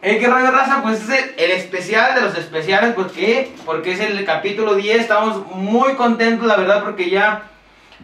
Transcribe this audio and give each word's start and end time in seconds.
El 0.00 0.20
que 0.20 0.28
rollo 0.28 0.52
raza, 0.52 0.80
pues 0.80 1.02
es 1.02 1.10
el, 1.10 1.34
el 1.36 1.50
especial 1.50 2.14
de 2.14 2.20
los 2.20 2.38
especiales, 2.38 2.94
¿por 2.94 3.10
qué? 3.10 3.52
Porque 3.66 3.92
es 3.92 4.00
el 4.00 4.24
capítulo 4.24 4.76
10, 4.76 5.00
estamos 5.00 5.44
muy 5.48 5.94
contentos, 5.94 6.46
la 6.46 6.56
verdad, 6.56 6.84
porque 6.84 7.10
ya, 7.10 7.42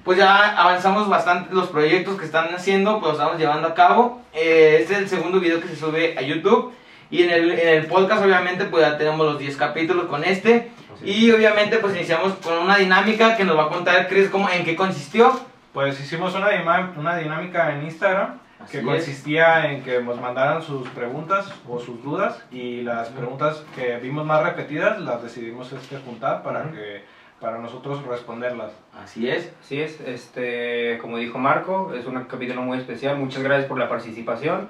pues 0.03 0.19
ya 0.19 0.61
avanzamos 0.61 1.09
bastante 1.09 1.54
los 1.54 1.69
proyectos 1.69 2.19
que 2.19 2.25
están 2.25 2.53
haciendo, 2.53 2.99
pues 2.99 3.12
los 3.12 3.21
estamos 3.21 3.38
llevando 3.38 3.69
a 3.69 3.75
cabo. 3.75 4.21
Eh, 4.33 4.79
este 4.80 4.95
es 4.95 4.99
el 4.99 5.09
segundo 5.09 5.38
video 5.38 5.61
que 5.61 5.69
se 5.69 5.77
sube 5.77 6.17
a 6.19 6.22
YouTube. 6.22 6.72
Y 7.12 7.22
en 7.22 7.30
el, 7.30 7.53
en 7.53 7.69
el 7.69 7.87
podcast, 7.87 8.24
obviamente, 8.24 8.65
pues 8.65 8.85
ya 8.85 8.99
tenemos 8.99 9.24
los 9.24 9.38
10 9.38 9.56
capítulos 9.56 10.06
con 10.06 10.24
este. 10.24 10.72
Y 11.04 11.31
obviamente, 11.31 11.76
pues 11.76 11.95
iniciamos 11.95 12.33
con 12.42 12.58
una 12.58 12.76
dinámica 12.76 13.37
que 13.37 13.45
nos 13.45 13.56
va 13.56 13.67
a 13.67 13.69
contar 13.69 14.08
Chris 14.08 14.31
cómo, 14.31 14.51
en 14.51 14.65
qué 14.65 14.74
consistió. 14.74 15.38
Pues 15.72 16.01
hicimos 16.01 16.34
una, 16.34 16.48
una 16.97 17.16
dinámica 17.19 17.73
en 17.73 17.84
Instagram 17.84 18.41
Así 18.65 18.73
que 18.73 18.78
es. 18.78 18.84
consistía 18.84 19.70
en 19.70 19.83
que 19.83 20.01
nos 20.02 20.20
mandaran 20.20 20.62
sus 20.62 20.88
preguntas 20.91 21.52
o 21.69 21.78
sus 21.78 22.02
dudas 22.02 22.42
y 22.51 22.83
las 22.83 23.09
preguntas 23.09 23.65
que 23.74 23.97
vimos 23.98 24.27
más 24.27 24.43
repetidas 24.43 25.01
las 25.01 25.23
decidimos 25.23 25.73
este, 25.73 25.98
juntar 25.98 26.43
para 26.43 26.62
Ujú. 26.65 26.73
que 26.75 27.05
para 27.41 27.59
nosotros 27.59 28.03
responderlas. 28.06 28.73
Así 29.03 29.29
es. 29.29 29.53
Así 29.62 29.80
es, 29.83 30.01
este, 30.01 30.98
como 31.01 31.19
dijo 31.19 31.39
Marco, 31.39 31.92
es 31.95 32.06
un 32.06 32.23
capítulo 32.25 32.62
muy 32.62 32.79
especial. 32.79 33.19
Muchas 33.19 33.42
gracias 33.42 33.69
por 33.69 33.79
la 33.79 33.89
participación 33.89 34.69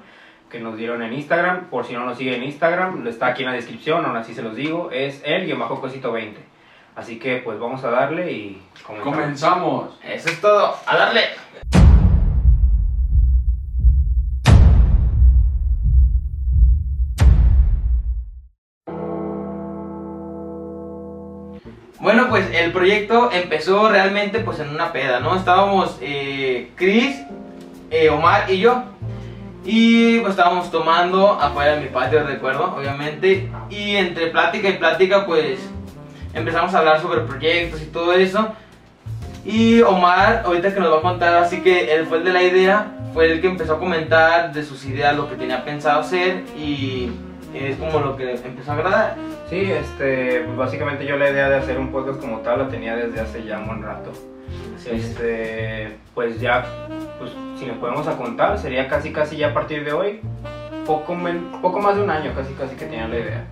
que 0.50 0.58
nos 0.58 0.76
dieron 0.76 1.02
en 1.02 1.12
Instagram. 1.12 1.66
Por 1.66 1.84
si 1.84 1.92
no 1.94 2.04
nos 2.04 2.18
sigue 2.18 2.34
en 2.36 2.42
Instagram, 2.42 3.06
está 3.06 3.28
aquí 3.28 3.42
en 3.42 3.50
la 3.50 3.54
descripción, 3.54 4.04
aún 4.04 4.16
así 4.16 4.34
se 4.34 4.42
los 4.42 4.56
digo, 4.56 4.90
es 4.92 5.22
el 5.24 5.46
guion 5.46 5.60
bajo 5.60 5.80
cosito 5.80 6.10
20. 6.10 6.40
Así 6.96 7.18
que 7.18 7.38
pues 7.38 7.58
vamos 7.58 7.82
a 7.84 7.90
darle 7.90 8.30
y 8.32 8.62
comenzamos. 8.84 9.14
Comenzamos. 9.16 10.00
Eso 10.04 10.28
es 10.28 10.40
todo. 10.40 10.76
A 10.86 10.96
darle. 10.96 11.22
Pues 22.28 22.46
el 22.52 22.72
proyecto 22.72 23.30
empezó 23.32 23.88
realmente 23.88 24.40
pues 24.40 24.58
en 24.60 24.70
una 24.70 24.92
peda, 24.92 25.20
¿no? 25.20 25.36
Estábamos 25.36 25.98
eh, 26.00 26.70
Chris, 26.74 27.16
eh, 27.90 28.08
Omar 28.10 28.50
y 28.50 28.58
yo. 28.58 28.84
Y 29.64 30.18
pues 30.18 30.32
estábamos 30.32 30.70
tomando 30.70 31.32
afuera 31.40 31.76
de 31.76 31.80
mi 31.80 31.88
patio, 31.88 32.22
recuerdo, 32.24 32.74
obviamente. 32.76 33.48
Y 33.70 33.96
entre 33.96 34.28
plática 34.28 34.68
y 34.68 34.74
plática 34.74 35.26
pues 35.26 35.58
empezamos 36.34 36.74
a 36.74 36.78
hablar 36.78 37.00
sobre 37.00 37.20
proyectos 37.20 37.80
y 37.82 37.86
todo 37.86 38.12
eso. 38.12 38.48
Y 39.44 39.82
Omar, 39.82 40.42
ahorita 40.44 40.72
que 40.72 40.80
nos 40.80 40.92
va 40.92 40.98
a 40.98 41.02
contar, 41.02 41.34
así 41.34 41.60
que 41.60 41.94
él 41.94 42.06
fue 42.06 42.18
el 42.18 42.24
de 42.24 42.32
la 42.32 42.42
idea, 42.42 42.86
fue 43.12 43.30
el 43.30 43.40
que 43.40 43.46
empezó 43.46 43.74
a 43.74 43.78
comentar 43.78 44.52
de 44.52 44.64
sus 44.64 44.84
ideas, 44.86 45.16
lo 45.16 45.28
que 45.28 45.36
tenía 45.36 45.64
pensado 45.64 46.00
hacer 46.00 46.42
y 46.58 47.10
es 47.54 47.76
como 47.76 48.00
lo 48.00 48.16
que 48.16 48.32
empezó 48.32 48.72
a 48.72 48.74
agradar. 48.74 49.16
Sí, 49.54 49.70
este, 49.70 50.40
pues, 50.40 50.56
básicamente 50.56 51.06
yo 51.06 51.16
la 51.16 51.30
idea 51.30 51.48
de 51.48 51.54
hacer 51.54 51.78
un 51.78 51.92
podcast 51.92 52.20
como 52.20 52.38
tal 52.40 52.58
la 52.58 52.68
tenía 52.68 52.96
desde 52.96 53.20
hace 53.20 53.44
ya 53.44 53.60
un 53.60 53.68
buen 53.68 53.82
rato. 53.84 54.10
Este, 54.84 55.96
pues 56.12 56.40
ya, 56.40 56.64
pues 57.20 57.30
si 57.56 57.64
nos 57.66 57.76
podemos 57.76 58.08
a 58.08 58.16
contar, 58.16 58.58
sería 58.58 58.88
casi 58.88 59.12
casi 59.12 59.36
ya 59.36 59.50
a 59.50 59.54
partir 59.54 59.84
de 59.84 59.92
hoy, 59.92 60.20
poco, 60.84 61.14
men- 61.14 61.52
poco 61.62 61.78
más 61.78 61.94
de 61.94 62.02
un 62.02 62.10
año 62.10 62.32
casi 62.34 62.52
casi 62.54 62.74
que 62.74 62.86
tenía 62.86 63.06
la 63.06 63.16
idea. 63.16 63.44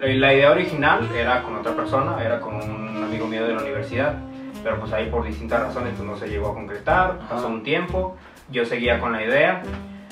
La, 0.00 0.08
la 0.08 0.34
idea 0.34 0.50
original 0.50 1.08
era 1.16 1.44
con 1.44 1.54
otra 1.54 1.70
persona, 1.76 2.20
era 2.20 2.40
con 2.40 2.56
un 2.56 3.04
amigo 3.04 3.28
mío 3.28 3.46
de 3.46 3.54
la 3.54 3.62
universidad, 3.62 4.16
pero 4.64 4.80
pues 4.80 4.92
ahí 4.92 5.08
por 5.08 5.24
distintas 5.24 5.62
razones 5.62 5.92
pues 5.96 6.08
no 6.08 6.16
se 6.16 6.26
llegó 6.26 6.48
a 6.48 6.54
concretar, 6.54 7.20
pasó 7.30 7.46
un 7.46 7.62
tiempo, 7.62 8.16
yo 8.50 8.66
seguía 8.66 8.98
con 8.98 9.12
la 9.12 9.22
idea 9.22 9.62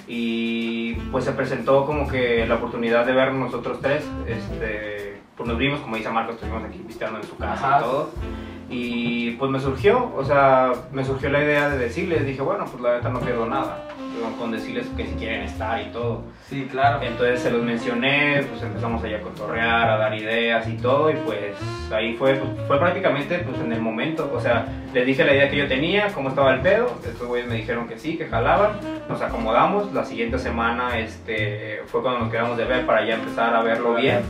y 0.06 0.94
pues 1.10 1.24
se 1.24 1.32
presentó 1.32 1.84
como 1.84 2.06
que 2.06 2.46
la 2.46 2.54
oportunidad 2.54 3.04
de 3.04 3.12
ver 3.12 3.32
nosotros 3.32 3.80
tres, 3.82 4.04
este, 4.28 5.11
pues 5.36 5.48
nos 5.48 5.58
vimos, 5.58 5.80
como 5.80 5.96
dice 5.96 6.10
Marcos, 6.10 6.34
estuvimos 6.36 6.64
aquí 6.64 6.80
visitando 6.86 7.18
en 7.18 7.24
su 7.24 7.36
casa 7.36 7.66
Ajá. 7.76 7.78
y 7.78 7.82
todo. 7.82 8.10
Y 8.74 9.30
pues 9.32 9.50
me 9.50 9.60
surgió, 9.60 10.12
o 10.16 10.24
sea, 10.24 10.72
me 10.92 11.04
surgió 11.04 11.28
la 11.28 11.42
idea 11.44 11.68
de 11.68 11.76
decirles, 11.76 12.24
dije, 12.24 12.40
bueno, 12.40 12.64
pues 12.64 12.82
la 12.82 12.94
neta 12.96 13.10
no 13.10 13.20
pierdo 13.20 13.44
nada, 13.44 13.86
con- 14.22 14.32
con 14.34 14.50
decirles 14.50 14.86
que 14.96 15.04
si 15.06 15.12
quieren 15.16 15.42
estar 15.42 15.78
y 15.82 15.90
todo. 15.92 16.22
Sí, 16.48 16.66
claro. 16.70 17.02
Entonces 17.02 17.40
se 17.40 17.50
los 17.50 17.62
mencioné, 17.62 18.42
pues 18.48 18.62
empezamos 18.62 19.02
allá 19.04 19.18
a 19.18 19.20
cotorrear, 19.20 19.90
a 19.90 19.96
dar 19.98 20.14
ideas 20.14 20.66
y 20.68 20.76
todo, 20.78 21.10
y 21.10 21.14
pues 21.16 21.54
ahí 21.92 22.14
fue, 22.14 22.34
pues, 22.36 22.50
fue 22.66 22.78
prácticamente 22.78 23.38
pues 23.40 23.60
en 23.60 23.72
el 23.74 23.80
momento, 23.82 24.30
o 24.34 24.40
sea, 24.40 24.66
les 24.94 25.04
dije 25.04 25.22
la 25.24 25.34
idea 25.34 25.50
que 25.50 25.56
yo 25.58 25.68
tenía, 25.68 26.08
cómo 26.14 26.30
estaba 26.30 26.54
el 26.54 26.60
pedo, 26.62 26.94
estos 27.04 27.26
güeyes 27.28 27.48
me 27.48 27.56
dijeron 27.56 27.86
que 27.88 27.98
sí, 27.98 28.16
que 28.16 28.26
jalaban, 28.26 28.72
nos 29.06 29.20
acomodamos, 29.20 29.92
la 29.92 30.04
siguiente 30.06 30.38
semana 30.38 30.98
este, 30.98 31.82
fue 31.88 32.00
cuando 32.00 32.20
nos 32.20 32.30
quedamos 32.30 32.56
de 32.56 32.64
ver 32.64 32.86
para 32.86 33.04
ya 33.04 33.14
empezar 33.16 33.54
a 33.54 33.60
verlo 33.62 33.94
bien. 33.96 34.20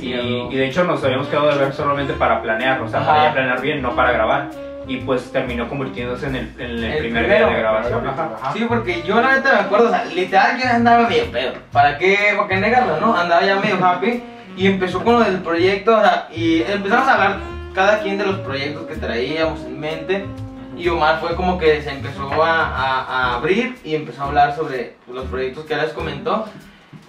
Y, 0.00 0.12
y 0.14 0.56
de 0.56 0.66
hecho 0.66 0.84
nos 0.84 1.02
habíamos 1.04 1.28
quedado 1.28 1.48
de 1.50 1.58
ver 1.58 1.72
solamente 1.72 2.12
para 2.14 2.42
planear, 2.42 2.80
o 2.80 2.88
sea, 2.88 3.00
Ajá. 3.00 3.08
para 3.10 3.24
ya 3.24 3.32
planear 3.34 3.60
bien, 3.60 3.82
no 3.82 3.94
para 3.94 4.12
grabar. 4.12 4.48
Y 4.88 4.96
pues 4.98 5.30
terminó 5.30 5.68
convirtiéndose 5.68 6.26
en 6.26 6.34
el, 6.36 6.52
en 6.58 6.70
el 6.70 6.84
El 6.84 6.98
primer 6.98 7.22
primero. 7.24 7.46
día 7.46 7.56
de 7.56 7.62
grabación. 7.62 8.06
Ajá. 8.08 8.30
Ajá. 8.40 8.52
Sí, 8.52 8.64
porque 8.68 9.02
yo 9.02 9.20
la 9.20 9.36
neta 9.36 9.52
me 9.52 9.58
acuerdo, 9.60 9.86
o 9.86 9.90
sea, 9.90 10.04
literal 10.06 10.58
yo 10.60 10.68
andaba 10.68 11.08
medio 11.08 11.30
pedo. 11.30 11.52
¿Para 11.70 11.98
qué, 11.98 12.34
para 12.36 12.48
qué 12.48 12.56
negarlo, 12.56 13.00
no? 13.00 13.16
Andaba 13.16 13.42
ya 13.44 13.56
medio 13.60 13.76
happy 13.84 14.22
y 14.56 14.66
empezó 14.66 15.04
con 15.04 15.14
lo 15.14 15.20
del 15.20 15.38
proyecto, 15.38 15.96
o 15.96 16.00
sea, 16.00 16.26
y 16.34 16.62
empezamos 16.62 17.06
a 17.08 17.14
hablar 17.14 17.36
cada 17.74 18.00
quien 18.00 18.18
de 18.18 18.26
los 18.26 18.38
proyectos 18.40 18.86
que 18.86 18.96
traíamos 18.96 19.60
en 19.64 19.78
mente. 19.78 20.26
Y 20.76 20.88
Omar 20.88 21.20
fue 21.20 21.36
como 21.36 21.58
que 21.58 21.80
se 21.82 21.90
empezó 21.90 22.42
a, 22.42 22.66
a- 22.66 23.04
a 23.04 23.34
abrir 23.36 23.76
y 23.84 23.94
empezó 23.94 24.22
a 24.22 24.26
hablar 24.26 24.56
sobre 24.56 24.96
los 25.06 25.26
proyectos 25.26 25.64
que 25.64 25.74
él 25.74 25.80
les 25.82 25.92
comentó. 25.92 26.46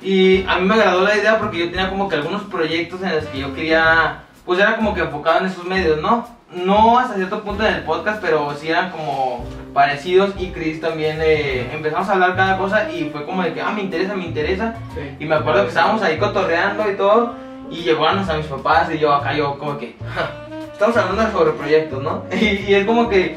Y 0.02 0.46
a 0.48 0.58
mí 0.60 0.66
me 0.68 0.76
agradó 0.76 1.02
la 1.02 1.16
idea 1.16 1.40
porque 1.40 1.60
yo 1.60 1.70
tenía 1.70 1.90
como 1.90 2.10
que 2.10 2.16
algunos 2.16 2.44
proyectos 2.44 3.02
en 3.02 3.16
los 3.16 3.26
que 3.26 3.40
yo 3.40 3.54
quería, 3.54 4.24
pues 4.46 4.60
era 4.60 4.76
como 4.76 4.94
que 4.94 5.02
enfocado 5.02 5.40
en 5.40 5.46
esos 5.46 5.64
medios, 5.66 6.02
¿no? 6.02 6.28
No 6.52 7.00
hasta 7.00 7.16
cierto 7.16 7.42
punto 7.42 7.66
en 7.66 7.76
el 7.76 7.84
podcast, 7.84 8.22
pero 8.22 8.54
sí 8.56 8.70
eran 8.70 8.92
como 8.92 9.46
parecidos 9.74 10.32
y 10.38 10.48
Chris 10.52 10.80
también 10.82 11.18
eh, 11.22 11.68
empezamos 11.74 12.08
a 12.08 12.14
hablar 12.14 12.36
cada 12.36 12.58
cosa 12.58 12.92
y 12.92 13.10
fue 13.10 13.26
como 13.26 13.42
de 13.44 13.54
que, 13.54 13.62
ah, 13.62 13.72
me 13.72 13.82
interesa, 13.82 14.14
me 14.16 14.26
interesa. 14.26 14.76
Y 15.20 15.26
me 15.26 15.36
acuerdo 15.36 15.64
que 15.64 15.70
estábamos 15.70 16.02
ahí 16.04 16.18
cotorreando 16.18 16.90
y 16.92 16.96
todo 16.96 17.34
y 17.72 17.78
llegaron 17.78 18.20
hasta 18.20 18.36
mis 18.38 18.46
papás 18.46 18.90
y 18.94 19.00
yo 19.00 19.14
acá, 19.14 19.34
yo 19.34 19.58
como 19.58 19.78
que, 19.80 19.96
"Ja, 20.14 20.30
estamos 20.72 20.96
hablando 20.98 21.32
sobre 21.32 21.54
proyectos, 21.54 22.04
¿no? 22.04 22.24
Y, 22.40 22.46
y 22.68 22.76
es 22.76 22.86
como 22.86 23.10
que, 23.10 23.36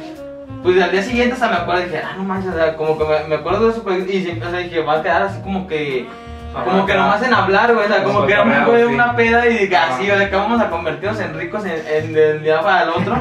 pues 0.63 0.83
al 0.83 0.91
día 0.91 1.03
siguiente 1.03 1.35
hasta 1.35 1.49
me 1.49 1.57
acuerdo 1.57 1.83
y 1.83 1.85
dije, 1.85 2.03
ah, 2.05 2.15
no 2.19 2.25
manches, 2.25 2.53
o 2.53 2.57
sea, 2.57 2.77
como 2.77 2.99
que 2.99 3.05
me, 3.05 3.29
me 3.29 3.35
acuerdo 3.37 3.65
de 3.65 3.71
esos 3.71 3.83
proyectos 3.85 4.15
y 4.15 4.23
siempre, 4.25 4.49
o 4.49 4.51
sea, 4.51 4.61
dije, 4.61 4.81
va 4.81 4.95
a 4.99 5.03
quedar 5.03 5.23
así 5.23 5.41
como 5.41 5.67
que... 5.67 6.07
Como 6.65 6.87
que 6.87 6.95
nomás 6.95 7.23
en 7.23 7.35
hablar, 7.35 7.75
güey, 7.75 7.87
o 7.87 7.89
sea, 7.89 8.03
como 8.03 8.27
que 8.27 8.35
no 8.35 8.45
me 8.45 8.59
Cotorreo, 8.61 8.87
fue 8.87 8.95
una 8.95 9.15
peda 9.17 9.47
y 9.49 9.73
así, 9.75 10.11
o 10.11 10.17
sea, 10.17 10.31
que 10.31 10.37
vamos 10.37 10.61
a 10.61 10.71
convertirnos 10.71 11.21
en 11.21 11.35
ricos 11.39 11.65
en, 11.65 11.83
en, 11.87 12.13
de 12.13 12.37
un 12.37 12.43
día 12.43 12.61
para 12.61 12.83
el 12.85 12.89
otro. 12.91 13.17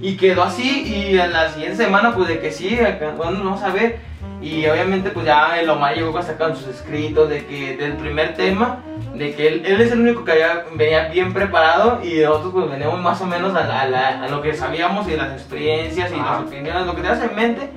Y 0.00 0.16
quedó 0.16 0.42
así, 0.42 0.82
y 0.82 1.18
en 1.18 1.32
la 1.32 1.48
siguiente 1.50 1.76
semana, 1.76 2.14
pues 2.14 2.28
de 2.28 2.38
que 2.40 2.50
sí, 2.50 2.78
bueno, 3.16 3.38
vamos 3.44 3.62
a 3.62 3.70
ver. 3.70 3.98
Y 4.42 4.66
obviamente, 4.66 5.08
pues 5.10 5.24
ya 5.24 5.58
el 5.58 5.70
Omar 5.70 5.94
llegó 5.94 6.18
hasta 6.18 6.36
con 6.36 6.54
sus 6.54 6.66
escritos 6.68 7.30
de 7.30 7.46
que 7.46 7.76
del 7.78 7.94
primer 7.94 8.34
tema, 8.34 8.80
de 9.14 9.34
que 9.34 9.48
él, 9.48 9.62
él 9.64 9.80
es 9.80 9.90
el 9.92 10.00
único 10.00 10.22
que 10.24 10.32
había, 10.32 10.64
venía 10.74 11.08
bien 11.08 11.32
preparado 11.32 12.00
y 12.04 12.20
nosotros, 12.20 12.52
pues 12.52 12.70
veníamos 12.70 13.00
más 13.00 13.18
o 13.22 13.26
menos 13.26 13.54
a, 13.54 13.64
la- 13.64 13.80
a 13.82 13.88
la- 13.88 14.22
a 14.24 14.28
lo 14.28 14.42
que 14.42 14.52
sabíamos 14.52 15.08
y 15.08 15.16
las 15.16 15.32
experiencias 15.32 16.10
y 16.12 16.16
Ajá. 16.16 16.32
las 16.32 16.40
opiniones, 16.42 16.84
lo 16.84 16.94
que 16.94 17.00
tenías 17.00 17.22
en 17.22 17.34
mente. 17.34 17.70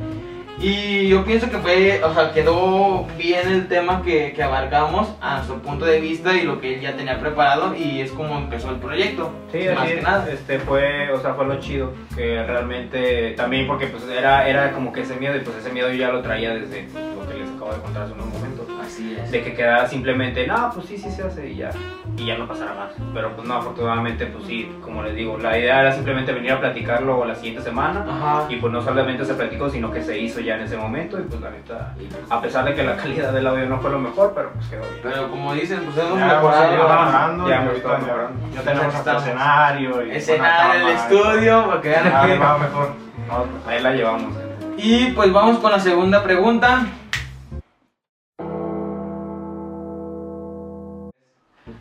Y 0.60 1.08
yo 1.08 1.24
pienso 1.24 1.52
que 1.52 1.58
fue, 1.60 2.02
o 2.04 2.14
sea, 2.14 2.32
quedó 2.32 3.06
bien 3.16 3.48
el 3.48 3.68
tema 3.68 4.02
que, 4.02 4.34
que 4.34 4.42
abarcamos 4.42 5.08
a 5.22 5.36
nuestro 5.36 5.62
punto 5.62 5.86
de 5.86 6.00
vista 6.00 6.34
y 6.36 6.44
lo 6.44 6.60
que 6.60 6.76
él 6.76 6.82
ya 6.82 6.96
tenía 6.96 7.20
preparado 7.20 7.76
y 7.76 8.02
es 8.02 8.12
como 8.12 8.38
empezó 8.38 8.72
el 8.72 8.78
proyecto. 8.78 9.32
Sí, 9.52 9.60
más 9.76 9.84
así 9.84 9.92
que 9.92 9.98
es. 10.00 10.04
nada. 10.04 10.32
Este 10.32 10.60
fue, 10.60 11.12
o 11.12 11.22
sea, 11.22 11.36
fue 11.36 11.46
lo 11.46 11.60
chido 11.60 11.94
que 12.16 12.44
realmente 12.44 13.34
también 13.38 13.68
porque 13.68 13.86
pues 13.88 14.04
era 14.10 14.50
era 14.50 14.72
como 14.72 14.92
que 14.92 15.02
ese 15.02 15.16
miedo 15.18 15.36
y 15.36 15.42
pues 15.42 15.58
ese 15.58 15.72
miedo 15.72 15.90
yo 15.90 15.96
ya 15.96 16.10
lo 16.10 16.22
traía 16.22 16.56
desde 16.56 16.88
lo 16.94 17.28
que 17.28 17.38
les 17.38 17.50
acabo 17.52 17.74
de 17.74 17.82
contar 17.82 18.04
hace 18.04 18.14
unos 18.14 18.28
momentos. 18.28 18.66
Así 18.88 19.16
es. 19.22 19.32
De 19.32 19.44
que 19.44 19.54
quedara 19.54 19.88
simplemente, 19.88 20.48
no, 20.48 20.72
pues 20.74 20.88
sí, 20.88 20.98
sí 20.98 21.12
se 21.12 21.24
hace 21.24 21.50
y 21.50 21.58
ya, 21.58 21.70
y 22.18 22.26
ya 22.26 22.38
no 22.38 22.48
pasará 22.48 22.74
más. 22.74 22.92
Pero 23.14 23.36
pues 23.36 23.48
no, 23.48 23.56
afortunadamente, 23.56 24.26
pues 24.28 24.46
sí, 24.46 24.72
como 24.84 25.04
les 25.04 25.16
digo, 25.16 25.38
la 25.38 25.58
idea 25.58 25.82
era 25.82 25.92
simplemente 25.92 26.34
venir 26.34 26.54
a 26.54 26.60
platicarlo 26.60 27.24
la 27.26 27.36
siguiente 27.36 27.62
semana. 27.62 28.06
Ajá. 28.10 28.46
Y 28.50 28.56
pues 28.56 28.72
no 28.74 28.82
solamente 28.82 29.24
se 29.26 29.34
platicó, 29.36 29.70
sino 29.70 29.92
que 29.92 30.02
se 30.02 30.18
hizo 30.18 30.40
ya 30.40 30.56
en 30.56 30.62
ese 30.62 30.78
momento. 30.78 31.20
Y 31.20 31.24
pues 31.24 31.40
la 31.42 31.50
neta, 31.52 31.94
pues, 31.96 32.10
a 32.32 32.42
pesar 32.42 32.66
de 32.66 32.74
que 32.74 32.84
la 32.84 32.96
calidad 32.98 33.32
del 33.34 33.46
audio 33.46 33.66
no 33.68 33.80
fue 33.80 33.92
lo 33.92 34.00
mejor, 34.00 34.32
pero 34.34 34.52
pues 34.54 34.68
quedó 34.68 34.82
bien. 34.82 35.00
Pero 35.04 35.30
como 35.30 35.54
dicen, 35.54 35.82
pues 35.84 35.98
hemos 35.98 36.18
Ya 36.20 36.26
mejorado. 36.26 36.48
Ajá. 36.88 37.28
mejorando 37.28 37.50
Ya 37.50 37.66
estado 37.66 37.98
ya- 38.00 38.06
mejorando. 38.06 38.40
ya 38.56 38.62
tenemos 38.62 38.86
hasta 38.96 38.98
Estamos- 39.00 39.24
escenario 39.24 40.06
y 40.08 40.12
Escenario, 40.12 40.88
el 40.88 40.96
estudio, 40.96 41.68
para 41.68 41.82
que 41.82 41.90
vean. 41.90 42.08
Ah, 42.14 42.28
va 42.42 42.58
mejor. 42.58 42.90
No, 43.28 43.46
Ahí 43.70 43.82
la 43.82 43.92
llevamos. 43.92 44.34
Y 44.78 45.08
pues 45.12 45.34
vamos 45.34 45.58
con 45.58 45.72
la 45.72 45.80
segunda 45.80 46.24
pregunta. 46.24 46.86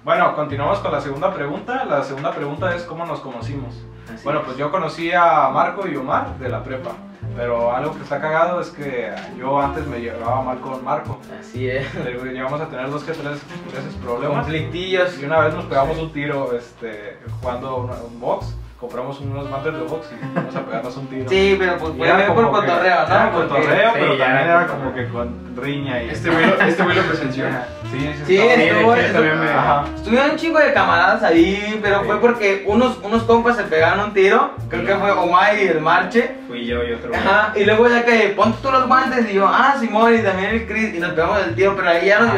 Bueno, 0.06 0.36
continuamos 0.36 0.78
con 0.78 0.92
la 0.92 1.00
segunda 1.00 1.34
pregunta. 1.34 1.84
La 1.84 2.04
segunda 2.04 2.30
pregunta 2.30 2.72
es 2.76 2.84
cómo 2.84 3.04
nos 3.04 3.18
conocimos. 3.18 3.74
Así 4.04 4.22
Bueno, 4.22 4.38
es. 4.38 4.46
pues 4.46 4.56
yo 4.56 4.70
conocí 4.70 5.10
a 5.12 5.48
Marco 5.52 5.88
y 5.88 5.96
Omar 5.96 6.38
de 6.38 6.48
la 6.48 6.62
prepa. 6.62 6.92
Pero 7.34 7.74
algo 7.74 7.92
que 7.92 8.04
está 8.04 8.20
cagado 8.20 8.60
es 8.60 8.68
que 8.70 9.12
yo 9.36 9.60
antes 9.60 9.84
me 9.88 9.98
llevaba 9.98 10.42
mal 10.42 10.60
con 10.60 10.84
Marco. 10.84 11.18
Así 11.40 11.68
es. 11.68 11.92
Llegamos 12.22 12.60
a 12.60 12.68
tener 12.68 12.88
dos 12.88 13.02
que 13.02 13.14
tres 13.14 13.40
veces 13.66 13.94
problemas. 14.00 14.44
Conflictillos. 14.44 15.18
Y 15.20 15.24
una 15.24 15.40
vez 15.40 15.54
nos 15.54 15.64
pegamos 15.64 15.98
un 15.98 16.12
tiro 16.12 16.56
este, 16.56 17.18
jugando 17.40 17.76
un 18.08 18.20
box. 18.20 18.54
Compramos 18.80 19.18
unos 19.20 19.48
mates 19.48 19.72
de 19.72 19.80
box 19.80 20.06
y 20.12 20.34
fuimos 20.34 20.54
a 20.54 20.60
pegarnos 20.60 20.96
un 20.98 21.06
tiro. 21.06 21.28
Sí, 21.30 21.56
pero 21.58 21.78
pues 21.78 21.92
fue 21.96 22.34
por 22.34 22.50
cotorreo, 22.50 23.08
¿no? 23.08 23.30
Porque- 23.32 23.48
cotorreo, 23.48 23.88
Sí, 23.92 23.94
pero 23.98 24.16
ya 24.18 24.24
también 24.26 24.44
era 24.48 24.56
era 24.58 24.66
como- 24.66 24.94
que 24.94 25.08
con 25.08 25.56
riña 25.56 26.02
y... 26.02 26.10
Este 26.10 26.28
güey, 26.30 26.44
este 26.68 26.82
güey 26.82 26.96
lo 26.96 27.02
presenció. 27.04 27.46
Sí, 27.90 27.98
sí, 28.18 28.22
Sí, 28.26 28.36
estuvo- 28.38 28.92
Ajá. 28.92 29.84
Estuvieron 29.96 30.30
un 30.32 30.36
chingo 30.36 30.58
de 30.58 30.74
camaradas 30.74 31.22
ahí, 31.22 31.80
pero 31.82 32.00
Sí. 32.00 32.06
fue 32.06 32.20
porque 32.20 32.64
unos, 32.66 32.98
unos 33.02 33.22
compas 33.22 33.56
se 33.56 33.62
pegaron 33.62 34.00
un 34.04 34.12
tiro. 34.12 34.50
Creo 34.68 34.84
que 34.84 34.94
fue 34.96 35.10
Omar 35.10 35.56
y 35.58 35.68
el 35.68 35.80
Marche. 35.80 36.36
Fui 36.46 36.66
yo 36.66 36.84
y 36.84 36.92
otro. 36.92 37.08
güey. 37.08 37.18
Ajá, 37.20 37.52
y 37.56 37.64
luego 37.64 37.88
ya 37.88 38.04
que 38.04 38.34
ponte 38.36 38.58
tú 38.60 38.70
los 38.70 38.86
guantes 38.86 39.30
y 39.30 39.34
yo, 39.34 39.48
ah, 39.48 39.74
Simón 39.80 40.14
y 40.14 40.18
también 40.18 40.50
el 40.50 40.66
Chris 40.66 40.94
y 40.94 40.98
nos 40.98 41.12
pegamos 41.12 41.38
el 41.46 41.54
tiro, 41.54 41.74
pero 41.74 41.88
ahí 41.88 42.06
ya 42.08 42.18
nos 42.18 42.28
Ajá. 42.28 42.36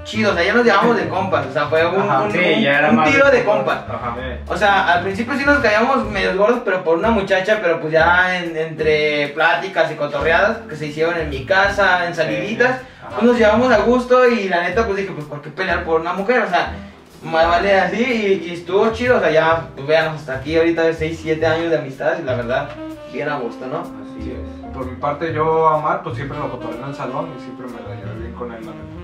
Llevamos 0.00 0.04
chidos, 0.04 0.36
ahí 0.36 0.46
ya 0.46 0.52
nos 0.54 0.64
llevamos 0.64 0.96
de 0.96 1.08
compas, 1.08 1.46
o 1.46 1.52
sea, 1.52 1.66
fue 1.66 1.86
un, 1.86 2.00
Ajá. 2.00 2.20
un- 2.22 2.32
Sí, 2.32 2.38
un- 2.38 2.60
ya 2.62 2.78
era 2.78 2.90
un 2.90 2.96
más 2.96 3.10
tiro 3.10 3.30
de 3.30 3.44
compas. 3.44 3.78
Ajá. 3.88 4.16
O 4.48 4.56
sea, 4.56 4.92
al 4.94 5.02
principio 5.02 5.34
sí 5.36 5.44
nos 5.44 5.58
caíamos 5.58 6.04
medio 6.06 6.36
gordos, 6.36 6.60
pero 6.64 6.82
por 6.82 6.98
una 6.98 7.10
muchacha, 7.10 7.58
pero 7.62 7.80
pues 7.80 7.92
ya 7.92 8.38
en- 8.38 8.56
entre 8.56 9.28
pláticas 9.28 9.90
y 9.92 9.94
cotorreadas 9.94 10.58
que 10.68 10.76
se 10.76 10.86
hicieron 10.86 11.16
en 11.18 11.28
mi 11.30 11.44
casa, 11.44 12.06
en 12.06 12.14
saliditas, 12.14 12.80
pues 13.10 13.22
nos 13.22 13.38
llevamos 13.38 13.72
a 13.72 13.78
gusto 13.78 14.26
y 14.28 14.48
la 14.48 14.62
neta 14.62 14.84
pues 14.86 14.96
dije, 14.98 15.12
pues 15.12 15.26
¿por 15.26 15.42
qué 15.42 15.50
pelear 15.50 15.84
por 15.84 16.00
una 16.00 16.12
mujer? 16.12 16.42
O 16.42 16.48
sea, 16.48 16.72
más 17.22 17.46
vale 17.48 17.78
así 17.78 18.02
y, 18.44 18.48
y 18.50 18.54
estuvo 18.54 18.90
chido, 18.92 19.18
o 19.18 19.20
sea, 19.20 19.30
ya, 19.30 19.64
pues 19.74 19.86
vean, 19.86 20.08
hasta 20.14 20.34
aquí 20.36 20.56
ahorita 20.56 20.82
de 20.82 20.94
6, 20.94 21.18
7 21.22 21.46
años 21.46 21.70
de 21.70 21.78
amistad 21.78 22.12
y 22.18 22.22
la 22.22 22.34
verdad, 22.34 22.68
bien 23.12 23.28
a 23.28 23.36
gusto, 23.36 23.66
¿no? 23.66 23.80
Así 23.80 24.30
es. 24.32 24.70
Por 24.74 24.86
mi 24.86 24.96
parte, 24.96 25.32
yo 25.34 25.68
a 25.68 25.80
Mar, 25.80 26.00
pues 26.02 26.16
siempre 26.16 26.38
lo 26.38 26.50
cotorreo 26.50 26.82
en 26.82 26.88
el 26.90 26.94
salón 26.94 27.28
y 27.36 27.42
siempre 27.42 27.66
me 27.66 27.72
la 27.74 28.14
bien 28.14 28.32
con 28.32 28.52
él, 28.52 28.64
la 28.64 28.70
neta. 28.72 28.99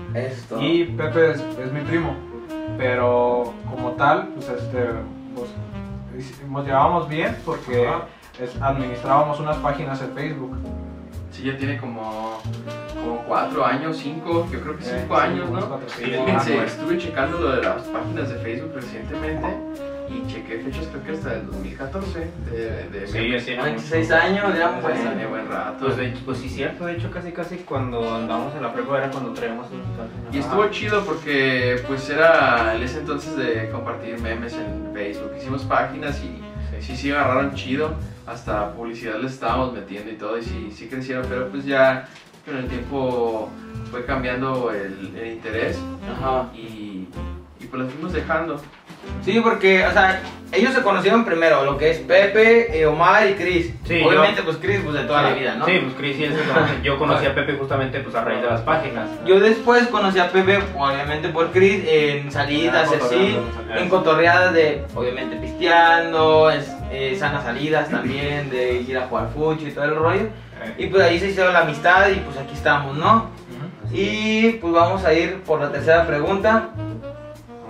Y 0.61 0.83
Pepe 0.85 1.31
es, 1.31 1.39
es 1.63 1.71
mi 1.71 1.81
primo, 1.81 2.13
pero 2.77 3.53
como 3.69 3.91
tal, 3.91 4.29
pues 4.35 4.49
este, 4.49 4.85
pues, 5.35 5.49
nos 6.49 6.65
llevábamos 6.65 7.07
bien 7.07 7.35
porque 7.45 7.87
Ajá. 7.87 8.05
es- 8.41 8.59
administrábamos 8.61 9.39
unas 9.39 9.57
páginas 9.57 10.01
en 10.01 10.11
Facebook. 10.13 10.57
Sí, 11.31 11.43
ya 11.43 11.57
tiene 11.57 11.77
como, 11.77 12.39
como 12.95 13.21
cuatro 13.27 13.63
años, 13.65 13.97
cinco, 13.97 14.47
yo 14.51 14.59
creo 14.61 14.77
que 14.77 14.83
Eh, 14.85 14.97
cinco 15.01 15.15
años, 15.17 15.49
¿no? 15.51 15.59
cuatro, 15.67 15.87
sí. 15.89 16.05
Sí, 16.05 16.11
Fíjense, 16.11 16.63
estuve 16.63 16.97
checando 16.97 17.37
lo 17.39 17.51
de 17.57 17.61
las 17.63 17.83
páginas 17.83 18.29
de 18.29 18.35
Facebook 18.39 18.71
recientemente 18.73 19.47
y 20.09 20.25
chequé 20.27 20.59
fechas 20.59 20.87
creo 20.87 21.03
que 21.03 21.11
hasta 21.11 21.33
el 21.35 21.45
2014 21.47 22.19
de, 22.51 22.89
de 22.89 23.07
Sí, 23.07 23.55
no, 23.55 23.63
26 23.63 24.11
años, 24.11 24.57
ya 24.57 24.79
Pues, 24.79 24.95
pues. 24.97 25.01
tiene 25.01 25.25
buen 25.27 25.47
rato. 25.47 25.85
Pues, 25.85 25.97
de 25.97 26.13
pues 26.25 26.37
sí, 26.39 26.49
cierto. 26.49 26.85
De 26.85 26.93
hecho, 26.93 27.11
casi 27.11 27.31
casi 27.31 27.57
cuando 27.57 28.15
andábamos 28.15 28.55
en 28.55 28.61
la 28.63 28.73
prepa 28.73 28.97
era 28.97 29.09
cuando 29.11 29.31
traíamos 29.33 29.67
un 29.71 29.81
Y 30.31 30.39
estuvo 30.39 30.67
chido 30.69 31.03
porque 31.03 31.81
pues 31.87 32.09
era 32.09 32.75
en 32.75 32.83
ese 32.83 32.99
entonces 32.99 33.35
de 33.37 33.69
compartir 33.69 34.19
memes 34.19 34.53
en 34.53 34.91
Facebook. 34.93 35.31
Hicimos 35.37 35.63
páginas 35.63 36.21
y 36.23 36.41
sí, 36.81 36.95
sí 36.95 37.11
agarraron 37.11 37.53
chido. 37.55 37.95
Hasta 38.25 38.73
publicidad 38.73 39.15
les 39.19 39.33
estábamos 39.33 39.73
metiendo 39.73 40.11
y 40.11 40.15
todo 40.15 40.37
y 40.37 40.43
sí, 40.43 40.71
sí 40.75 40.87
crecieron. 40.87 41.25
Pero 41.29 41.47
pues 41.49 41.65
ya 41.65 42.07
con 42.45 42.57
el 42.57 42.67
tiempo 42.67 43.49
fue 43.91 44.05
cambiando 44.05 44.71
el, 44.71 45.13
el 45.17 45.33
interés 45.33 45.77
Ajá. 46.11 46.49
y, 46.53 47.07
y 47.59 47.65
pues 47.69 47.83
lo 47.83 47.89
fuimos 47.89 48.13
dejando. 48.13 48.61
Sí, 49.23 49.39
porque, 49.41 49.85
o 49.85 49.91
sea, 49.91 50.21
ellos 50.53 50.73
se 50.73 50.81
conocieron 50.81 51.25
primero, 51.25 51.65
lo 51.65 51.77
que 51.77 51.91
es 51.91 51.97
Pepe, 51.99 52.79
eh, 52.79 52.85
Omar 52.85 53.27
y 53.29 53.33
Chris. 53.33 53.73
Sí, 53.85 54.01
Obviamente, 54.01 54.41
pues 54.43 54.55
Chris, 54.61 54.79
pues 54.81 54.95
de 54.95 55.03
toda 55.03 55.23
la 55.23 55.33
vida, 55.33 55.55
¿no? 55.55 55.65
Sí, 55.65 55.79
pues 55.83 55.93
Chris 55.97 56.17
y 56.19 56.23
él 56.23 56.33
se 56.35 56.43
conocen. 56.53 56.81
Yo 56.83 56.97
conocí 56.97 57.25
a 57.25 57.35
Pepe 57.35 57.53
justamente 57.55 57.99
pues 57.99 58.15
a 58.15 58.23
raíz 58.23 58.41
de 58.41 58.47
las 58.47 58.61
páginas. 58.61 59.09
Yo 59.25 59.39
después 59.41 59.87
conocí 59.87 60.19
a 60.19 60.31
Pepe, 60.31 60.59
obviamente 60.77 61.27
por 61.29 61.51
Chris, 61.51 61.83
en 61.85 62.31
salidas 62.31 62.89
Ah, 62.93 62.97
así, 63.05 63.37
en 63.75 63.89
cotorreadas 63.89 64.53
de, 64.53 64.85
obviamente, 64.95 65.35
pisteando, 65.35 66.49
es- 66.49 66.71
eh, 66.91 67.17
sanas 67.19 67.43
salidas 67.43 67.89
también, 67.89 68.49
de 68.49 68.75
ir 68.87 68.97
a 68.97 69.07
jugar 69.07 69.27
fucho 69.33 69.67
y 69.67 69.71
todo 69.71 69.83
el 69.83 69.95
rollo. 69.95 70.27
Y 70.77 70.87
pues 70.87 71.03
ahí 71.03 71.19
se 71.19 71.29
hizo 71.31 71.51
la 71.51 71.59
amistad 71.59 72.07
y 72.09 72.15
pues 72.19 72.37
aquí 72.37 72.53
estamos, 72.53 72.95
¿no? 72.95 73.29
Y 73.91 74.51
pues 74.53 74.73
vamos 74.73 75.03
a 75.03 75.13
ir 75.13 75.41
por 75.41 75.59
la 75.61 75.69
tercera 75.71 76.07
pregunta, 76.07 76.69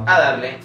a 0.06 0.20
darle. 0.20 0.58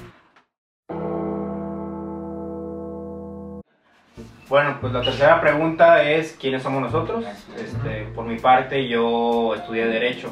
Bueno, 4.53 4.77
pues 4.83 4.93
la 4.93 5.01
tercera 5.01 5.41
pregunta 5.41 6.03
es 6.03 6.37
¿quiénes 6.39 6.63
somos 6.63 6.83
nosotros? 6.83 7.25
Este, 7.57 8.03
por 8.15 8.27
mi 8.27 8.39
parte 8.39 8.87
yo 8.87 9.55
estudié 9.55 9.87
Derecho. 9.87 10.29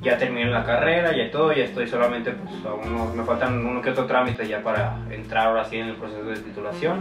Ya 0.00 0.16
terminé 0.16 0.48
la 0.48 0.64
carrera, 0.64 1.10
ya 1.10 1.28
todo, 1.28 1.52
ya 1.52 1.64
estoy 1.64 1.88
solamente, 1.88 2.30
pues 2.30 2.64
aún 2.64 2.96
no- 2.96 3.06
me 3.12 3.24
faltan 3.24 3.66
uno 3.66 3.82
que 3.82 3.90
otro 3.90 4.06
trámite 4.06 4.46
ya 4.46 4.62
para 4.62 4.96
entrar 5.10 5.48
ahora 5.48 5.64
sí 5.64 5.76
en 5.78 5.88
el 5.88 5.96
proceso 5.96 6.22
de 6.22 6.36
titulación 6.36 7.00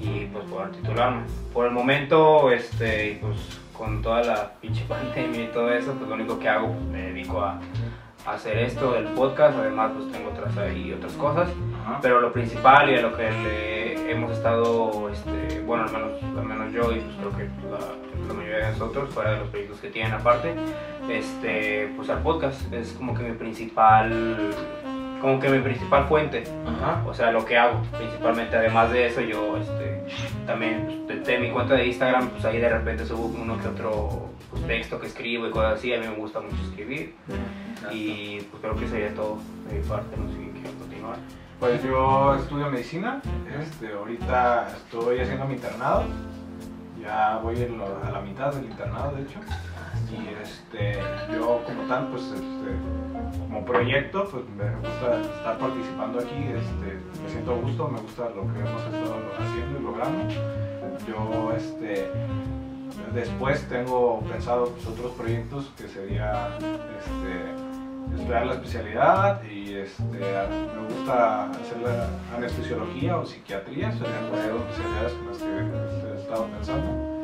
y 0.00 0.26
pues 0.26 0.44
poder 0.44 0.70
titularme. 0.70 1.22
Por 1.52 1.66
el 1.66 1.72
momento, 1.72 2.52
este, 2.52 3.18
pues 3.20 3.58
con 3.76 4.02
toda 4.02 4.22
la 4.22 4.52
pinche 4.60 4.84
pandemia 4.88 5.42
y 5.42 5.48
todo 5.48 5.72
eso, 5.72 5.94
pues 5.94 6.08
lo 6.08 6.14
único 6.14 6.38
que 6.38 6.48
hago, 6.48 6.68
pues 6.74 6.84
me 6.84 7.02
dedico 7.10 7.40
a, 7.40 7.58
a 8.24 8.30
hacer 8.34 8.56
esto 8.58 8.92
del 8.92 9.06
podcast, 9.06 9.58
además 9.58 9.90
pues 9.96 10.12
tengo 10.12 10.30
otras 10.30 10.56
ahí 10.58 10.92
otras 10.92 11.14
cosas. 11.14 11.48
Ajá. 11.86 11.98
Pero 12.02 12.20
lo 12.20 12.32
principal 12.32 12.90
y 12.90 12.96
a 12.96 13.02
lo 13.02 13.16
que 13.16 13.30
le 13.30 14.10
hemos 14.10 14.32
estado, 14.32 15.08
este, 15.08 15.60
bueno, 15.60 15.84
al 15.84 15.92
menos, 15.92 16.22
al 16.22 16.44
menos 16.44 16.72
yo 16.72 16.90
y 16.92 16.98
pues 17.00 17.16
creo 17.16 17.36
que 17.36 17.44
la, 17.70 17.78
la 18.26 18.34
mayoría 18.34 18.66
de 18.66 18.72
nosotros, 18.72 19.10
fuera 19.10 19.32
de 19.32 19.38
los 19.38 19.48
proyectos 19.48 19.78
que 19.80 19.90
tienen 19.90 20.12
aparte, 20.12 20.54
este, 21.08 21.92
pues 21.96 22.10
al 22.10 22.22
podcast 22.22 22.72
es 22.72 22.92
como 22.92 23.14
que 23.14 23.22
mi 23.22 23.36
principal, 23.36 24.50
como 25.20 25.38
que 25.38 25.48
mi 25.48 25.60
principal 25.60 26.06
fuente, 26.08 26.42
Ajá. 26.66 27.04
o 27.06 27.14
sea, 27.14 27.30
lo 27.30 27.44
que 27.44 27.56
hago 27.56 27.80
principalmente. 27.96 28.56
Además 28.56 28.90
de 28.90 29.06
eso, 29.06 29.20
yo 29.20 29.56
este, 29.56 30.02
también 30.44 31.04
pues, 31.06 31.24
de, 31.24 31.32
de 31.32 31.38
mi 31.38 31.50
cuenta 31.50 31.74
de 31.74 31.86
Instagram, 31.86 32.30
pues 32.30 32.44
ahí 32.44 32.58
de 32.58 32.68
repente 32.68 33.06
subo 33.06 33.26
uno 33.26 33.56
que 33.60 33.68
otro 33.68 34.30
pues, 34.50 34.66
texto 34.66 34.98
que 35.00 35.06
escribo 35.06 35.46
y 35.46 35.50
cosas 35.50 35.74
así. 35.78 35.94
A 35.94 36.00
mí 36.00 36.06
me 36.08 36.16
gusta 36.16 36.40
mucho 36.40 36.56
escribir 36.68 37.14
y 37.92 38.40
pues 38.50 38.60
creo 38.60 38.74
que 38.76 38.88
sería 38.88 39.14
todo 39.14 39.38
de 39.68 39.78
mi 39.78 39.84
parte. 39.86 40.16
No 40.16 40.28
sé 40.30 40.38
si 40.38 40.60
quiero 40.60 40.78
continuar. 40.78 41.16
Pues 41.58 41.82
yo 41.82 42.34
estudio 42.34 42.70
medicina, 42.70 43.20
este, 43.60 43.92
ahorita 43.92 44.68
estoy 44.76 45.20
haciendo 45.20 45.46
mi 45.46 45.54
internado, 45.54 46.04
ya 47.00 47.38
voy 47.42 47.62
en 47.62 47.78
lo- 47.78 47.98
a 48.04 48.10
la 48.10 48.20
mitad 48.20 48.52
del 48.52 48.66
internado 48.66 49.12
de 49.16 49.22
hecho, 49.22 49.38
y 50.12 50.28
este, 50.42 50.98
yo 51.34 51.62
como 51.66 51.82
tal, 51.88 52.08
pues 52.08 52.22
este, 52.24 53.40
como 53.48 53.64
proyecto, 53.64 54.28
pues 54.30 54.44
me 54.50 54.70
gusta 54.76 55.20
estar 55.20 55.58
participando 55.58 56.18
aquí, 56.18 56.34
este, 56.54 56.98
me 57.22 57.30
siento 57.30 57.56
gusto, 57.56 57.88
me 57.88 58.00
gusta 58.00 58.24
lo 58.30 58.42
que 58.52 58.58
hemos 58.60 58.82
estado 58.82 59.16
haciendo 59.40 59.80
y 59.80 59.82
logrando. 59.82 60.34
Yo 61.08 61.52
este, 61.56 62.10
después 63.14 63.66
tengo 63.68 64.20
pensado 64.30 64.66
pues, 64.70 64.86
otros 64.86 65.12
proyectos 65.12 65.72
que 65.76 65.88
sería 65.88 66.48
este, 66.58 67.65
estudiar 68.14 68.46
la 68.46 68.54
especialidad 68.54 69.42
y 69.44 69.74
este, 69.74 70.02
me 70.02 70.94
gusta 70.94 71.50
hacer 71.50 71.78
la 71.82 72.08
anestesiología 72.36 73.18
o 73.18 73.26
psiquiatría, 73.26 73.92
serían 73.92 74.32
las 74.32 74.48
dos 74.48 74.60
especialidades 74.62 75.12
con 75.12 75.26
las 75.28 75.38
que 75.38 76.06
he 76.08 76.20
estado 76.20 76.46
pensando. 76.46 77.15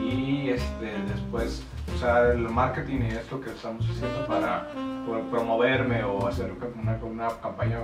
Y 0.00 0.50
este, 0.50 0.92
después 1.08 1.62
usar 1.94 2.26
el 2.32 2.38
marketing 2.40 3.00
y 3.02 3.14
esto 3.14 3.40
que 3.40 3.50
estamos 3.50 3.84
haciendo 3.88 4.26
para 4.26 4.68
poder 5.06 5.24
promoverme 5.30 6.04
o 6.04 6.26
hacer 6.28 6.52
una, 6.76 6.98
una 7.02 7.28
campaña 7.40 7.78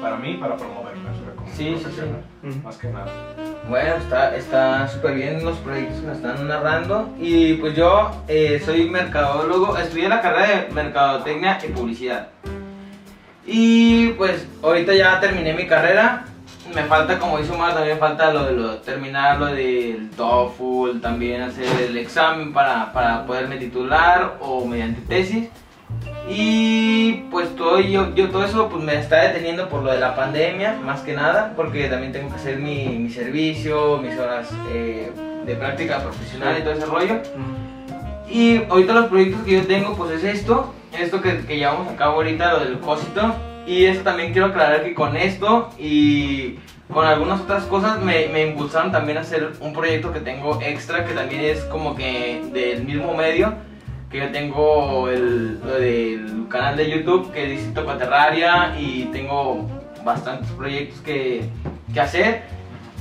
para 0.00 0.16
mí, 0.16 0.34
para 0.34 0.56
promoverme, 0.56 1.08
o 1.10 1.14
sea, 1.14 1.34
como 1.34 1.48
Sí, 1.48 1.54
sí, 1.54 1.74
sí. 1.76 1.80
profesional, 1.82 2.22
más 2.62 2.76
que 2.76 2.88
nada. 2.88 3.06
Bueno, 3.68 3.94
está 3.96 4.36
está 4.36 4.88
súper 4.88 5.14
bien 5.14 5.44
los 5.44 5.56
proyectos 5.58 6.00
que 6.00 6.06
nos 6.06 6.16
están 6.18 6.46
narrando. 6.46 7.08
Y 7.18 7.54
pues 7.54 7.74
yo 7.74 8.10
eh, 8.28 8.60
soy 8.64 8.88
mercadólogo, 8.90 9.76
estudié 9.78 10.08
la 10.08 10.20
carrera 10.20 10.66
de 10.66 10.72
mercadotecnia 10.72 11.58
y 11.66 11.68
publicidad. 11.72 12.28
Y 13.46 14.08
pues 14.12 14.46
ahorita 14.62 14.94
ya 14.94 15.20
terminé 15.20 15.54
mi 15.54 15.66
carrera. 15.66 16.26
Me 16.72 16.82
falta, 16.84 17.18
como 17.18 17.38
dice 17.38 17.52
Omar, 17.52 17.74
también 17.74 17.98
falta 17.98 18.32
lo 18.32 18.44
de 18.44 18.52
lo, 18.52 18.76
terminar 18.78 19.38
lo 19.38 19.46
del 19.46 20.10
TOEFL, 20.10 21.00
también 21.00 21.42
hacer 21.42 21.66
el 21.88 21.96
examen 21.98 22.52
para, 22.52 22.92
para 22.92 23.26
poderme 23.26 23.56
titular 23.56 24.38
o 24.40 24.64
mediante 24.64 25.02
tesis. 25.02 25.48
Y 26.28 27.24
pues 27.30 27.54
todo, 27.54 27.80
yo, 27.80 28.14
yo 28.14 28.30
todo 28.30 28.44
eso 28.44 28.68
pues 28.70 28.82
me 28.82 28.98
está 28.98 29.22
deteniendo 29.22 29.68
por 29.68 29.82
lo 29.82 29.92
de 29.92 30.00
la 30.00 30.16
pandemia, 30.16 30.78
más 30.82 31.02
que 31.02 31.12
nada, 31.12 31.52
porque 31.54 31.86
también 31.88 32.12
tengo 32.12 32.30
que 32.30 32.36
hacer 32.36 32.58
mi, 32.58 32.86
mi 32.86 33.10
servicio, 33.10 33.98
mis 33.98 34.18
horas 34.18 34.48
eh, 34.72 35.12
de 35.44 35.54
práctica 35.56 35.98
profesional 35.98 36.56
y 36.58 36.62
todo 36.62 36.72
ese 36.72 36.86
rollo. 36.86 37.20
Y 38.28 38.64
ahorita 38.70 38.94
los 38.94 39.06
proyectos 39.06 39.42
que 39.42 39.52
yo 39.52 39.66
tengo 39.66 39.94
pues 39.94 40.12
es 40.12 40.24
esto, 40.24 40.72
esto 40.98 41.20
que, 41.20 41.44
que 41.44 41.58
llevamos 41.58 41.92
a 41.92 41.96
cabo 41.96 42.14
ahorita, 42.14 42.54
lo 42.54 42.60
del 42.60 42.78
cosito, 42.80 43.34
Y 43.66 43.86
eso 43.86 44.02
también 44.02 44.32
quiero 44.32 44.48
aclarar 44.48 44.84
que 44.84 44.94
con 44.94 45.16
esto 45.16 45.70
y 45.78 46.58
con 46.92 47.06
algunas 47.06 47.40
otras 47.40 47.64
cosas 47.64 48.00
me, 48.00 48.28
me 48.28 48.46
impulsaron 48.46 48.92
también 48.92 49.18
a 49.18 49.22
hacer 49.22 49.52
un 49.60 49.72
proyecto 49.72 50.12
que 50.12 50.20
tengo 50.20 50.60
extra, 50.60 51.04
que 51.04 51.14
también 51.14 51.42
es 51.42 51.60
como 51.64 51.96
que 51.96 52.42
del 52.52 52.84
mismo 52.84 53.14
medio, 53.14 53.54
que 54.10 54.18
yo 54.18 54.30
tengo 54.30 55.08
el, 55.08 55.60
del 55.62 56.46
canal 56.48 56.76
de 56.76 56.90
YouTube 56.90 57.32
que 57.32 57.46
dice 57.46 57.70
Toca 57.72 57.96
Terraria 57.96 58.76
y 58.78 59.04
tengo 59.12 59.66
bastantes 60.04 60.50
proyectos 60.50 61.00
que, 61.00 61.48
que 61.92 62.00
hacer, 62.00 62.42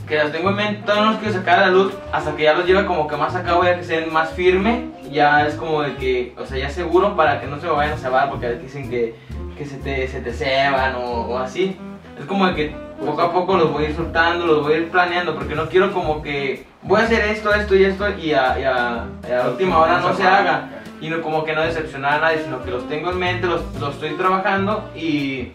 que 0.08 0.18
los 0.22 0.32
tengo 0.32 0.50
en 0.50 0.56
mente, 0.56 0.82
no 0.94 1.06
los 1.06 1.18
quiero 1.18 1.34
sacar 1.34 1.60
a 1.60 1.62
la 1.68 1.72
luz 1.72 1.94
hasta 2.12 2.36
que 2.36 2.44
ya 2.44 2.54
los 2.54 2.66
lleve 2.66 2.86
como 2.86 3.08
que 3.08 3.16
más 3.16 3.36
a 3.36 3.44
cabo, 3.44 3.64
ya 3.64 3.78
que 3.78 3.84
sean 3.84 4.12
más 4.12 4.32
firme, 4.32 4.90
ya 5.12 5.46
es 5.48 5.56
como 5.56 5.82
de 5.82 5.96
que, 5.96 6.36
o 6.38 6.46
sea, 6.46 6.58
ya 6.58 6.70
seguro 6.70 7.16
para 7.16 7.40
que 7.40 7.48
no 7.48 7.60
se 7.60 7.68
me 7.68 7.74
vayan 7.74 7.94
a 7.94 7.98
cebar, 7.98 8.30
porque 8.30 8.48
a 8.48 8.52
dicen 8.54 8.90
que, 8.90 9.16
que 9.58 9.66
se 9.66 9.78
te, 9.78 10.08
se 10.08 10.20
te 10.22 10.34
ceban 10.34 10.96
o, 10.96 11.00
o 11.28 11.38
así. 11.38 11.78
Es 12.20 12.26
como 12.26 12.46
de 12.48 12.54
que 12.56 12.76
poco 13.04 13.22
a 13.22 13.32
poco 13.32 13.58
los 13.58 13.72
voy 13.72 13.86
a 13.86 13.90
ir 13.90 13.96
soltando, 13.96 14.46
los 14.46 14.62
voy 14.64 14.74
a 14.74 14.78
ir 14.78 14.90
planeando, 14.90 15.36
porque 15.36 15.56
no 15.56 15.68
quiero 15.70 15.92
como 15.94 16.22
que 16.22 16.66
voy 16.84 17.02
a 17.02 17.06
hacer 17.06 17.22
esto, 17.26 17.54
esto 17.54 17.76
y 17.76 17.86
esto 17.86 18.08
y 18.10 18.34
a, 18.34 18.60
y 18.60 18.64
a- 18.64 19.06
y 19.28 19.32
a 19.32 19.38
la 19.38 19.48
última 19.50 19.78
hora 19.80 20.00
no 20.00 20.14
se 20.14 20.24
haga. 20.24 20.70
Y 21.02 21.10
no 21.10 21.22
como 21.22 21.44
que 21.44 21.54
no 21.54 21.62
decepcionar 21.62 22.14
a 22.14 22.20
nadie, 22.20 22.44
sino 22.44 22.64
que 22.64 22.72
los 22.72 22.88
tengo 22.88 23.12
en 23.12 23.20
mente, 23.20 23.46
los, 23.48 23.62
los 23.80 23.96
estoy 23.96 24.12
trabajando 24.12 24.90
y, 24.96 25.52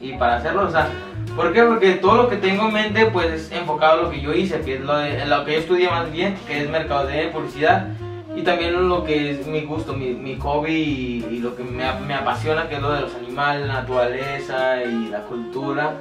y 0.00 0.12
para 0.18 0.36
hacerlo, 0.36 0.62
o 0.62 0.70
sea, 0.70 0.88
¿por 1.36 1.52
qué? 1.52 1.62
Porque 1.62 1.92
todo 1.94 2.16
lo 2.16 2.28
que 2.28 2.36
tengo 2.36 2.66
en 2.68 2.72
mente 2.74 3.06
pues 3.06 3.26
es 3.30 3.52
enfocado 3.52 4.00
a 4.00 4.02
lo 4.04 4.10
que 4.10 4.20
yo 4.20 4.32
hice, 4.32 4.60
que 4.60 4.74
es 4.76 4.80
lo, 4.80 4.96
de, 4.96 5.24
lo 5.26 5.44
que 5.44 5.52
yo 5.52 5.58
estudié 5.58 5.88
más 5.90 6.10
bien, 6.12 6.36
que 6.46 6.62
es 6.62 6.70
mercadotecnia 6.70 7.24
y 7.24 7.32
publicidad. 7.32 7.88
Y 8.34 8.42
también 8.42 8.88
lo 8.88 9.04
que 9.04 9.30
es 9.32 9.46
mi 9.46 9.60
gusto, 9.62 9.92
mi, 9.92 10.14
mi 10.14 10.36
hobby 10.38 10.72
y, 10.72 11.26
y 11.34 11.38
lo 11.40 11.54
que 11.54 11.62
me, 11.64 11.84
me 12.06 12.14
apasiona, 12.14 12.66
que 12.68 12.76
es 12.76 12.80
lo 12.82 12.90
de 12.92 13.02
los 13.02 13.14
animales, 13.14 13.66
la 13.66 13.74
naturaleza 13.74 14.82
y 14.84 15.08
la 15.10 15.20
cultura. 15.24 15.94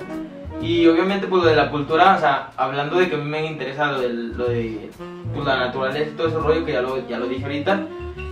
Y 0.61 0.87
obviamente 0.87 1.27
pues 1.27 1.43
lo 1.43 1.49
de 1.49 1.55
la 1.55 1.69
cultura, 1.69 2.15
o 2.15 2.19
sea, 2.19 2.51
hablando 2.55 2.97
de 2.97 3.09
que 3.09 3.15
a 3.15 3.17
mí 3.17 3.25
me 3.29 3.45
interesa 3.45 3.91
lo, 3.91 3.99
del- 3.99 4.37
lo 4.37 4.45
de 4.47 4.89
pues, 5.33 5.45
la 5.45 5.57
naturaleza 5.57 6.09
y 6.09 6.15
todo 6.15 6.27
ese 6.27 6.37
rollo 6.37 6.63
que 6.65 6.71
ya 6.73 6.81
lo, 6.81 7.05
ya 7.07 7.17
lo 7.17 7.27
dije 7.27 7.43
ahorita. 7.43 7.81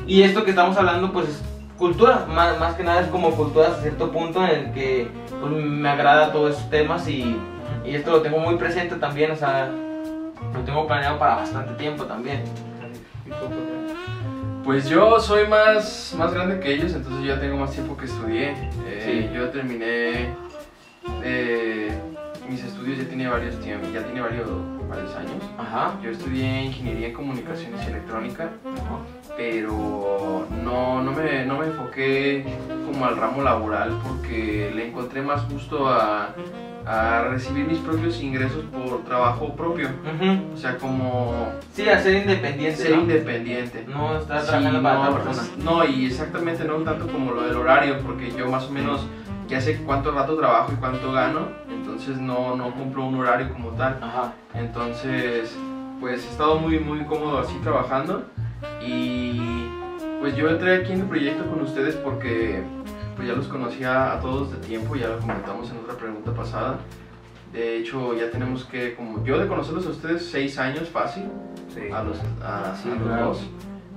Y 0.07 0.21
esto 0.23 0.43
que 0.43 0.51
estamos 0.51 0.77
hablando 0.77 1.11
pues 1.11 1.41
es 1.79 1.85
cultura, 1.87 2.25
más, 2.27 2.59
más 2.59 2.75
que 2.75 2.83
nada 2.83 3.01
es 3.01 3.07
como 3.07 3.31
cultura 3.31 3.67
hasta 3.69 3.81
cierto 3.81 4.11
punto 4.11 4.43
en 4.43 4.49
el 4.49 4.73
que 4.73 5.07
pues, 5.29 5.51
me 5.51 5.89
agrada 5.89 6.31
todos 6.31 6.57
esos 6.57 6.69
temas 6.69 7.07
y, 7.07 7.37
y 7.85 7.95
esto 7.95 8.11
lo 8.11 8.21
tengo 8.21 8.39
muy 8.39 8.55
presente 8.55 8.95
también, 8.95 9.31
o 9.31 9.35
sea, 9.35 9.71
lo 10.53 10.59
tengo 10.65 10.85
planeado 10.85 11.17
para 11.17 11.37
bastante 11.37 11.73
tiempo 11.75 12.03
también. 12.03 12.43
Pues 14.63 14.89
yo 14.89 15.19
soy 15.19 15.47
más, 15.47 16.13
más 16.17 16.33
grande 16.33 16.59
que 16.59 16.73
ellos, 16.73 16.93
entonces 16.93 17.23
yo 17.23 17.33
ya 17.33 17.39
tengo 17.39 17.57
más 17.57 17.71
tiempo 17.71 17.95
que 17.97 18.05
estudié. 18.05 18.51
Eh, 18.85 18.99
Sí. 18.99 19.29
Yo 19.33 19.49
terminé 19.49 20.29
eh, 21.23 21.97
mis 22.49 22.63
estudios 22.63 22.99
ya 22.99 23.05
tiene 23.05 23.27
varios 23.27 23.59
tiempos, 23.61 23.91
ya 23.93 24.03
tiene 24.03 24.21
varios, 24.21 24.47
varios 24.87 25.15
años. 25.15 25.41
Ajá. 25.57 25.93
Yo 26.03 26.11
estudié 26.11 26.63
ingeniería 26.63 27.07
en 27.07 27.13
comunicaciones 27.13 27.81
y 27.85 27.89
electrónica, 27.89 28.49
pero 29.37 30.38
enfoqué 31.69 32.45
como 32.85 33.05
al 33.05 33.17
ramo 33.17 33.41
laboral 33.41 33.97
porque 34.03 34.71
le 34.75 34.87
encontré 34.89 35.21
más 35.21 35.47
gusto 35.49 35.87
a, 35.87 36.29
a 36.85 37.21
recibir 37.29 37.65
mis 37.67 37.77
propios 37.79 38.19
ingresos 38.21 38.63
por 38.65 39.03
trabajo 39.03 39.55
propio. 39.55 39.87
Ujú. 39.87 40.53
O 40.53 40.57
sea, 40.57 40.77
como 40.77 41.49
Sí, 41.73 41.87
a 41.87 41.99
ser 41.99 42.15
independiente. 42.15 42.75
ser 42.77 42.95
¿no? 42.95 43.01
independiente. 43.03 43.85
No 43.87 44.17
estar 44.17 44.41
Sí, 44.41 44.47
trabajando 44.47 44.81
para 44.81 44.95
no, 44.95 45.01
otra 45.09 45.23
persona. 45.23 45.47
pues, 45.53 45.65
no, 45.65 45.85
y 45.85 46.05
exactamente 46.07 46.63
no 46.65 46.75
tanto 46.77 47.07
como 47.07 47.31
lo 47.31 47.43
del 47.43 47.55
horario, 47.57 47.99
porque 47.99 48.31
yo 48.31 48.49
más 48.49 48.65
o 48.65 48.71
menos 48.71 49.05
ya 49.47 49.59
sé 49.61 49.77
cuánto 49.85 50.11
rato 50.11 50.35
trabajo 50.37 50.71
y 50.73 50.75
cuánto 50.75 51.11
gano, 51.11 51.47
entonces 51.69 52.17
no, 52.19 52.55
no 52.55 52.71
cumplo 52.73 53.05
un 53.05 53.15
horario 53.15 53.51
como 53.51 53.69
tal. 53.69 53.97
Ajá. 54.01 54.33
Entonces, 54.53 55.55
pues 55.99 56.23
he 56.25 56.29
estado 56.29 56.59
muy, 56.59 56.79
muy 56.79 57.03
cómodo 57.05 57.39
así 57.39 57.55
trabajando 57.63 58.25
y 58.85 59.58
pues 60.19 60.35
yo 60.35 60.49
entré 60.49 60.77
aquí 60.77 60.93
en 60.93 61.01
el 61.01 61.07
proyecto 61.07 61.45
con 61.49 61.61
ustedes 61.61 61.95
porque 61.95 62.61
pues 63.15 63.27
ya 63.27 63.33
los 63.35 63.47
conocía 63.47 64.13
a 64.13 64.19
todos 64.19 64.51
de 64.51 64.57
tiempo, 64.65 64.95
ya 64.95 65.07
lo 65.07 65.19
comentamos 65.19 65.69
en 65.71 65.77
otra 65.77 65.95
pregunta 65.95 66.33
pasada. 66.33 66.77
De 67.53 67.77
hecho, 67.77 68.15
ya 68.15 68.29
tenemos 68.29 68.63
que, 68.65 68.95
como 68.95 69.23
yo 69.25 69.37
de 69.39 69.47
conocerlos 69.47 69.85
a 69.87 69.89
ustedes, 69.89 70.25
seis 70.29 70.57
años 70.59 70.87
fácil 70.89 71.23
Sí. 71.73 71.81
a 71.91 72.03
los, 72.03 72.17
a, 72.43 72.75
Sí, 72.81 72.89
a 72.89 72.95
los 72.95 73.03
claro. 73.03 73.25
dos. 73.27 73.47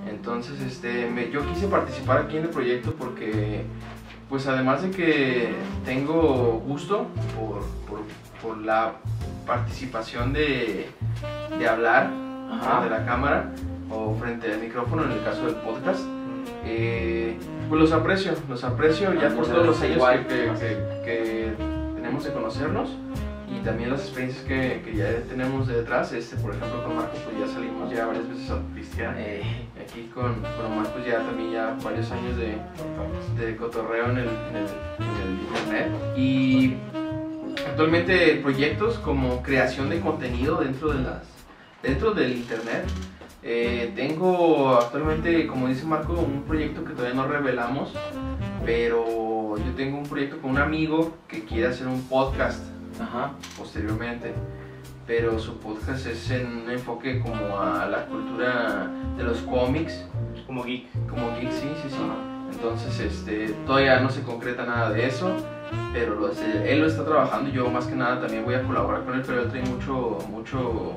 Entonces, 0.08 0.60
este, 0.60 1.08
me- 1.08 1.30
yo 1.30 1.46
quise 1.46 1.68
participar 1.68 2.18
aquí 2.22 2.36
en 2.38 2.44
el 2.44 2.48
proyecto 2.50 2.92
porque, 2.98 3.64
pues 4.28 4.46
además 4.46 4.82
de 4.82 4.90
que 4.90 5.54
tengo 5.84 6.62
gusto 6.66 7.06
por, 7.38 7.60
por, 7.88 8.00
por 8.42 8.58
la 8.64 8.94
participación 9.46 10.32
de, 10.32 10.88
de 11.58 11.68
hablar 11.68 12.10
Ajá. 12.50 12.82
a 12.84 12.86
la 12.88 13.04
cámara 13.06 13.52
o 13.92 14.14
frente 14.18 14.52
al 14.52 14.58
micrófono 14.60 15.04
en 15.04 15.12
el 15.12 15.22
caso 15.24 15.44
del 15.46 15.56
podcast, 15.56 16.00
eh, 16.64 17.36
pues 17.68 17.80
los 17.80 17.92
aprecio, 17.92 18.32
los 18.48 18.64
aprecio 18.64 19.12
ya 19.14 19.28
por 19.30 19.46
todos 19.46 19.66
los 19.66 19.80
años 19.82 19.98
que, 20.28 20.34
que- 20.60 21.02
que 21.04 21.52
tenemos 21.96 22.24
de 22.24 22.32
conocernos 22.32 22.90
y 23.48 23.58
también 23.64 23.90
las 23.90 24.00
experiencias 24.02 24.44
que, 24.44 24.82
que 24.84 24.96
ya 24.96 25.06
tenemos 25.28 25.66
de 25.68 25.76
detrás. 25.76 26.12
Este, 26.12 26.36
por 26.36 26.54
ejemplo, 26.54 26.82
con 26.84 26.96
Marco 26.96 27.12
pues 27.24 27.38
ya 27.46 27.52
salimos 27.54 27.90
ya 27.92 28.06
varias 28.06 28.28
veces 28.28 28.50
a 28.50 28.58
pistear. 28.74 29.14
Eh, 29.18 29.42
Aquí 29.82 30.08
con, 30.14 30.34
con 30.40 30.66
Omar 30.72 30.86
pues 30.92 31.04
ya 31.06 31.18
también 31.18 31.50
ya 31.52 31.76
varios 31.82 32.10
años 32.12 32.36
de, 32.36 32.56
de 33.44 33.56
cotorreo 33.56 34.04
en 34.10 34.18
el, 34.18 34.28
en 34.28 34.56
el- 34.56 35.02
en 35.02 35.22
el 35.22 35.40
internet. 35.42 35.88
Y 36.16 36.74
actualmente 37.68 38.36
proyectos 38.42 38.98
como 38.98 39.42
creación 39.42 39.90
de 39.90 40.00
contenido 40.00 40.56
dentro 40.58 40.92
de 40.92 41.02
las 41.02 41.22
dentro 41.82 42.12
del 42.12 42.32
internet. 42.32 42.84
Eh, 43.42 43.92
tengo 43.96 44.76
actualmente, 44.76 45.46
como 45.48 45.66
dice 45.68 45.84
Marco, 45.84 46.12
un 46.12 46.42
proyecto 46.42 46.84
que 46.84 46.92
todavía 46.92 47.14
no 47.20 47.26
revelamos, 47.26 47.92
pero 48.64 49.56
yo 49.56 49.72
tengo 49.76 49.98
un 49.98 50.04
proyecto 50.04 50.38
con 50.40 50.52
un 50.52 50.58
amigo 50.58 51.12
que 51.26 51.44
quiere 51.44 51.66
hacer 51.66 51.88
un 51.88 52.00
podcast 52.02 52.62
Ajá. 53.00 53.32
posteriormente, 53.58 54.32
pero 55.06 55.38
su 55.40 55.56
podcast 55.58 56.06
es 56.06 56.30
en 56.30 56.46
un 56.46 56.70
enfoque 56.70 57.18
como 57.20 57.58
a 57.60 57.86
la 57.86 58.06
cultura 58.06 58.88
de 59.16 59.24
los 59.24 59.38
cómics, 59.38 60.06
Como 60.46 60.62
geek. 60.62 60.86
como 61.08 61.34
geek, 61.36 61.50
sí, 61.50 61.68
sí, 61.82 61.88
sí. 61.90 61.96
Entonces, 62.52 63.00
este, 63.00 63.48
todavía 63.66 63.98
no 64.00 64.10
se 64.10 64.22
concreta 64.22 64.64
nada 64.64 64.90
de 64.90 65.06
eso, 65.06 65.34
pero 65.92 66.14
lo- 66.14 66.30
él 66.30 66.80
lo 66.80 66.86
está 66.86 67.04
trabajando. 67.04 67.50
Yo 67.50 67.68
más 67.70 67.86
que 67.86 67.96
nada 67.96 68.20
también 68.20 68.44
voy 68.44 68.54
a 68.54 68.62
colaborar 68.62 69.04
con 69.04 69.14
él, 69.14 69.22
pero 69.26 69.42
él 69.42 69.48
trae 69.50 69.62
mucho, 69.62 70.18
mucho 70.28 70.92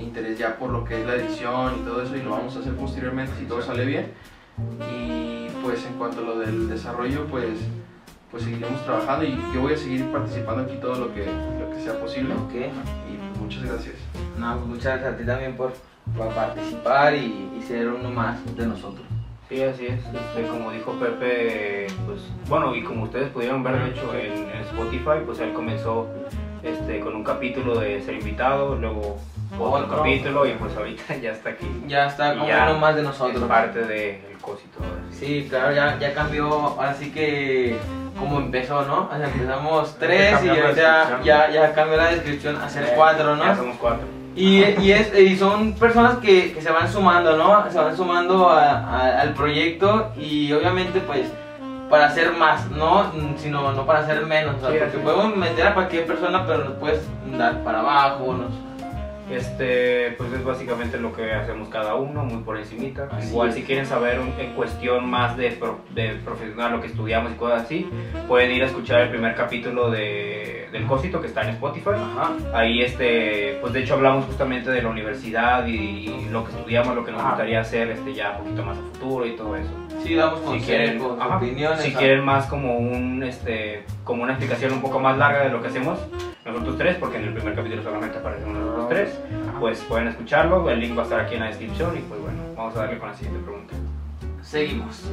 interés 0.00 0.38
ya 0.38 0.56
por 0.56 0.70
lo 0.70 0.84
que 0.84 1.00
es 1.00 1.06
la 1.06 1.14
edición 1.14 1.74
y 1.80 1.84
todo 1.84 2.02
eso, 2.02 2.16
y 2.16 2.22
lo 2.22 2.30
vamos 2.30 2.56
a 2.56 2.60
hacer 2.60 2.74
posteriormente 2.74 3.32
si 3.38 3.44
todo 3.44 3.62
sale 3.62 3.84
bien. 3.84 4.12
Y 4.90 5.48
pues 5.62 5.84
en 5.86 5.94
cuanto 5.94 6.20
a 6.20 6.24
lo 6.24 6.38
del 6.38 6.68
desarrollo, 6.68 7.26
pues, 7.26 7.58
pues 8.30 8.42
seguiremos 8.42 8.84
trabajando 8.84 9.24
y 9.24 9.36
yo 9.54 9.60
voy 9.60 9.74
a 9.74 9.76
seguir 9.76 10.04
participando 10.10 10.62
aquí 10.62 10.76
todo 10.80 10.94
lo 10.96 11.14
que, 11.14 11.26
lo 11.26 11.70
que 11.70 11.80
sea 11.80 12.00
posible. 12.00 12.34
Ok. 12.34 12.54
Y 12.54 13.16
pues 13.16 13.40
muchas 13.40 13.62
gracias. 13.64 13.96
No, 14.38 14.54
pues 14.56 14.66
muchas 14.66 14.84
gracias 14.84 15.14
a 15.14 15.16
ti 15.16 15.24
también 15.24 15.56
por, 15.56 15.72
por 16.16 16.28
participar 16.28 17.14
y, 17.14 17.50
y 17.58 17.62
ser 17.62 17.88
uno 17.88 18.10
más 18.10 18.38
de 18.56 18.66
nosotros. 18.66 19.06
Sí, 19.48 19.62
así 19.62 19.86
es. 19.86 20.00
Este, 20.04 20.46
como 20.46 20.70
dijo 20.70 20.92
Pepe, 20.92 21.86
pues 22.04 22.20
bueno, 22.48 22.74
y 22.74 22.82
como 22.82 23.04
ustedes 23.04 23.30
pudieron 23.30 23.62
ver, 23.62 23.82
de 23.82 23.90
hecho, 23.90 24.14
en, 24.14 24.50
en 24.50 24.60
Spotify, 24.62 25.24
pues 25.24 25.38
él 25.40 25.54
comenzó 25.54 26.06
este, 26.62 27.00
con 27.00 27.16
un 27.16 27.24
capítulo 27.24 27.78
de 27.80 28.02
ser 28.02 28.16
invitado, 28.16 28.76
luego 28.76 29.16
Otro. 29.58 29.96
capítulo 29.96 30.46
y 30.46 30.52
pues 30.52 30.76
ahorita 30.76 31.16
ya 31.22 31.30
está 31.32 31.50
aquí. 31.50 31.66
Ya 31.86 32.06
está 32.06 32.34
como 32.34 32.46
ya 32.46 32.68
uno 32.70 32.78
más 32.80 32.94
de 32.94 33.02
Es 33.02 33.06
nosotros. 33.08 33.42
parte 33.44 33.80
del 33.84 34.38
cosito. 34.40 34.78
ahora 34.80 35.02
sí. 35.10 35.46
Claro, 35.48 35.72
ya, 35.74 35.98
ya 35.98 36.14
cambió, 36.14 36.80
así 36.80 37.10
que 37.10 37.76
como 38.18 38.38
empezó, 38.38 38.82
¿no? 38.82 39.08
O 39.12 39.16
sea, 39.16 39.26
empezamos 39.26 39.92
Ya 39.94 39.98
tres 39.98 40.44
y 40.44 40.48
ahorita 40.48 41.20
ya, 41.22 41.50
ya 41.50 41.72
cambió 41.72 41.96
la 41.96 42.10
descripción 42.10 42.56
a 42.56 42.68
ser 42.68 42.84
Eh, 42.84 42.92
cuatro, 42.96 43.36
Ya 43.36 43.44
¿no? 43.46 43.56
somos 43.56 43.76
cuatro. 43.78 44.06
Y, 44.36 44.62
y, 44.80 44.92
es, 44.92 45.12
y 45.18 45.36
son 45.36 45.72
personas 45.72 46.18
que, 46.18 46.52
que 46.52 46.60
se 46.62 46.70
van 46.70 46.88
sumando, 46.92 47.36
¿no? 47.36 47.68
Se 47.70 47.78
van 47.78 47.96
sumando 47.96 48.48
a- 48.48 48.78
a- 48.78 49.20
al 49.20 49.34
proyecto 49.34 50.12
y 50.16 50.52
obviamente 50.52 51.00
pues 51.00 51.26
para 51.90 52.06
hacer 52.06 52.32
más, 52.32 52.70
¿no? 52.70 53.10
Sino 53.36 53.72
no 53.72 53.86
para 53.86 54.00
hacer 54.00 54.24
menos, 54.26 54.56
o 54.56 54.60
sea, 54.60 54.70
Sí, 54.70 54.76
porque 54.78 54.98
podemos 54.98 55.36
meter 55.36 55.66
a 55.68 55.74
cualquier 55.74 56.06
persona 56.06 56.44
pero 56.46 56.64
nos 56.66 56.74
puedes 56.74 57.00
dar 57.36 57.64
para 57.64 57.80
abajo, 57.80 58.34
nos... 58.34 58.52
Este, 59.30 60.12
pues 60.16 60.32
es 60.32 60.42
básicamente 60.44 60.98
lo 60.98 61.12
que 61.12 61.32
hacemos 61.32 61.68
cada 61.68 61.94
uno, 61.94 62.24
muy 62.24 62.42
por 62.42 62.56
encimita. 62.58 63.08
Así 63.10 63.28
Igual 63.30 63.50
es. 63.50 63.54
si 63.54 63.62
quieren 63.62 63.86
saber 63.86 64.20
un- 64.20 64.32
en 64.38 64.52
cuestión 64.54 65.08
más 65.08 65.36
de, 65.36 65.50
pro- 65.52 65.80
de 65.94 66.16
profesional, 66.24 66.72
lo 66.72 66.80
que 66.80 66.86
estudiamos 66.88 67.32
y 67.32 67.34
cosas 67.34 67.62
así, 67.64 67.88
pueden 68.26 68.50
ir 68.52 68.62
a 68.62 68.66
escuchar 68.66 69.02
el 69.02 69.10
primer 69.10 69.34
capítulo 69.34 69.90
de, 69.90 70.68
del 70.72 70.86
Cosito 70.86 71.20
que 71.20 71.26
está 71.26 71.42
en 71.42 71.50
Spotify. 71.50 71.90
Ajá. 71.94 72.32
Ahí, 72.54 72.80
este, 72.82 73.58
pues 73.60 73.72
de 73.72 73.80
hecho 73.80 73.94
hablamos 73.94 74.24
justamente 74.24 74.70
de 74.70 74.82
la 74.82 74.88
universidad 74.88 75.66
y, 75.66 75.74
y 76.08 76.28
lo 76.30 76.44
que 76.44 76.52
estudiamos, 76.52 76.94
lo 76.94 77.04
que 77.04 77.12
nos 77.12 77.22
gustaría 77.22 77.60
hacer 77.60 77.90
este, 77.90 78.14
ya 78.14 78.32
un 78.38 78.44
poquito 78.44 78.62
más 78.64 78.78
a 78.78 78.80
futuro 78.82 79.26
y 79.26 79.36
todo 79.36 79.56
eso. 79.56 79.70
Sí, 80.02 80.14
damos 80.14 80.40
Si 80.40 80.44
consejos, 80.46 80.66
quieren, 80.66 81.02
ajá, 81.20 81.36
opiniones. 81.36 81.80
si 81.82 81.94
a- 81.94 81.98
quieren 81.98 82.24
más 82.24 82.46
como 82.46 82.78
un 82.78 83.22
este 83.22 83.84
como 84.04 84.22
una 84.22 84.32
explicación 84.32 84.72
un 84.72 84.80
poco 84.80 85.00
más 85.00 85.18
larga 85.18 85.40
de 85.44 85.50
lo 85.50 85.60
que 85.60 85.68
hacemos 85.68 85.98
nosotros 86.46 86.78
tres, 86.78 86.96
porque 86.96 87.18
en 87.18 87.24
el 87.24 87.34
primer 87.34 87.54
capítulo 87.54 87.82
solamente 87.82 88.16
aparecemos 88.18 88.56
nosotros 88.56 88.88
tres, 88.88 89.20
pues 89.60 89.80
pueden 89.80 90.08
escucharlo, 90.08 90.68
el 90.70 90.80
link 90.80 90.96
va 90.96 91.02
a 91.02 91.04
estar 91.04 91.20
aquí 91.20 91.34
en 91.34 91.40
la 91.40 91.46
descripción 91.48 91.96
y 91.96 92.00
pues 92.00 92.20
bueno, 92.22 92.38
vamos 92.56 92.74
a 92.76 92.80
darle 92.80 92.98
con 92.98 93.08
la 93.10 93.14
siguiente 93.14 93.42
pregunta. 93.44 93.74
Seguimos. 94.42 95.04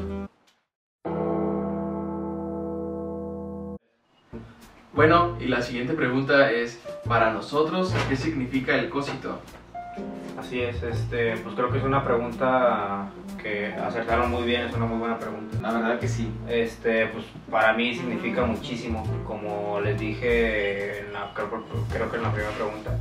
Bueno, 4.94 5.36
y 5.42 5.46
la 5.48 5.62
siguiente 5.62 5.94
pregunta 5.94 6.50
es, 6.51 6.80
para 7.06 7.34
nosotros, 7.34 7.94
¿qué 8.08 8.15
significa 8.15 8.75
el 8.75 8.89
cósito? 8.89 9.39
Así 10.39 10.62
es, 10.62 10.84
este, 10.84 11.38
pues 11.38 11.56
creo 11.56 11.72
que 11.72 11.77
es 11.77 11.84
una 11.84 12.04
pregunta 12.04 13.08
que 13.42 13.74
acertaron 13.74 14.30
muy 14.30 14.44
bien, 14.44 14.62
es 14.63 14.74
una 14.75 14.86
muy 14.86 14.98
buena 15.00 15.18
pregunta. 15.18 15.58
La 15.62 15.72
verdad 15.72 15.98
que 16.00 16.08
sí. 16.10 16.30
Este, 16.50 17.08
pues 17.08 17.25
para 17.50 17.74
mí 17.74 17.96
significa 17.96 18.44
muchísimo, 18.46 19.04
como 19.25 19.80
les 19.80 19.98
dije, 20.00 21.00
en 21.06 21.13
la- 21.13 21.32
creo, 21.34 21.50
creo 21.92 22.10
que 22.12 22.18
en 22.18 22.24
la 22.24 22.32
primera 22.32 22.51
pregunta. 22.54 22.98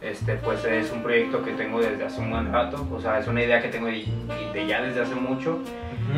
Este, 0.00 0.34
pues 0.36 0.64
es 0.64 0.92
un 0.92 1.02
proyecto 1.02 1.42
que 1.42 1.52
tengo 1.52 1.80
desde 1.80 2.04
hace 2.04 2.20
un 2.20 2.30
buen 2.30 2.52
rato, 2.52 2.86
o 2.92 3.00
sea, 3.00 3.18
es 3.18 3.26
una 3.26 3.42
idea 3.42 3.60
que 3.60 3.68
tengo 3.68 3.86
de, 3.86 4.04
de 4.52 4.66
ya 4.66 4.80
desde 4.82 5.00
hace 5.02 5.14
mucho 5.14 5.58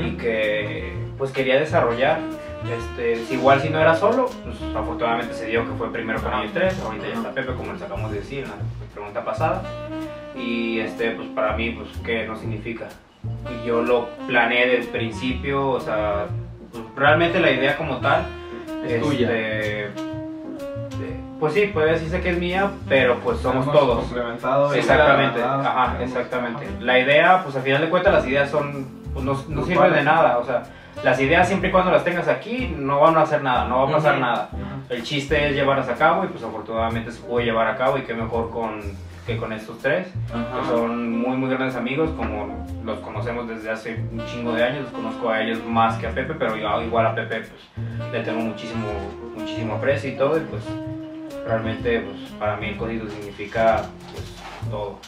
y 0.05 0.11
que 0.17 0.93
pues 1.17 1.31
quería 1.33 1.59
desarrollar. 1.59 2.19
Este, 2.67 3.35
igual 3.35 3.61
si 3.62 3.71
no 3.71 3.79
era 3.79 3.95
solo, 3.95 4.29
pues 4.45 4.57
afortunadamente 4.77 5.33
se 5.35 5.47
dio 5.47 5.65
que 5.65 5.73
fue 5.79 5.93
primero 5.93 6.21
con 6.21 6.33
ellos 6.35 6.53
tres, 6.53 6.79
ahorita 6.85 7.07
ya 7.09 7.15
está 7.15 7.31
Pepe 7.33 7.55
como 7.55 7.73
les 7.73 7.81
acabamos 7.83 8.11
de 8.11 8.19
decir 8.19 8.45
en 8.45 8.50
la 8.50 8.57
pregunta 8.93 9.25
pasada. 9.25 9.62
Y 10.35 10.81
este, 10.81 11.12
pues 11.12 11.29
para 11.29 11.57
mí, 11.57 11.71
pues 11.71 11.88
qué 12.05 12.27
no 12.27 12.37
significa. 12.37 12.88
Y 13.62 13.67
yo 13.67 13.83
lo 13.83 14.09
planeé 14.27 14.67
desde 14.69 14.83
el 14.83 14.88
principio, 14.88 15.69
o 15.71 15.81
sea, 15.81 16.27
pues, 16.73 16.85
realmente 16.97 17.41
la 17.41 17.50
idea 17.50 17.77
como 17.77 17.99
tal 17.99 18.27
Es 18.87 19.00
tuya. 19.03 19.27
este, 19.29 19.85
eh, 19.85 19.88
pues 21.41 21.55
sí, 21.55 21.67
puede 21.73 21.93
decirse 21.93 22.21
que 22.21 22.31
es 22.31 22.38
mía, 22.38 22.71
pero 22.88 23.17
pues 23.21 23.38
somos 23.38 23.65
Hemos 23.65 23.79
todos. 23.79 23.99
complementado 24.05 24.75
Exactamente, 24.75 25.41
ajá, 25.43 25.97
exactamente. 26.03 26.67
La 26.81 26.99
idea, 26.99 27.43
pues 27.45 27.55
al 27.57 27.62
final 27.62 27.81
de 27.83 27.88
cuentas 27.88 28.12
las 28.12 28.27
ideas 28.27 28.50
son, 28.50 28.87
pues 29.19 29.49
no, 29.49 29.55
no 29.55 29.67
sirven 29.67 29.93
de 29.93 30.05
nada, 30.05 30.39
o 30.39 30.45
sea, 30.45 30.63
las 31.03 31.21
ideas 31.21 31.47
siempre 31.47 31.69
y 31.69 31.73
cuando 31.73 31.91
las 31.91 32.05
tengas 32.05 32.29
aquí 32.29 32.75
no 32.77 33.01
van 33.01 33.17
a 33.17 33.23
hacer 33.23 33.43
nada, 33.43 33.69
no 33.69 33.83
va 33.83 33.89
a 33.89 33.93
pasar 33.93 34.19
nada. 34.19 34.51
El 34.89 35.03
chiste 35.03 35.49
es 35.49 35.55
llevarlas 35.55 35.89
a 35.89 35.95
cabo 35.95 36.25
y 36.25 36.29
pues 36.29 36.43
afortunadamente 36.43 37.13
se 37.13 37.21
pudo 37.21 37.41
llevar 37.41 37.69
a 37.69 37.77
cabo 37.77 37.99
y 37.99 38.03
qué 38.03 38.15
mejor 38.15 38.51
con, 38.51 38.81
que 39.27 39.37
con 39.37 39.53
estos 39.53 39.79
tres, 39.79 40.09
que 40.09 40.69
son 40.69 41.19
muy 41.19 41.37
muy 41.37 41.51
grandes 41.51 41.77
amigos, 41.77 42.11
como 42.17 42.67
los 42.85 42.99
conocemos 43.01 43.47
desde 43.49 43.71
hace 43.71 44.03
un 44.13 44.25
chingo 44.27 44.53
de 44.53 44.65
años, 44.65 44.85
los 44.85 44.93
conozco 44.93 45.31
a 45.31 45.43
ellos 45.43 45.65
más 45.65 45.97
que 45.99 46.07
a 46.07 46.11
Pepe, 46.11 46.35
pero 46.35 46.57
igual, 46.57 46.85
igual 46.85 47.07
a 47.07 47.15
Pepe 47.15 47.43
pues 47.43 48.13
le 48.13 48.21
tengo 48.21 48.41
muchísimo, 48.41 48.89
muchísimo 49.37 49.75
aprecio 49.75 50.11
y 50.11 50.17
todo 50.17 50.37
y 50.39 50.41
pues 50.41 50.65
realmente 51.47 52.01
pues 52.01 52.31
para 52.39 52.57
mí 52.57 52.69
el 52.69 52.77
código 52.77 53.09
significa 53.09 53.83
pues 54.13 54.37
todo. 54.71 54.99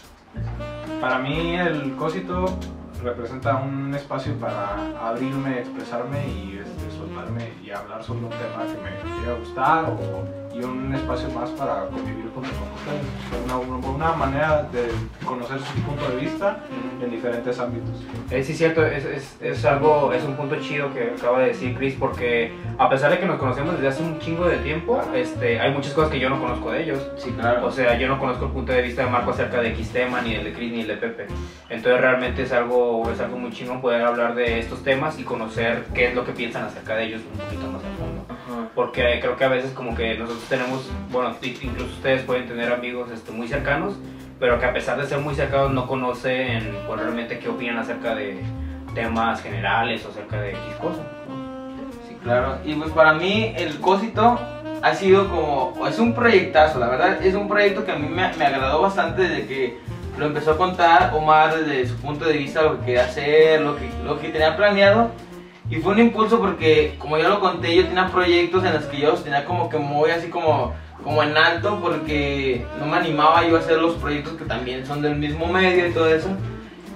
Para 1.01 1.19
mí 1.19 1.57
el 1.57 1.97
cósito 1.97 2.59
representa 3.03 3.57
un 3.57 3.95
espacio 3.95 4.35
para 4.37 5.09
abrirme, 5.09 5.61
expresarme 5.61 6.27
y 6.29 6.59
este, 6.59 6.91
soltarme 6.97 7.53
y 7.63 7.71
hablar 7.71 8.03
sobre 8.03 8.25
un 8.25 8.31
tema 8.31 8.65
que 8.65 8.79
me 8.83 9.19
quiera 9.19 9.39
gustar 9.39 9.85
o, 9.85 10.40
y 10.53 10.63
un 10.63 10.95
espacio 10.95 11.29
más 11.31 11.51
para 11.51 11.87
convivir 11.87 12.31
con 12.31 12.45
ustedes. 12.45 13.45
Una, 13.45 13.57
una, 13.57 13.89
una 13.89 14.13
manera 14.13 14.63
de 14.73 14.89
conocer 15.25 15.59
su 15.61 15.81
punto 15.83 16.09
de 16.11 16.17
vista 16.17 16.59
en 17.03 17.11
diferentes 17.11 17.59
ámbitos. 17.59 18.03
Eh, 18.31 18.43
sí, 18.43 18.55
cierto, 18.55 18.85
es, 18.85 19.05
es, 19.05 19.37
es 19.41 19.65
algo, 19.65 20.13
es 20.13 20.25
un 20.25 20.35
punto 20.37 20.57
chido 20.57 20.93
que 20.93 21.15
acaba 21.17 21.41
de 21.41 21.49
decir 21.49 21.77
Chris, 21.77 21.95
porque 21.99 22.53
a 22.79 22.89
pesar 22.89 23.11
de 23.11 23.19
que 23.19 23.27
nos 23.27 23.39
conocemos 23.39 23.75
desde 23.75 23.89
hace 23.89 24.03
un 24.03 24.19
chingo 24.19 24.47
de 24.47 24.59
tiempo, 24.59 25.01
este, 25.15 25.61
hay 25.61 25.73
muchas 25.73 25.93
cosas 25.93 26.11
que 26.11 26.19
yo 26.19 26.29
no 26.29 26.41
conozco 26.41 26.73
de 26.73 26.83
ellos. 26.83 27.11
Sí, 27.17 27.31
claro. 27.31 27.67
O 27.67 27.71
sea, 27.71 27.99
yo 27.99 28.09
no 28.09 28.19
conozco 28.19 28.47
el 28.47 28.51
punto 28.53 28.73
de 28.73 28.83
vista 28.83 29.05
de 29.05 29.11
Marco 29.11 29.31
acerca 29.31 29.61
de 29.61 29.69
X 29.71 29.91
tema, 29.91 30.21
ni 30.21 30.35
el 30.35 30.45
de 30.45 30.53
Chris, 30.53 30.73
ni 30.73 30.81
el 30.81 30.89
de 30.89 30.97
Pepe. 30.97 31.27
Entonces 31.69 32.01
realmente 32.01 32.43
es 32.43 32.53
algo, 32.53 33.09
es 33.11 33.21
algo 33.21 33.39
muy 33.39 33.51
chingón 33.51 33.81
poder 33.81 34.03
hablar 34.03 34.35
de 34.35 34.59
estos 34.59 34.83
temas 34.83 35.19
y 35.19 35.25
conocer 35.25 35.85
qué 35.95 36.09
es 36.09 36.15
lo 36.15 36.25
que 36.25 36.33
piensan 36.33 36.65
acerca 36.65 36.97
de 36.97 37.05
ellos 37.05 37.23
un 37.33 37.39
poquito 37.39 37.67
más 37.67 37.83
a 37.83 37.97
fondo. 37.99 38.20
Porque 38.75 39.19
creo 39.21 39.37
que 39.37 39.45
a 39.45 39.49
veces 39.49 39.73
como 39.73 39.95
que 39.95 40.15
nosotros 40.15 40.45
tenemos, 40.49 40.91
bueno, 41.11 41.35
incluso 41.43 41.93
ustedes 41.95 42.23
pueden 42.23 42.47
tener 42.47 42.73
amigos 42.73 43.11
este, 43.11 43.33
muy 43.33 43.49
cercanos, 43.49 43.95
pero 44.39 44.59
que 44.59 44.67
a 44.67 44.73
pesar 44.73 45.01
de 45.01 45.07
ser 45.07 45.19
muy 45.19 45.35
cercanos 45.35 45.73
no 45.73 45.87
conocen 45.87 46.77
pues, 46.87 47.01
realmente 47.01 47.39
qué 47.39 47.49
opinan 47.49 47.79
acerca 47.79 48.15
de 48.15 48.41
temas 48.95 49.43
generales 49.43 50.05
o 50.07 50.11
acerca 50.11 50.41
de 50.41 50.51
X 50.51 50.61
cosas. 50.81 51.05
Sí, 52.09 52.17
claro. 52.23 52.59
Y 52.65 52.75
pues 52.75 52.91
para 52.93 53.15
mí 53.15 53.55
el 53.57 53.79
Cósito 53.81 54.39
ha 54.83 54.95
sido 54.95 55.29
como, 55.29 55.87
es 55.87 55.99
un 55.99 56.15
proyectazo, 56.15 56.79
la 56.79 56.89
verdad, 56.89 57.23
es 57.25 57.35
un 57.35 57.49
proyecto 57.49 57.85
que 57.85 57.93
a 57.93 57.97
mí 57.97 58.09
me, 58.09 58.33
me 58.37 58.45
agradó 58.47 58.81
bastante 58.81 59.23
desde 59.23 59.47
que 59.47 59.79
lo 60.19 60.27
empezó 60.27 60.53
a 60.53 60.57
contar 60.59 61.13
Omar 61.15 61.57
desde 61.57 61.89
su 61.89 61.97
punto 61.97 62.27
de 62.27 62.35
vista, 62.35 62.63
lo 62.63 62.79
que 62.79 62.87
quería 62.87 63.05
hacer, 63.05 63.61
lo 63.61 63.77
que, 63.77 63.89
lo 64.05 64.21
que 64.21 64.29
tenía 64.29 64.57
planeado. 64.57 65.11
Y 65.71 65.77
fue 65.77 65.93
un 65.93 66.01
impulso 66.01 66.41
porque, 66.41 66.97
como 66.99 67.17
ya 67.17 67.29
lo 67.29 67.39
conté, 67.41 67.75
yo 67.77 67.87
tenía 67.87 68.09
proyectos 68.09 68.65
en 68.65 68.75
los 68.75 68.85
que 68.87 68.99
yo 69.01 69.11
los 69.13 69.23
tenía 69.23 69.45
como 69.45 69.69
que 69.69 69.79
muy 69.79 70.11
así 70.11 70.29
como, 70.29 70.75
como 71.05 71.23
en 71.23 71.37
alto 71.37 71.79
porque 71.81 72.67
no 72.81 72.87
me 72.87 72.97
animaba 72.97 73.47
yo 73.47 73.57
a 73.57 73.61
hacer 73.61 73.79
los 73.79 73.95
proyectos 73.95 74.33
que 74.35 74.45
también 74.45 74.85
son 74.85 75.01
del 75.01 75.15
mismo 75.17 75.47
medio 75.47 75.87
y 75.87 75.93
todo 75.93 76.09
eso. 76.13 76.29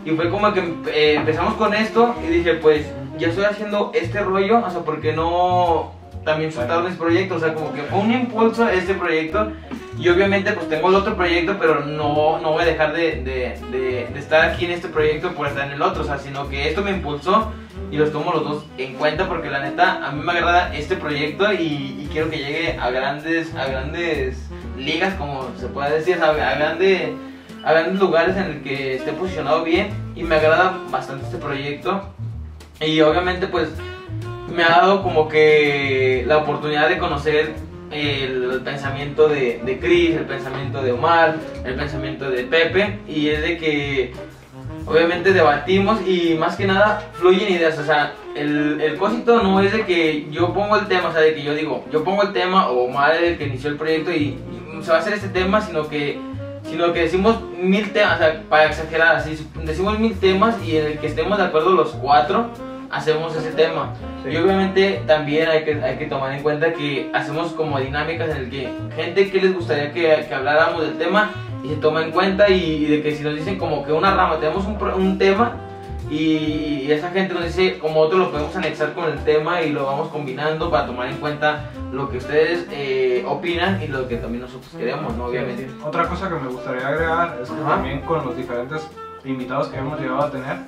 Y 0.05 0.11
fue 0.11 0.29
como 0.29 0.53
que 0.53 0.61
eh, 0.93 1.15
empezamos 1.15 1.55
con 1.55 1.73
esto 1.73 2.15
y 2.27 2.31
dije, 2.33 2.55
pues 2.55 2.85
ya 3.17 3.29
estoy 3.29 3.45
haciendo 3.45 3.93
este 3.95 4.21
rollo, 4.21 4.59
o 4.67 4.71
sea, 4.71 4.81
¿por 4.81 5.01
qué 5.01 5.13
no 5.13 5.93
también 6.25 6.51
soltar 6.53 6.83
mis 6.83 6.97
proyectos? 6.97 7.43
O 7.43 7.45
sea, 7.47 7.55
como 7.55 7.73
que 7.73 7.83
fue 7.83 8.01
un 8.01 8.13
impulso 8.13 8.69
este 8.69 8.95
proyecto. 8.95 9.53
Y 9.97 10.09
obviamente 10.09 10.51
pues 10.51 10.69
tengo 10.69 10.89
el 10.89 10.97
otro 10.97 11.15
proyecto, 11.15 11.57
pero 11.61 11.85
no, 11.85 12.41
no 12.41 12.51
voy 12.51 12.63
a 12.63 12.67
dejar 12.67 12.93
de, 12.93 13.23
de, 13.23 13.57
de- 13.71 14.09
de 14.13 14.19
estar 14.19 14.45
aquí 14.51 14.65
en 14.65 14.73
este 14.73 14.89
proyecto 14.89 15.31
por 15.33 15.47
estar 15.47 15.69
en 15.69 15.75
el 15.75 15.83
otro, 15.83 16.03
o 16.03 16.05
sea, 16.05 16.19
sino 16.19 16.49
que 16.49 16.69
esto 16.69 16.83
me 16.83 16.91
impulsó 16.91 17.53
y 17.95 17.97
los 17.97 18.11
tomo 18.11 18.33
los 18.33 18.43
dos 18.43 18.65
en 18.77 18.95
cuenta 18.95 19.29
porque 19.29 19.49
la 19.49 19.61
neta 19.61 20.05
a 20.05 20.11
mí 20.11 20.21
me 20.25 20.33
agrada 20.33 20.75
este 20.75 20.97
proyecto 20.97 21.53
y, 21.53 22.09
quiero 22.13 22.29
que 22.29 22.39
llegue 22.39 22.77
a 22.81 22.91
grandes, 22.91 23.55
a 23.55 23.67
grandes 23.67 24.37
ligas, 24.77 25.15
como 25.15 25.49
se 25.59 25.67
puede 25.69 25.97
decir, 25.99 26.19
a, 26.21 26.31
a 26.31 26.55
grande- 26.57 27.13
a 27.65 27.73
grandes 27.73 28.01
lugares 28.01 28.37
en 28.37 28.45
el 28.45 28.63
que 28.63 28.97
esté 28.97 29.13
posicionado 29.13 29.63
bien 29.63 29.91
y 30.17 30.25
me 30.25 30.35
agrada 30.37 30.77
bastante 30.91 31.25
este 31.27 31.39
proyecto. 31.39 32.03
Y 32.81 33.01
obviamente 33.01 33.47
pues 33.47 33.69
me 34.53 34.65
ha 34.65 34.69
dado 34.71 35.03
como 35.05 35.29
que 35.29 36.25
la 36.27 36.39
oportunidad 36.39 36.89
de 36.89 36.99
conocer 36.99 37.55
el 37.93 38.61
pensamiento 38.65 39.29
de, 39.29 39.61
de 39.65 39.79
Chris, 39.79 40.17
el 40.17 40.25
pensamiento 40.25 40.83
de 40.83 40.91
Omar, 40.93 41.37
el 41.65 41.75
pensamiento 41.77 42.29
de 42.29 42.43
Pepe 42.45 42.99
y 43.09 43.29
es 43.29 43.41
de 43.41 43.57
que 43.57 44.13
obviamente 44.87 45.33
debatimos 45.33 46.07
y 46.07 46.35
más 46.35 46.57
que 46.57 46.67
nada 46.67 47.03
fluyen 47.15 47.53
ideas, 47.53 47.79
o 47.79 47.85
sea, 47.85 48.15
el, 48.35 48.81
el 48.81 48.97
cosito 48.97 49.43
no 49.43 49.61
es 49.61 49.73
de 49.73 49.85
que 49.85 50.29
yo 50.31 50.53
pongo 50.53 50.77
el 50.77 50.87
tema, 50.87 51.09
o 51.09 51.13
sea, 51.13 51.23
de 51.23 51.35
que 51.35 51.43
yo 51.43 51.55
digo, 51.55 51.85
yo 51.91 52.05
pongo 52.05 52.23
el 52.23 52.33
tema 52.33 52.69
o 52.69 52.85
Omar 52.85 53.15
es 53.15 53.23
el 53.23 53.39
que 53.39 53.47
inició 53.47 53.71
el 53.71 53.77
proyecto 53.77 54.11
y, 54.11 54.39
y 54.79 54.83
se 54.83 54.91
va 54.91 54.99
a 54.99 55.01
hacer 55.01 55.15
este 55.15 55.29
tema, 55.29 55.61
sino 55.61 55.89
que 55.89 56.19
sino 56.65 56.93
que 56.93 57.03
decimos 57.03 57.37
mil 57.61 57.93
temas, 57.93 58.15
o 58.15 58.19
sea, 58.19 58.43
para 58.49 58.67
exagerar, 58.67 59.17
así, 59.17 59.47
decimos 59.65 59.99
mil 59.99 60.19
temas 60.19 60.57
y 60.65 60.77
en 60.77 60.87
el 60.87 60.99
que 60.99 61.09
estemos 61.09 61.37
de 61.39 61.45
acuerdo 61.45 61.73
los 61.73 61.91
cuatro, 61.93 62.49
hacemos 62.91 63.35
ese 63.37 63.51
tema. 63.53 63.93
Sí. 64.23 64.31
Y 64.31 64.37
obviamente 64.37 65.03
también 65.07 65.49
hay 65.49 65.65
que, 65.65 65.75
hay 65.83 65.97
que 65.99 66.07
tomar 66.07 66.33
en 66.33 66.43
cuenta 66.43 66.73
que 66.73 67.11
hacemos 67.13 67.53
como 67.53 67.79
dinámicas 67.79 68.31
en 68.31 68.37
el 68.37 68.51
que 68.51 68.69
gente 68.97 69.31
que 69.31 69.41
les 69.41 69.55
gustaría 69.55 69.93
que, 69.93 70.25
que 70.27 70.35
habláramos 70.35 70.83
del 70.83 70.97
tema 70.97 71.31
y 71.65 71.69
se 71.71 71.77
toma 71.77 72.05
en 72.05 72.11
cuenta 72.13 72.49
y, 72.51 72.63
y 72.63 72.87
de 72.87 73.03
que 73.03 73.17
si 73.17 73.25
nos 73.25 73.35
dicen 73.35 73.59
como 73.59 73.85
que 73.85 73.93
una 73.93 74.15
rama, 74.15 74.39
tenemos 74.39 74.65
un, 74.67 74.77
un 74.83 75.19
tema 75.19 75.57
y, 76.11 76.83
y 76.85 76.93
esa 76.93 77.11
gente 77.11 77.33
nos 77.33 77.45
dice 77.45 77.79
como 77.79 78.01
otro 78.01 78.19
lo 78.19 78.31
podemos 78.31 78.55
anexar 78.55 78.93
con 78.93 79.07
el 79.11 79.19
tema 79.25 79.63
y 79.63 79.71
lo 79.73 79.87
vamos 79.87 80.09
combinando 80.09 80.71
para 80.71 80.87
tomar 80.87 81.09
en 81.09 81.17
cuenta 81.17 81.71
lo 81.93 82.11
que 82.11 82.19
ustedes 82.19 82.67
eh, 82.71 83.25
opinan 83.27 83.83
y 83.83 83.87
lo 83.89 84.07
que 84.07 84.17
también 84.19 84.43
nosotros 84.43 84.71
queremos, 84.77 85.17
¿no? 85.17 85.27
Obviamente. 85.27 85.69
Otra 85.83 86.07
cosa 86.09 86.29
que 86.29 86.35
me 86.35 86.49
gustaría 86.49 86.87
agregar 86.87 87.39
es 87.43 87.49
que 87.49 87.61
Ajá. 87.61 87.69
también 87.77 88.01
con 88.03 88.25
los 88.27 88.37
diferentes 88.37 88.87
invitados 89.25 89.69
que 89.69 89.79
hemos 89.79 89.99
llegado 89.99 90.21
a 90.21 90.31
tener, 90.31 90.59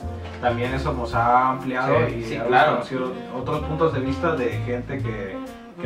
también 0.41 0.73
eso 0.73 0.95
nos 0.95 1.15
ha 1.15 1.51
ampliado 1.51 1.95
Sí, 2.09 2.15
y 2.15 2.23
sí, 2.25 2.35
hemos 2.37 2.47
claro. 2.49 2.73
conocido 2.73 3.13
otros 3.39 3.61
puntos 3.61 3.93
de 3.93 4.01
vista 4.01 4.35
de 4.35 4.49
gente 4.65 4.99
que, 4.99 5.37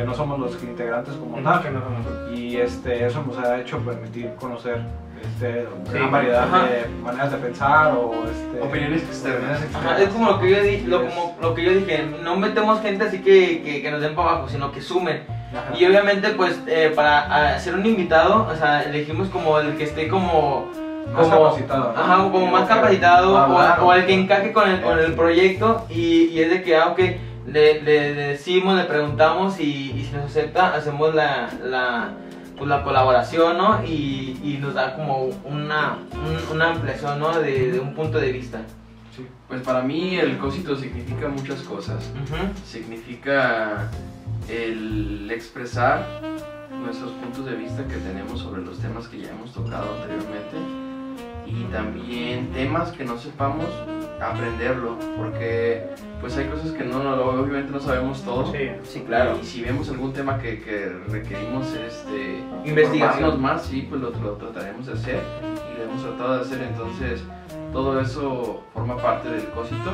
que 0.01 0.07
no 0.07 0.13
somos 0.15 0.39
los 0.39 0.63
integrantes 0.63 1.13
como 1.15 1.37
tal. 1.43 1.61
que 1.61 1.69
no 1.69 1.79
somos- 1.81 2.31
Y 2.39 2.57
este, 2.57 3.05
eso 3.05 3.23
nos 3.25 3.37
ha 3.37 3.59
hecho 3.59 3.77
permitir 3.79 4.33
conocer 4.39 4.81
este, 5.21 5.67
Sí, 5.91 5.97
una 5.97 6.07
variedad 6.07 6.43
ajá. 6.43 6.63
de 6.65 6.87
maneras 7.03 7.31
de 7.31 7.37
pensar 7.37 7.93
o 7.95 8.11
este, 8.25 8.59
Opiniones 8.61 9.03
externas. 9.03 9.61
es 9.99 10.09
como 10.09 10.31
lo 10.31 10.39
que 10.39 10.49
yo, 10.49 10.63
di- 10.63 10.81
lo, 10.87 11.05
como 11.05 11.37
lo 11.41 11.53
que 11.53 11.63
yo 11.63 11.71
dije, 11.73 12.05
no 12.23 12.35
metemos 12.37 12.81
gente 12.81 13.05
así 13.05 13.19
que, 13.21 13.61
que, 13.61 13.81
que 13.83 13.91
nos 13.91 14.01
den 14.01 14.15
para 14.15 14.29
abajo, 14.31 14.49
sino 14.49 14.71
que 14.71 14.81
sumen. 14.81 15.21
Ajá. 15.51 15.77
Y 15.77 15.85
obviamente 15.85 16.29
pues 16.29 16.59
eh, 16.65 16.91
para 16.95 17.53
hacer 17.55 17.75
un 17.75 17.85
invitado, 17.85 18.47
o 18.51 18.55
sea, 18.55 18.81
elegimos 18.83 19.27
como 19.29 19.59
el 19.59 19.75
que 19.77 19.83
esté 19.83 20.07
como 20.07 20.71
Más 21.13 21.27
como, 21.27 21.43
capacitado, 21.43 21.93
¿no? 21.93 21.99
Ajá, 22.01 22.15
como 22.31 22.47
más 22.47 22.67
capacitado 22.67 23.35
o, 23.35 23.85
o 23.85 23.93
el 23.93 24.05
que 24.07 24.13
encaje 24.15 24.51
con 24.53 24.67
el, 24.69 24.81
con 24.81 24.97
el 24.97 25.13
proyecto 25.13 25.85
y, 25.89 26.29
y 26.31 26.39
es 26.41 26.49
de 26.49 26.63
que, 26.63 26.77
aunque 26.77 27.03
le, 27.03 27.19
le- 27.47 27.81
le 27.81 28.13
decimos, 28.13 28.75
le 28.75 28.83
preguntamos 28.85 29.59
y, 29.59 29.91
y 29.91 30.05
si 30.05 30.15
nos 30.15 30.25
acepta, 30.25 30.73
hacemos 30.75 31.13
la, 31.15 31.49
la, 31.63 32.13
pues, 32.57 32.69
la 32.69 32.83
colaboración, 32.83 33.57
¿no? 33.57 33.83
Y, 33.85 34.39
y 34.43 34.57
nos 34.61 34.73
da 34.73 34.95
como 34.95 35.25
una, 35.45 35.97
un- 36.13 36.55
una 36.55 36.71
ampliación, 36.71 37.19
¿no? 37.19 37.39
De, 37.39 37.71
de 37.71 37.79
un 37.79 37.93
punto 37.93 38.19
de 38.19 38.31
vista. 38.31 38.61
Sí. 39.15 39.25
Pues 39.47 39.61
para 39.61 39.81
mí 39.81 40.15
el 40.17 40.37
cosito 40.37 40.75
significa 40.75 41.27
muchas 41.27 41.59
cosas. 41.61 42.11
Ujú. 42.23 42.37
Significa 42.65 43.89
el 44.47 45.29
expresar 45.31 46.05
nuestros 46.81 47.11
puntos 47.11 47.45
de 47.45 47.55
vista 47.55 47.85
que 47.87 47.95
tenemos 47.97 48.39
sobre 48.39 48.61
los 48.61 48.79
temas 48.79 49.07
que 49.07 49.19
ya 49.19 49.29
hemos 49.29 49.53
tocado 49.53 49.95
anteriormente 49.95 50.57
y 51.45 51.63
también 51.71 52.49
temas 52.53 52.91
que 52.91 53.03
no 53.03 53.17
sepamos 53.17 53.65
aprenderlo 54.21 54.97
porque 55.17 55.83
pues 56.19 56.37
hay 56.37 56.45
cosas 56.45 56.71
que 56.71 56.83
no, 56.83 57.03
no 57.03 57.15
obviamente 57.23 57.71
no 57.71 57.79
sabemos 57.79 58.21
todo 58.23 58.51
Sí. 58.51 58.69
Sí, 58.83 58.99
claro. 59.01 59.37
y 59.41 59.45
si 59.45 59.61
vemos 59.63 59.89
algún 59.89 60.13
tema 60.13 60.37
que, 60.39 60.61
que 60.61 60.89
requerimos 61.09 61.67
este, 61.73 62.43
Investigación. 62.65 63.41
más, 63.41 63.63
sí, 63.65 63.87
pues 63.89 63.99
lo, 64.01 64.11
lo 64.11 64.33
trataremos 64.33 64.85
de 64.85 64.93
hacer 64.93 65.19
y 65.73 65.77
lo 65.77 65.83
hemos 65.85 66.03
tratado 66.03 66.35
de 66.35 66.41
hacer, 66.41 66.61
entonces 66.61 67.23
todo 67.73 67.99
eso 67.99 68.63
forma 68.73 68.97
parte 68.97 69.29
del 69.29 69.45
cosito. 69.49 69.91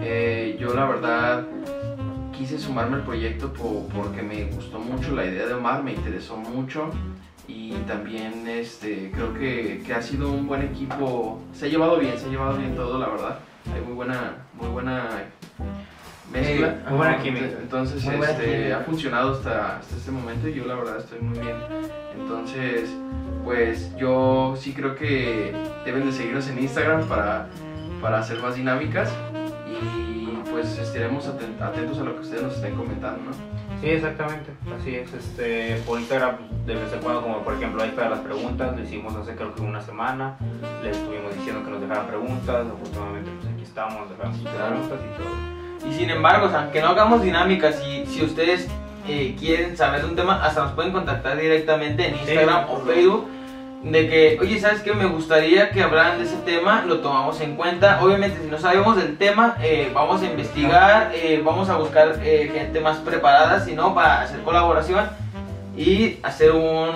Eh, 0.00 0.56
yo 0.60 0.74
la 0.74 0.84
verdad 0.86 1.44
quise 2.36 2.58
sumarme 2.58 2.96
al 2.96 3.02
proyecto 3.02 3.52
po- 3.52 3.88
porque 3.94 4.22
me 4.22 4.44
gustó 4.44 4.78
mucho 4.78 5.12
la 5.16 5.24
idea 5.24 5.46
de 5.46 5.54
Omar, 5.54 5.82
me 5.82 5.92
interesó 5.92 6.36
mucho 6.36 6.90
y 7.48 7.72
también 7.86 8.46
este, 8.46 9.10
creo 9.12 9.34
que, 9.34 9.82
que 9.84 9.94
ha 9.94 10.02
sido 10.02 10.30
un 10.30 10.46
buen 10.46 10.62
equipo, 10.62 11.40
se 11.52 11.66
ha 11.66 11.68
llevado 11.68 11.98
bien, 11.98 12.16
se 12.16 12.26
ha 12.26 12.28
llevado 12.28 12.56
bien 12.58 12.76
todo, 12.76 12.98
la 12.98 13.08
verdad. 13.08 13.38
Hay 13.74 13.80
muy 13.80 13.94
buena, 13.94 14.36
muy 14.54 14.68
buena 14.68 15.06
mezcla. 16.32 16.66
Eh, 16.68 16.76
muy 16.88 16.96
buena 16.98 17.18
química. 17.18 17.46
Entonces 17.60 18.04
Muy 18.04 18.14
este, 18.16 18.44
química. 18.44 18.78
ha 18.78 18.80
funcionado 18.80 19.32
hasta, 19.34 19.78
hasta 19.78 19.96
este 19.96 20.10
momento 20.10 20.48
y 20.48 20.54
yo 20.54 20.64
la 20.66 20.74
verdad 20.74 20.98
estoy 20.98 21.20
muy 21.20 21.38
bien. 21.38 21.56
Entonces, 22.18 22.90
pues 23.44 23.94
yo 23.96 24.54
sí 24.58 24.72
creo 24.72 24.94
que 24.94 25.54
deben 25.84 26.06
de 26.06 26.12
seguirnos 26.12 26.48
en 26.48 26.58
Instagram 26.58 27.06
para, 27.08 27.46
para 28.00 28.18
hacer 28.20 28.40
más 28.40 28.54
dinámicas 28.56 29.10
y 29.66 30.26
pues 30.50 30.78
estaremos 30.78 31.26
aten- 31.28 31.60
atentos 31.62 31.98
a 31.98 32.04
lo 32.04 32.14
que 32.14 32.20
ustedes 32.22 32.42
nos 32.42 32.54
estén 32.54 32.74
comentando, 32.74 33.20
¿no? 33.30 33.57
Sí, 33.80 33.90
exactamente, 33.90 34.50
así 34.76 34.96
es. 34.96 35.12
Este, 35.12 35.80
por 35.86 36.00
Instagram, 36.00 36.36
de 36.66 36.74
vez 36.74 36.92
en 36.92 37.00
cuando, 37.00 37.22
como 37.22 37.42
por 37.42 37.54
ejemplo 37.54 37.82
ahí 37.82 37.90
para 37.90 38.10
las 38.10 38.20
preguntas, 38.20 38.76
lo 38.76 38.82
hicimos 38.82 39.14
hace 39.14 39.36
creo 39.36 39.54
que 39.54 39.62
una 39.62 39.80
semana, 39.80 40.36
les 40.82 40.96
estuvimos 40.96 41.32
diciendo 41.34 41.64
que 41.64 41.70
nos 41.70 41.80
dejaran 41.80 42.06
preguntas, 42.08 42.66
afortunadamente 42.66 43.30
pues 43.40 43.54
aquí 43.54 43.62
estamos, 43.62 44.10
dejamos 44.10 44.38
preguntas 44.38 44.98
y 45.04 45.22
todo. 45.22 45.90
Y 45.90 45.94
sin 45.94 46.10
embargo, 46.10 46.46
o 46.46 46.50
sea, 46.50 46.70
que 46.72 46.80
no 46.80 46.88
hagamos 46.88 47.22
dinámicas, 47.22 47.76
si, 47.76 48.04
si 48.06 48.24
ustedes 48.24 48.68
eh, 49.06 49.36
quieren 49.38 49.76
saber 49.76 50.02
de 50.02 50.08
un 50.08 50.16
tema, 50.16 50.44
hasta 50.44 50.64
nos 50.64 50.72
pueden 50.72 50.92
contactar 50.92 51.38
directamente 51.38 52.08
en 52.08 52.16
Instagram 52.16 52.68
o 52.70 52.80
Facebook. 52.80 53.37
De 53.82 54.08
que, 54.08 54.38
oye, 54.40 54.58
¿sabes 54.58 54.80
qué? 54.82 54.92
Me 54.92 55.06
gustaría 55.06 55.70
que 55.70 55.82
hablaran 55.82 56.18
de 56.18 56.24
ese 56.24 56.36
tema, 56.38 56.84
lo 56.84 56.98
tomamos 56.98 57.40
en 57.40 57.54
cuenta. 57.54 58.00
Obviamente, 58.02 58.40
si 58.42 58.50
no 58.50 58.58
sabemos 58.58 58.96
del 58.96 59.16
tema, 59.16 59.56
eh, 59.62 59.90
vamos 59.94 60.20
a 60.22 60.26
investigar, 60.26 61.12
eh, 61.14 61.40
vamos 61.44 61.68
a 61.68 61.76
buscar 61.76 62.16
eh, 62.22 62.50
gente 62.52 62.80
más 62.80 62.96
preparada, 62.98 63.60
si 63.60 63.74
no, 63.74 63.94
para 63.94 64.22
hacer 64.22 64.40
colaboración 64.40 65.08
y 65.76 66.18
hacer 66.24 66.50
un, 66.50 66.90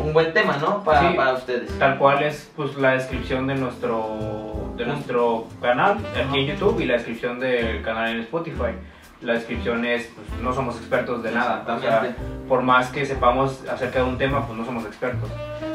un 0.00 0.12
buen 0.12 0.34
tema, 0.34 0.58
¿no? 0.58 0.84
Para, 0.84 1.00
Sí. 1.10 1.16
para 1.16 1.32
ustedes. 1.32 1.78
Tal 1.78 1.96
cual 1.96 2.22
es 2.22 2.50
pues 2.54 2.76
la 2.76 2.90
descripción 2.92 3.46
de 3.46 3.54
nuestro, 3.54 4.74
de 4.76 4.84
nuestro 4.84 5.46
canal 5.62 5.96
aquí 6.14 6.40
en 6.40 6.46
YouTube 6.48 6.78
y 6.80 6.84
la 6.84 6.94
descripción 6.94 7.40
del 7.40 7.80
canal 7.82 8.10
en 8.10 8.20
Spotify. 8.20 8.72
La 9.20 9.32
descripción 9.32 9.84
es, 9.84 10.10
pues 10.14 10.40
no 10.40 10.52
somos 10.52 10.76
expertos 10.76 11.22
de 11.24 11.32
nada, 11.32 11.64
o 11.66 11.80
sea, 11.80 12.14
por 12.48 12.62
más 12.62 12.90
que 12.90 13.04
sepamos 13.04 13.64
acerca 13.68 13.98
de 13.98 14.04
un 14.04 14.16
tema, 14.16 14.46
pues 14.46 14.56
no 14.56 14.64
somos 14.64 14.84
expertos. 14.84 15.28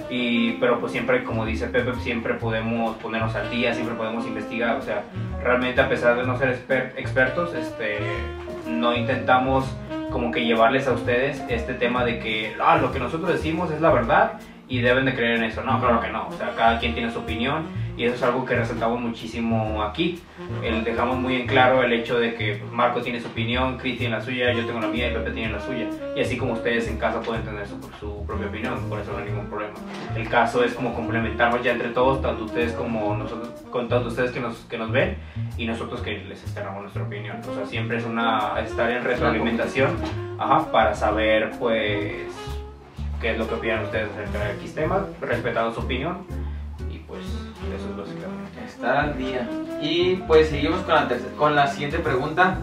Y, 0.09 0.53
pero 0.53 0.79
pues 0.79 0.91
siempre, 0.91 1.23
como 1.23 1.45
dice 1.45 1.67
Pepe, 1.67 1.93
siempre 1.95 2.35
podemos 2.35 2.95
ponernos 2.97 3.35
al 3.35 3.49
día, 3.49 3.73
siempre 3.73 3.95
podemos 3.95 4.25
investigar. 4.25 4.77
O 4.77 4.81
sea, 4.81 5.03
realmente 5.41 5.81
a 5.81 5.89
pesar 5.89 6.15
de 6.15 6.23
no 6.25 6.37
ser 6.37 6.49
exper- 6.55 6.93
expertos, 6.97 7.53
este, 7.53 7.97
no 8.67 8.95
intentamos 8.95 9.65
como 10.11 10.31
que 10.31 10.45
llevarles 10.45 10.87
a 10.87 10.91
ustedes 10.91 11.43
este 11.49 11.73
tema 11.73 12.05
de 12.05 12.19
que 12.19 12.55
ah, 12.63 12.77
lo 12.77 12.91
que 12.91 12.99
nosotros 12.99 13.29
decimos 13.33 13.71
es 13.71 13.81
la 13.81 13.91
verdad 13.91 14.33
y 14.69 14.81
deben 14.81 15.05
de 15.05 15.15
creer 15.15 15.37
en 15.37 15.43
eso. 15.45 15.63
No, 15.63 15.79
claro 15.79 15.99
que 15.99 16.09
no. 16.09 16.27
O 16.27 16.33
sea, 16.33 16.51
cada 16.55 16.79
quien 16.79 16.93
tiene 16.93 17.11
su 17.11 17.19
opinión 17.19 17.63
y 17.95 18.05
eso 18.05 18.15
es 18.15 18.23
algo 18.23 18.45
que 18.45 18.55
resaltamos 18.55 18.99
muchísimo 18.99 19.83
aquí. 19.83 20.19
El, 20.63 20.83
dejamos 20.83 21.17
muy 21.17 21.35
en 21.35 21.47
claro 21.47 21.83
el 21.83 21.93
hecho 21.93 22.19
de 22.19 22.33
que 22.35 22.61
Marco 22.71 23.01
tiene 23.01 23.21
su 23.21 23.27
opinión, 23.27 23.77
Chris 23.77 23.97
tiene 23.99 24.15
la 24.15 24.21
suya, 24.21 24.51
yo 24.53 24.65
tengo 24.65 24.79
la 24.79 24.87
mía 24.87 25.11
y 25.11 25.13
Pepe 25.13 25.31
tiene 25.31 25.53
la 25.53 25.59
suya. 25.59 25.87
Y 26.15 26.21
así 26.21 26.37
como 26.37 26.53
ustedes 26.53 26.87
en 26.87 26.97
casa 26.97 27.21
pueden 27.21 27.43
tener 27.43 27.67
su, 27.67 27.79
su 27.99 28.25
propia 28.25 28.47
opinión, 28.47 28.89
por 28.89 28.99
eso 28.99 29.11
no 29.11 29.19
hay 29.19 29.25
ningún 29.25 29.47
problema. 29.47 29.73
El 30.15 30.27
caso 30.27 30.63
es 30.63 30.73
como 30.73 30.93
complementarnos 30.93 31.63
ya 31.63 31.71
entre 31.71 31.89
todos, 31.89 32.21
tanto 32.21 32.45
ustedes 32.45 32.73
como 32.73 33.15
nosotros, 33.15 33.49
con 33.69 33.87
tanto 33.89 34.09
ustedes 34.09 34.31
que 34.31 34.39
nos, 34.39 34.57
que 34.65 34.77
nos 34.77 34.91
ven 34.91 35.17
y 35.57 35.65
nosotros 35.65 36.01
que 36.01 36.17
les 36.19 36.41
externamos 36.41 36.81
nuestra 36.81 37.03
opinión. 37.03 37.37
O 37.49 37.55
sea, 37.55 37.65
siempre 37.65 37.97
es 37.97 38.05
una 38.05 38.59
estar 38.59 38.89
en 38.91 39.03
retroalimentación 39.03 39.91
ajá, 40.39 40.71
para 40.71 40.95
saber 40.95 41.51
pues 41.59 42.27
qué 43.21 43.31
es 43.31 43.37
lo 43.37 43.47
que 43.47 43.55
opinan 43.55 43.83
ustedes 43.85 44.09
acerca 44.11 44.45
de 44.45 44.53
X 44.55 44.75
temas, 44.75 45.03
respetando 45.21 45.73
su 45.73 45.81
opinión 45.81 46.25
y 46.91 46.99
pues 46.99 47.21
eso 47.75 47.89
es 47.89 47.97
básicamente. 47.97 48.63
Estar 48.65 48.97
al 48.97 49.17
día. 49.17 49.47
Y 49.81 50.15
pues 50.27 50.49
seguimos 50.49 50.81
con 50.81 50.95
la, 50.95 51.07
con 51.37 51.55
la 51.55 51.67
siguiente 51.67 51.99
pregunta. 51.99 52.57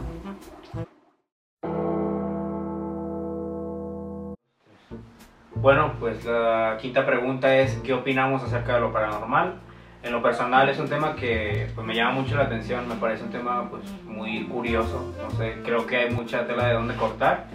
Bueno, 5.54 5.94
pues 6.00 6.24
la 6.24 6.78
quinta 6.80 7.04
pregunta 7.04 7.54
es 7.54 7.74
¿qué 7.84 7.92
opinamos 7.92 8.42
acerca 8.42 8.74
de 8.74 8.80
lo 8.80 8.92
paranormal? 8.92 9.60
En 10.02 10.12
lo 10.12 10.22
personal 10.22 10.66
es 10.70 10.78
un 10.78 10.88
tema 10.88 11.14
que 11.14 11.68
pues, 11.74 11.86
me 11.86 11.94
llama 11.94 12.12
mucho 12.12 12.34
la 12.34 12.44
atención, 12.44 12.88
me 12.88 12.94
parece 12.94 13.24
un 13.24 13.30
tema 13.30 13.68
pues 13.68 13.84
muy 14.04 14.44
curioso, 14.44 15.12
no 15.20 15.30
sé, 15.32 15.56
creo 15.62 15.86
que 15.86 15.98
hay 15.98 16.10
mucha 16.10 16.46
tela 16.46 16.68
de 16.68 16.72
dónde 16.72 16.94
cortar 16.94 17.48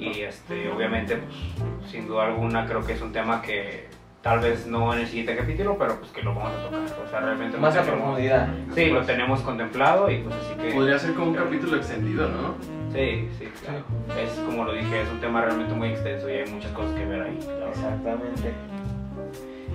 y 0.00 0.22
este, 0.22 0.68
obviamente 0.72 1.16
pues, 1.16 1.92
sin 1.92 2.08
duda 2.08 2.24
alguna 2.24 2.66
creo 2.66 2.84
que 2.84 2.94
es 2.94 3.00
un 3.00 3.12
tema 3.12 3.40
que 3.40 3.88
tal 4.24 4.40
vez 4.40 4.66
no 4.66 4.92
en 4.94 5.00
el 5.00 5.06
siguiente 5.06 5.36
capítulo, 5.36 5.76
pero 5.78 5.98
pues 6.00 6.10
que 6.10 6.22
lo 6.22 6.34
vamos 6.34 6.50
a 6.58 6.64
tocar, 6.64 6.80
o 6.80 7.10
sea, 7.10 7.20
realmente 7.20 7.58
Más 7.58 7.76
a 7.76 7.82
profundidad. 7.82 8.48
Sí, 8.74 8.86
lo 8.86 9.02
tenemos 9.02 9.42
contemplado 9.42 10.10
y 10.10 10.22
pues 10.22 10.34
así 10.34 10.54
que... 10.54 10.74
Podría 10.74 10.98
ser 10.98 11.12
como 11.12 11.26
un 11.26 11.34
capítulo 11.34 11.76
extendido, 11.76 12.30
¿no? 12.30 12.54
Sí, 12.90 13.28
sí, 13.38 13.48
claro. 13.62 13.84
Es 14.18 14.30
como 14.46 14.64
lo 14.64 14.72
dije, 14.72 15.02
es 15.02 15.10
un 15.10 15.20
tema 15.20 15.42
realmente 15.42 15.74
muy 15.74 15.90
extenso 15.90 16.30
y 16.30 16.32
hay 16.32 16.50
muchas 16.50 16.72
cosas 16.72 16.94
que 16.94 17.04
ver 17.04 17.20
ahí. 17.20 17.38
Exactamente. 17.68 18.54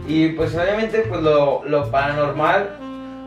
Y 0.07 0.29
pues 0.29 0.55
obviamente 0.55 1.03
pues 1.07 1.21
lo, 1.21 1.63
lo 1.65 1.91
paranormal 1.91 2.69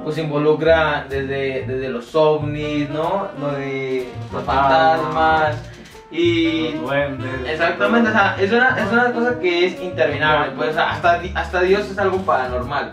pues 0.02 0.18
involucra 0.18 1.06
desde, 1.08 1.62
desde 1.68 1.88
los 1.88 2.12
ovnis, 2.16 2.90
¿no? 2.90 3.28
Lo 3.40 3.52
de 3.52 4.08
los 4.32 4.42
fantasmas 4.42 5.70
y... 6.12 6.72
Los 6.72 6.83
duendes. 6.83 7.31
Exactamente, 7.48 8.11
o 8.11 8.12
sea, 8.12 8.37
es 8.38 8.53
una, 8.53 8.77
es 8.79 8.92
una 8.92 9.12
cosa 9.12 9.40
que 9.40 9.66
es 9.66 9.81
interminable, 9.81 10.53
pues 10.57 10.70
o 10.70 10.72
sea, 10.75 10.90
hasta, 10.92 11.20
hasta 11.35 11.61
Dios 11.62 11.90
es 11.90 11.98
algo 11.98 12.18
paranormal. 12.18 12.92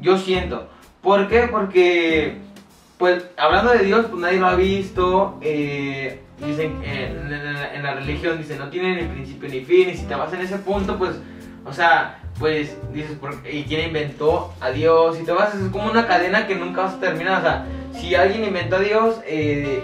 Yo 0.00 0.16
siento. 0.18 0.68
¿Por 1.02 1.28
qué? 1.28 1.48
Porque, 1.50 2.38
pues, 2.98 3.24
hablando 3.36 3.72
de 3.72 3.84
Dios, 3.84 4.06
pues 4.10 4.20
nadie 4.22 4.38
lo 4.38 4.46
ha 4.48 4.54
visto. 4.56 5.38
eh, 5.42 6.20
dicen, 6.44 6.80
eh, 6.82 7.14
en, 7.22 7.54
la- 7.54 7.74
en 7.74 7.82
la 7.82 7.94
religión, 7.94 8.38
dice, 8.38 8.56
no 8.56 8.68
tiene 8.70 8.96
ni 9.02 9.08
principio 9.08 9.48
ni 9.48 9.60
fin. 9.60 9.90
Y 9.90 9.94
si 9.96 10.04
te 10.06 10.14
vas 10.14 10.32
en 10.32 10.40
ese 10.40 10.56
punto, 10.58 10.96
pues, 10.98 11.20
o 11.66 11.72
sea, 11.72 12.18
pues, 12.38 12.76
dices, 12.94 13.12
¿por- 13.18 13.36
¿y 13.50 13.64
quién 13.64 13.86
inventó 13.88 14.54
a 14.60 14.70
Dios? 14.70 15.18
Y 15.20 15.24
te 15.24 15.32
vas, 15.32 15.54
es 15.54 15.68
como 15.70 15.90
una 15.90 16.06
cadena 16.06 16.46
que 16.46 16.54
nunca 16.54 16.82
vas 16.82 16.94
a 16.94 17.00
terminar. 17.00 17.40
O 17.40 17.42
sea, 17.42 17.64
si 17.92 18.14
alguien 18.14 18.44
inventó 18.44 18.76
a 18.76 18.80
Dios, 18.80 19.20
eh, 19.26 19.82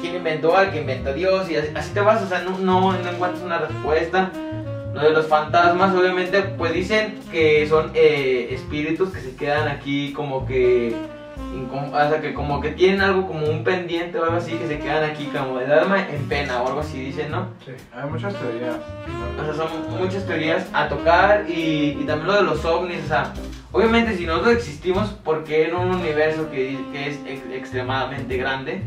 ¿quién 0.00 0.16
inventó 0.16 0.56
al 0.56 0.70
que 0.72 0.80
inventó 0.80 1.12
Dios? 1.12 1.50
Y 1.50 1.56
así, 1.56 1.68
así 1.74 1.92
te 1.92 2.00
vas, 2.00 2.22
o 2.22 2.26
sea, 2.28 2.42
no, 2.42 2.58
no, 2.58 2.92
no 2.92 3.10
encuentras 3.10 3.42
una 3.42 3.58
respuesta. 3.58 4.30
Lo 4.94 5.02
de 5.02 5.10
los 5.10 5.26
fantasmas, 5.26 5.94
obviamente, 5.94 6.42
pues 6.42 6.72
dicen 6.72 7.20
que 7.30 7.66
son 7.68 7.92
eh, 7.94 8.48
espíritus 8.50 9.10
que 9.10 9.20
se 9.20 9.36
quedan 9.36 9.68
aquí 9.68 10.12
como 10.12 10.44
que, 10.46 10.96
o 11.72 12.08
sea, 12.08 12.20
que 12.20 12.34
como 12.34 12.60
que 12.60 12.70
tienen 12.70 13.00
algo 13.00 13.26
como 13.28 13.46
un 13.46 13.62
pendiente 13.62 14.18
o 14.18 14.24
algo 14.24 14.36
así, 14.38 14.52
que 14.54 14.66
se 14.66 14.78
quedan 14.80 15.04
aquí 15.08 15.26
como 15.26 15.58
de 15.58 15.72
alma 15.72 16.08
en 16.08 16.28
pena 16.28 16.60
o 16.62 16.66
algo 16.66 16.80
así, 16.80 16.98
dicen, 17.04 17.30
¿no? 17.30 17.46
Sí, 17.64 17.70
hay 17.94 18.10
muchas 18.10 18.34
teorías. 18.34 18.74
O 19.40 19.44
sea, 19.44 19.54
son 19.54 19.68
muchas 19.98 20.26
teorías 20.26 20.66
a 20.72 20.88
tocar 20.88 21.44
y, 21.48 21.96
y 22.00 22.04
también 22.04 22.26
lo 22.26 22.34
de 22.34 22.42
los 22.42 22.64
ovnis, 22.64 23.04
o 23.04 23.08
sea, 23.08 23.32
obviamente 23.70 24.16
si 24.16 24.26
nosotros 24.26 24.54
existimos, 24.54 25.10
porque 25.22 25.68
en 25.68 25.76
un 25.76 25.94
universo 25.94 26.50
que, 26.50 26.76
que 26.92 27.10
es 27.10 27.18
ex- 27.26 27.52
extremadamente 27.54 28.36
grande, 28.36 28.82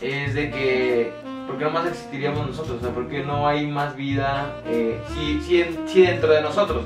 es 0.00 0.34
de 0.34 0.50
que 0.50 1.12
¿por 1.46 1.58
qué 1.58 1.64
nomás 1.64 1.86
existiríamos 1.86 2.46
nosotros? 2.46 2.78
O 2.78 2.80
sea, 2.80 2.90
¿por 2.94 3.08
qué 3.08 3.22
no 3.24 3.46
hay 3.46 3.66
más 3.66 3.96
vida 3.96 4.56
eh, 4.66 5.00
si, 5.14 5.40
si, 5.42 5.62
en- 5.62 5.88
si 5.88 6.02
dentro 6.02 6.30
de 6.32 6.42
nosotros 6.42 6.84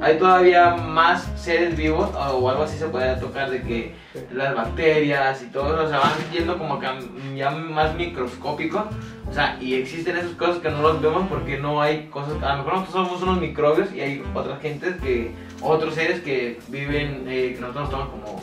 hay 0.00 0.18
todavía 0.18 0.74
más 0.76 1.28
seres 1.36 1.76
vivos 1.76 2.10
o 2.14 2.50
algo 2.50 2.64
así 2.64 2.76
se 2.76 2.86
podría 2.86 3.18
tocar 3.20 3.50
de 3.50 3.62
que 3.62 3.94
las 4.32 4.54
bacterias 4.54 5.42
y 5.42 5.46
todo 5.46 5.74
eso 5.74 5.88
se 5.90 5.96
van 5.96 6.12
yendo 6.32 6.58
como 6.58 6.78
que 6.80 6.88
ya 7.36 7.50
más 7.50 7.94
microscópico 7.94 8.84
o 9.30 9.32
sea 9.32 9.56
y 9.60 9.74
existen 9.74 10.16
esas 10.16 10.32
cosas 10.32 10.58
que 10.58 10.70
no 10.70 10.82
los 10.82 11.00
vemos 11.00 11.28
porque 11.28 11.56
no 11.58 11.80
hay 11.80 12.06
cosas 12.08 12.42
a 12.42 12.56
lo 12.56 12.64
mejor 12.64 12.80
nosotros 12.80 13.06
somos 13.06 13.22
unos 13.22 13.40
microbios 13.40 13.92
y 13.92 14.00
hay 14.00 14.22
otras 14.34 14.60
gentes 14.60 14.96
que 15.00 15.32
otros 15.60 15.94
seres 15.94 16.20
que 16.20 16.58
viven 16.68 17.24
eh, 17.28 17.52
que 17.54 17.60
nosotros 17.60 17.82
nos 17.82 17.90
tomamos 17.90 18.10
como 18.12 18.42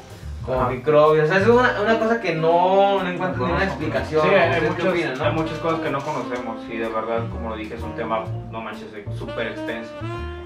como 0.49 0.61
Ajá. 0.61 0.69
microbios 0.71 1.25
o 1.25 1.27
sea 1.31 1.41
es 1.41 1.47
una, 1.47 1.81
una 1.81 1.99
cosa 1.99 2.19
que 2.21 2.33
no, 2.35 3.03
no 3.03 3.09
encuentro 3.09 3.45
ninguna 3.45 3.59
conozco. 3.59 3.63
explicación 3.63 4.21
Sí, 4.23 4.29
hay, 4.35 4.49
¿Ustedes 4.49 4.61
qué 4.61 4.69
muchos- 4.83 4.87
opinan, 4.93 5.17
no? 5.19 5.23
hay 5.25 5.33
muchas 5.33 5.57
cosas 5.59 5.79
que 5.81 5.89
no 5.91 5.99
conocemos 6.01 6.63
y 6.69 6.77
de 6.77 6.89
verdad, 6.89 7.29
como 7.31 7.49
lo 7.49 7.55
dije, 7.55 7.75
es 7.75 7.81
un 7.83 7.95
tema, 7.95 8.23
no 8.51 8.61
manches, 8.61 8.87
súper 9.17 9.47
extenso. 9.47 9.91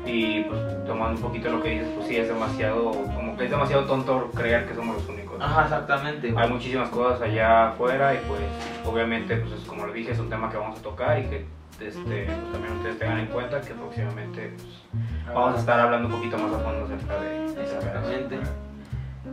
Y 0.05 0.41
pues 0.41 0.59
tomando 0.85 1.15
un 1.15 1.21
poquito 1.21 1.49
lo 1.49 1.63
que 1.63 1.69
dices, 1.69 1.87
pues 1.95 2.07
sí, 2.09 2.17
es 2.17 2.27
demasiado, 2.27 2.91
como 2.91 3.37
que 3.37 3.45
es 3.45 3.49
demasiado 3.51 3.85
tonto 3.85 4.29
creer 4.35 4.65
que 4.67 4.75
somos 4.75 4.97
los 4.97 5.07
únicos. 5.07 5.39
ajá 5.39 5.63
exactamente. 5.63 6.33
Hay 6.35 6.49
muchísimas 6.49 6.89
cosas 6.89 7.21
allá 7.21 7.69
afuera 7.69 8.13
y 8.13 8.17
pues 8.27 8.41
obviamente, 8.85 9.37
pues 9.37 9.53
es 9.53 9.65
como 9.65 9.85
lo 9.85 9.93
dije, 9.93 10.11
es 10.11 10.19
un 10.19 10.29
tema 10.29 10.49
que 10.51 10.57
vamos 10.57 10.77
a 10.79 10.81
tocar 10.83 11.19
y 11.19 11.23
que 11.23 11.45
este, 11.79 12.25
pues, 12.25 12.51
también 12.51 12.73
ustedes 12.77 12.99
tengan 12.99 13.19
en 13.19 13.27
cuenta 13.27 13.61
que 13.61 13.73
próximamente 13.73 14.53
pues, 14.57 15.33
vamos 15.33 15.55
a 15.55 15.59
estar 15.59 15.79
hablando 15.79 16.07
un 16.09 16.15
poquito 16.15 16.37
más 16.37 16.53
a 16.53 16.59
fondo 16.59 16.85
acerca 16.85 17.19
de 17.21 17.29
de 17.53 17.63
esa 17.63 17.77
Exactamente. 17.77 18.39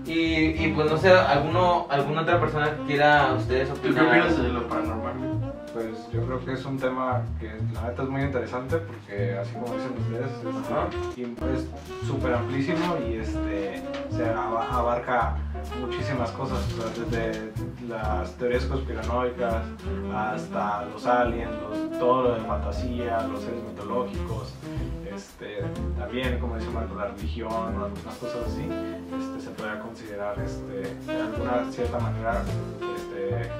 Y, 0.06 0.12
y 0.64 0.72
pues 0.74 0.90
no 0.90 0.96
sé, 0.98 1.10
¿alguno, 1.10 1.86
¿alguna 1.90 2.22
otra 2.22 2.40
persona 2.40 2.70
que 2.76 2.82
quiera 2.84 3.34
ustedes 3.36 3.68
¿Tú 3.70 3.74
qué 3.82 3.88
opinar? 3.88 4.06
opinas 4.20 4.38
de 4.42 4.48
lo 4.48 4.68
paranormal? 4.68 5.14
Pues 5.72 5.86
yo 6.12 6.24
creo 6.26 6.44
que 6.44 6.52
es 6.52 6.64
un 6.64 6.78
tema 6.78 7.22
que 7.38 7.50
la 7.74 7.88
neta 7.88 8.02
es 8.04 8.08
muy 8.08 8.22
interesante 8.22 8.76
porque 8.78 9.36
así 9.36 9.52
como 9.54 9.66
dicen 9.74 9.92
ustedes, 9.98 10.30
este, 11.16 11.54
es 11.54 12.06
súper 12.06 12.34
amplísimo 12.34 12.96
y 13.08 13.14
este, 13.16 13.82
se 14.10 14.24
aba- 14.30 14.68
abarca 14.72 15.36
muchísimas 15.80 16.30
cosas, 16.32 16.58
o 16.72 16.82
sea, 16.82 17.04
desde 17.04 17.52
las 17.88 18.32
teorías 18.36 18.64
conspiranoicas 18.64 19.62
hasta 20.14 20.84
los 20.86 21.04
aliens, 21.06 21.50
los- 21.62 21.98
todo 21.98 22.22
lo 22.22 22.34
de 22.34 22.40
fantasía, 22.42 23.26
los 23.28 23.42
seres 23.42 23.62
mitológicos, 23.68 24.52
este, 25.20 25.62
también 25.98 26.38
como 26.38 26.56
dice 26.56 26.70
Marco, 26.70 26.94
la 26.94 27.08
religión 27.08 27.52
o 27.52 27.64
algunas 27.64 28.16
cosas 28.16 28.40
así, 28.46 28.62
este, 28.62 29.40
se 29.40 29.50
podría 29.50 29.78
considerar 29.80 30.34
este, 30.40 31.12
de 31.12 31.20
alguna 31.20 31.70
cierta 31.70 31.98
manera 31.98 32.42
este, 32.96 33.50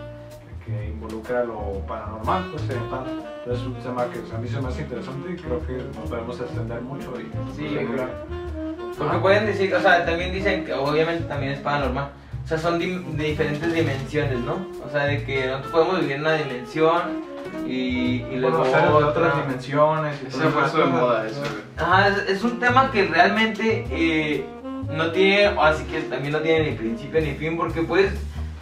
que 0.65 0.89
involucra 0.89 1.45
lo 1.45 1.85
paranormal, 1.87 2.51
pues 2.51 2.67
tal. 2.69 3.05
Entonces 3.39 3.61
es 3.61 3.67
un 3.67 3.75
tema 3.75 4.07
que 4.11 4.35
a 4.35 4.39
mí 4.39 4.49
se 4.49 4.61
me 4.61 4.69
hace 4.69 4.83
interesante 4.83 5.33
y 5.33 5.37
creo 5.37 5.67
que 5.67 5.73
nos 5.73 6.09
podemos 6.09 6.41
extender 6.41 6.81
mucho. 6.81 7.13
Y, 7.21 7.31
Sí, 7.57 7.79
pues. 7.87 8.97
Porque 8.97 9.19
pueden 9.19 9.47
decir, 9.47 9.75
o 9.75 9.81
sea, 9.81 10.05
también 10.05 10.33
dicen 10.33 10.65
que 10.65 10.73
obviamente 10.73 11.25
también 11.25 11.53
es 11.53 11.61
paranormal. 11.61 12.13
O 12.43 12.49
sea, 12.49 12.59
son 12.59 12.79
de 12.79 13.25
diferentes 13.25 13.73
dimensiones, 13.73 14.39
¿no? 14.41 14.67
O 14.85 14.91
sea, 14.91 15.05
de 15.05 15.25
que 15.25 15.47
nosotros 15.47 15.73
podemos 15.73 16.01
vivir 16.01 16.17
en 16.17 16.21
una 16.23 16.35
dimensión 16.35 17.30
y, 17.67 18.23
y 18.31 18.37
luego 18.37 18.63
otra. 18.63 19.09
otras 19.09 19.37
dimensiones 19.47 20.17
y 20.23 20.27
fue 20.27 20.45
de 20.81 20.85
moda, 20.87 21.27
eso. 21.27 21.43
Ajá, 21.77 22.09
es, 22.09 22.19
es 22.31 22.45
un 22.45 22.59
tema 22.59 22.91
que 22.91 23.07
realmente 23.07 23.87
eh, 23.91 24.45
no 24.93 25.11
tiene, 25.13 25.47
así 25.61 25.85
que 25.85 26.01
también 26.03 26.33
no 26.33 26.41
tiene 26.41 26.71
ni 26.71 26.77
principio 26.77 27.21
ni 27.21 27.33
fin, 27.35 27.57
porque 27.57 27.83
puedes 27.83 28.13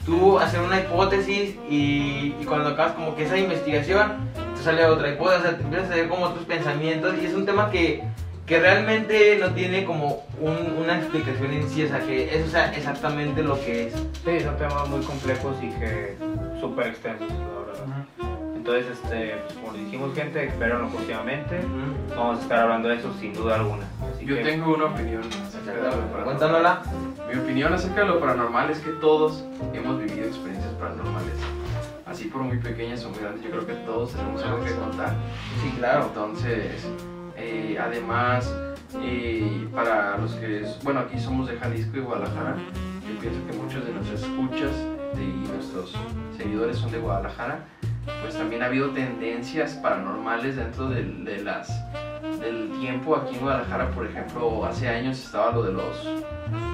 tú 0.04 0.38
hacer 0.38 0.60
una 0.60 0.80
hipótesis 0.80 1.54
y, 1.68 2.34
y 2.40 2.44
cuando 2.46 2.70
acabas 2.70 2.92
como 2.92 3.14
que 3.16 3.24
esa 3.24 3.36
investigación, 3.36 4.12
te 4.56 4.62
sale 4.62 4.84
otra 4.86 5.10
hipótesis, 5.10 5.44
o 5.44 5.48
sea, 5.48 5.56
te 5.58 5.62
empiezas 5.64 5.88
a 5.90 5.92
hacer 5.92 6.08
como 6.08 6.26
otros 6.26 6.44
pensamientos 6.46 7.14
y 7.22 7.26
es 7.26 7.34
un 7.34 7.44
tema 7.46 7.70
que, 7.70 8.02
que 8.46 8.58
realmente 8.58 9.36
no 9.38 9.50
tiene 9.50 9.84
como 9.84 10.24
un- 10.40 10.82
una 10.82 10.96
explicación 10.98 11.52
en 11.52 11.68
sí, 11.68 11.84
o 11.84 11.88
sea, 11.88 12.00
que 12.00 12.34
eso 12.34 12.50
sea 12.50 12.72
exactamente 12.74 13.42
lo 13.42 13.60
que 13.60 13.88
es. 13.88 13.92
Sí, 14.24 14.40
son 14.40 14.56
temas 14.56 14.88
muy 14.88 15.00
complejos 15.04 15.56
y 15.62 15.68
que 15.78 16.16
súper 16.60 16.86
extensos, 16.88 17.28
la 17.28 17.66
verdad. 17.66 18.27
Entonces, 18.68 18.98
este, 19.02 19.36
pues, 19.46 19.54
como 19.54 19.72
dijimos, 19.72 20.14
gente, 20.14 20.44
espérenlo 20.44 20.90
próximamente. 20.90 21.58
Vamos 22.14 22.38
a 22.38 22.42
estar 22.42 22.58
hablando 22.58 22.88
de 22.90 22.96
eso 22.96 23.10
sin 23.18 23.32
duda 23.32 23.54
alguna. 23.54 23.86
Así 24.14 24.26
Yo 24.26 24.36
que, 24.36 24.42
tengo 24.42 24.74
una 24.74 24.84
opinión 24.84 25.22
acerca 25.22 25.72
de 25.72 25.82
lo 25.84 25.90
paranormal. 25.90 26.24
Cuéntanosla. 26.24 26.82
Mi 27.32 27.40
opinión 27.40 27.72
acerca 27.72 28.02
de 28.02 28.06
lo 28.08 28.20
paranormal 28.20 28.70
es 28.70 28.80
que 28.80 28.90
todos 28.90 29.42
hemos 29.72 29.98
vivido 29.98 30.26
experiencias 30.26 30.70
paranormales. 30.74 31.32
Así 32.04 32.26
por 32.26 32.42
muy 32.42 32.58
pequeñas 32.58 33.02
o 33.06 33.08
muy 33.08 33.20
grandes, 33.20 33.42
yo 33.42 33.50
creo 33.52 33.66
que 33.66 33.72
todos 33.86 34.12
tenemos 34.12 34.42
algo 34.44 34.62
que 34.62 34.74
contar. 34.74 35.14
Sí, 35.62 35.74
claro. 35.78 36.04
Entonces, 36.08 36.86
eh, 37.38 37.78
además, 37.80 38.54
eh, 39.00 39.66
para 39.74 40.18
los 40.18 40.32
que, 40.34 40.66
bueno, 40.82 41.00
aquí 41.00 41.18
somos 41.18 41.48
de 41.48 41.56
Jalisco 41.56 41.96
y 41.96 42.00
Guadalajara, 42.00 42.54
yo 43.08 43.18
pienso 43.18 43.46
que 43.46 43.52
muchos 43.54 43.86
de 43.86 43.94
nuestros 43.94 44.22
escuchas 44.24 44.72
y 45.14 45.48
nuestros 45.48 45.96
seguidores 46.36 46.76
son 46.76 46.92
de 46.92 46.98
Guadalajara, 46.98 47.64
pues 48.22 48.36
también 48.36 48.62
ha 48.62 48.66
habido 48.66 48.90
tendencias 48.90 49.72
paranormales 49.74 50.56
dentro 50.56 50.88
del- 50.88 51.24
de, 51.24 51.42
las 51.42 51.68
del 52.40 52.70
tiempo 52.80 53.16
aquí 53.16 53.34
en 53.36 53.40
Guadalajara, 53.40 53.90
por 53.90 54.06
ejemplo, 54.06 54.64
hace 54.64 54.88
años 54.88 55.18
estaba 55.18 55.52
lo 55.52 55.62
de 55.62 55.72
los 55.72 56.06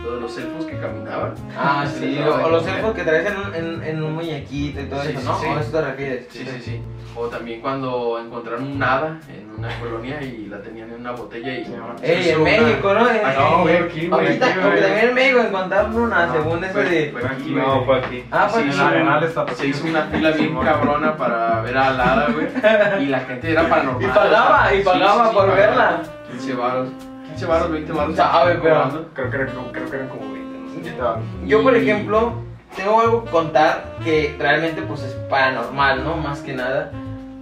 lo 0.05 0.15
de 0.17 0.21
los 0.21 0.37
elfos 0.39 0.67
que 0.67 0.79
caminaban. 0.79 1.33
Ah, 1.57 1.87
sí, 1.99 2.19
o, 2.19 2.49
los 2.49 2.67
elfos 2.67 2.93
que 2.95 3.03
traes 3.03 3.27
en 3.27 3.37
un, 3.39 3.55
en, 3.55 3.83
en 3.83 4.03
un 4.03 4.15
muñequito 4.15 4.81
y 4.81 4.85
todo 4.85 5.03
Sí, 5.03 5.13
eso, 5.17 5.33
¿no? 5.33 5.39
sí. 5.39 5.47
¿O 5.49 5.57
a 5.57 5.61
eso 5.61 5.71
te 5.71 5.81
refieres? 5.81 6.27
Sí, 6.31 6.45
sí, 6.47 6.61
sí. 6.61 6.83
O 7.17 7.27
también 7.29 7.61
cuando 7.61 8.19
encontraron 8.19 8.65
un 8.73 8.83
hada 8.83 9.21
en 9.29 9.49
una 9.57 9.69
colonia 9.79 10.21
y 10.21 10.47
la 10.47 10.61
tenían 10.61 10.91
en 10.91 11.01
una 11.01 11.13
botella 11.13 11.53
y 11.59 11.65
Sí, 11.65 11.71
¿no? 11.77 11.95
Ey, 12.03 12.29
en 12.31 12.41
una- 12.41 12.51
México, 12.51 12.93
¿no? 12.95 13.09
En- 13.11 13.21
Ah, 13.25 13.35
no, 13.39 13.63
güey, 13.63 13.77
aquí, 13.77 14.07
güey, 14.09 14.27
ahorita- 14.27 14.47
aquí, 14.47 14.55
porque 14.61 14.69
güey. 14.71 14.83
también 14.83 15.09
en 15.11 15.15
México 15.15 15.41
encontraron 15.41 15.95
una, 15.97 16.27
No, 16.27 16.33
según 16.33 16.65
eso 16.65 16.73
fue- 16.73 16.85
de... 16.85 17.13
fue 17.13 17.29
aquí, 17.31 17.51
No, 17.53 17.85
fue 17.85 17.99
aquí. 17.99 18.25
Ah, 18.33 18.49
fue 18.49 18.63
Sí, 18.63 18.69
aquí. 18.69 19.25
Está 19.27 19.47
Se 19.55 19.67
hizo 19.69 19.87
una 19.87 20.03
fila 20.03 20.31
bien 20.33 20.59
cabrona 20.59 21.17
para 21.17 21.61
ver 21.61 21.79
a 21.79 21.91
la 21.93 22.13
hada, 22.13 22.29
güey. 22.33 23.05
Y 23.05 23.07
la 23.07 23.21
gente 23.21 23.51
era 23.53 23.69
paranormal. 23.69 24.03
Y 24.03 24.07
pagaba, 24.09 24.65
o 24.65 24.69
sea, 24.69 24.75
y 24.75 24.83
pagaba 24.83 25.23
sí, 25.25 25.29
sí, 25.31 25.35
por 25.37 25.47
pagaba. 25.47 25.55
verla. 25.55 26.01
15 26.33 26.55
baros. 26.55 26.89
15 27.27 27.47
baros, 27.47 27.71
20 27.71 27.93
baros. 27.93 28.17
Sabe, 28.17 28.55
pero-. 28.61 29.07
Creo 29.15 29.31
que, 29.31 29.37
eran, 29.37 29.49
creo 29.73 29.91
que 29.91 29.97
eran 29.97 30.09
como 30.09 30.33
20. 30.33 30.59
no 30.59 30.69
sé. 31.15 31.47
Yo, 31.47 31.63
por 31.63 31.77
ejemplo, 31.77 32.33
tengo 32.77 33.01
algo 33.01 33.25
que 33.25 33.31
contar 33.31 33.85
que 34.03 34.35
realmente 34.39 34.83
pues 34.83 35.03
es 35.05 35.13
paranormal, 35.31 36.03
¿no? 36.05 36.17
Más 36.17 36.41
que 36.41 36.55
nada. 36.55 36.91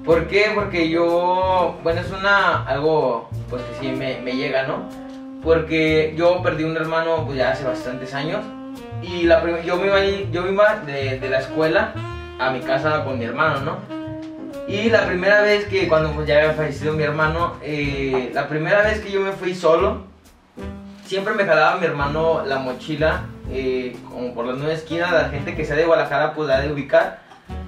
¿Por 0.05 0.27
qué? 0.27 0.51
Porque 0.55 0.89
yo, 0.89 1.79
bueno, 1.83 2.01
es 2.01 2.11
una, 2.11 2.65
algo 2.65 3.29
pues 3.49 3.63
que 3.63 3.81
sí 3.81 3.93
me, 3.93 4.21
me 4.21 4.33
llega, 4.33 4.65
¿no? 4.65 4.89
Porque 5.43 6.15
yo 6.17 6.43
perdí 6.43 6.65
un 6.65 6.77
hermano 6.77 7.25
pues 7.25 7.39
ya 7.39 7.51
hace 7.51 7.65
bastantes 7.65 8.13
años 8.15 8.45
y 9.03 9.25
la 9.25 9.43
yo 9.63 9.77
me 9.77 9.87
iba, 9.87 10.01
yo 10.31 10.43
me 10.43 10.53
iba 10.53 10.77
de, 10.77 11.19
de 11.19 11.29
la 11.29 11.39
escuela 11.39 11.93
a 12.39 12.51
mi 12.51 12.61
casa 12.61 13.05
con 13.05 13.19
mi 13.19 13.25
hermano, 13.25 13.61
¿no? 13.61 14.03
Y 14.67 14.91
la 14.91 15.07
primera 15.07 15.43
vez 15.43 15.67
que, 15.67 15.89
cuando 15.89 16.13
pues, 16.13 16.27
ya 16.27 16.39
había 16.39 16.53
fallecido 16.53 16.95
mi 16.95 17.03
hermano, 17.03 17.57
eh, 17.63 18.31
la 18.33 18.49
primera 18.49 18.83
vez 18.83 19.01
que 19.01 19.11
yo 19.11 19.21
me 19.21 19.33
fui 19.33 19.55
solo, 19.55 20.05
siempre 21.05 21.35
me 21.35 21.45
jalaba 21.45 21.79
mi 21.79 21.87
hermano 21.87 22.43
la 22.47 22.59
mochila, 22.59 23.25
eh, 23.51 23.97
como 24.09 24.35
por 24.35 24.47
las 24.47 24.57
nueve 24.59 24.75
esquinas, 24.75 25.13
la 25.13 25.29
gente 25.29 25.55
que 25.55 25.65
sea 25.65 25.77
de 25.77 25.85
Guadalajara 25.85 26.33
pues 26.35 26.49
la 26.49 26.61
de 26.61 26.73
ubicar. 26.73 27.22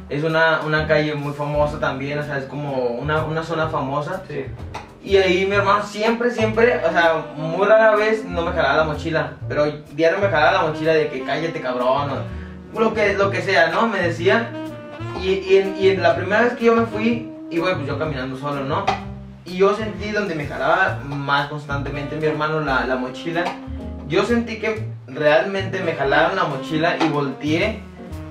Es 0.08 0.22
una, 0.22 0.60
una 0.66 0.86
calle 0.86 1.14
muy 1.14 1.32
famosa 1.32 1.80
también, 1.80 2.18
o 2.18 2.22
sea, 2.22 2.38
es 2.38 2.44
como 2.44 2.72
una, 2.88 3.24
una 3.24 3.42
zona 3.42 3.68
famosa. 3.68 4.22
Sí. 4.28 4.44
Y 5.02 5.16
ahí 5.18 5.46
mi 5.46 5.56
hermano 5.56 5.82
siempre, 5.82 6.30
siempre, 6.30 6.78
o 6.78 6.90
sea, 6.90 7.26
muy 7.36 7.66
rara 7.66 7.94
vez 7.94 8.24
no 8.24 8.42
me 8.42 8.52
jalaba 8.52 8.78
la 8.78 8.84
mochila, 8.84 9.32
pero 9.48 9.66
diario 9.92 10.18
me 10.18 10.28
jalaba 10.28 10.52
la 10.52 10.62
mochila 10.62 10.94
de 10.94 11.08
que 11.08 11.24
cállate 11.24 11.60
cabrón, 11.60 12.10
o 12.74 12.80
lo 12.80 12.94
que, 12.94 13.12
lo 13.14 13.30
que 13.30 13.42
sea, 13.42 13.68
¿no? 13.68 13.86
Me 13.86 14.00
decía. 14.00 14.50
Y, 15.22 15.28
y, 15.30 15.58
en, 15.58 15.76
y 15.78 15.88
en 15.88 16.02
la 16.02 16.16
primera 16.16 16.42
vez 16.42 16.54
que 16.54 16.64
yo 16.64 16.74
me 16.74 16.86
fui, 16.86 17.30
iba 17.50 17.74
pues 17.74 17.86
yo 17.86 17.98
caminando 17.98 18.36
solo, 18.36 18.64
¿no? 18.64 18.84
Y 19.44 19.58
yo 19.58 19.74
sentí 19.74 20.10
donde 20.10 20.34
me 20.34 20.46
jalaba 20.46 21.00
más 21.06 21.48
constantemente 21.48 22.16
mi 22.16 22.26
hermano 22.26 22.60
la, 22.60 22.86
la 22.86 22.96
mochila. 22.96 23.44
Yo 24.08 24.24
sentí 24.24 24.58
que 24.58 24.88
realmente 25.06 25.80
me 25.80 25.92
jalaron 25.92 26.36
la 26.36 26.44
mochila 26.44 26.96
y 26.98 27.08
volteé. 27.08 27.80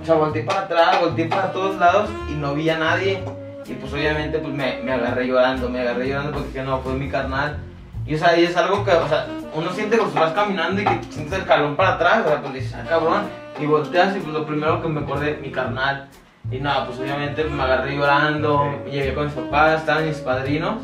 O 0.03 0.05
sea, 0.05 0.15
volteé 0.15 0.43
para 0.43 0.59
atrás, 0.63 0.99
volteé 0.99 1.25
para 1.27 1.53
todos 1.53 1.77
lados 1.77 2.09
y 2.29 2.33
no 2.33 2.53
vi 2.53 2.69
a 2.69 2.77
nadie. 2.77 3.23
Y 3.65 3.73
pues 3.75 3.93
obviamente 3.93 4.37
pues 4.37 4.53
me, 4.53 4.81
me 4.83 4.91
agarré 4.91 5.27
llorando, 5.27 5.69
me 5.69 5.79
agarré 5.79 6.09
llorando 6.09 6.33
porque 6.33 6.49
dije, 6.49 6.63
no, 6.63 6.81
fue 6.81 6.93
mi 6.95 7.07
carnal. 7.07 7.57
Y 8.05 8.15
o 8.15 8.17
sea, 8.17 8.37
y 8.37 8.43
es 8.43 8.57
algo 8.57 8.83
que, 8.83 8.91
o 8.91 9.07
sea, 9.07 9.27
uno 9.55 9.71
siente 9.71 9.97
cuando 9.97 10.19
vas 10.19 10.33
caminando 10.33 10.81
y 10.81 10.83
que 10.83 10.99
sientes 11.09 11.39
el 11.39 11.45
calón 11.45 11.77
para 11.77 11.93
atrás, 11.93 12.23
o 12.25 12.27
sea, 12.27 12.41
pues 12.41 12.53
dices, 12.53 12.75
ah, 12.75 12.85
cabrón. 12.87 13.21
Y 13.57 13.65
volteas 13.65 14.13
y 14.17 14.19
pues 14.19 14.33
lo 14.33 14.45
primero 14.45 14.81
que 14.81 14.89
me 14.89 14.99
acordé, 14.99 15.37
mi 15.41 15.51
carnal. 15.51 16.09
Y 16.51 16.57
nada, 16.57 16.85
pues 16.85 16.99
obviamente 16.99 17.45
me 17.45 17.63
agarré 17.63 17.95
llorando, 17.95 18.83
llegué 18.91 19.13
con 19.13 19.27
mis 19.27 19.33
papás, 19.33 19.79
estaban 19.79 20.05
mis 20.05 20.17
padrinos. 20.17 20.81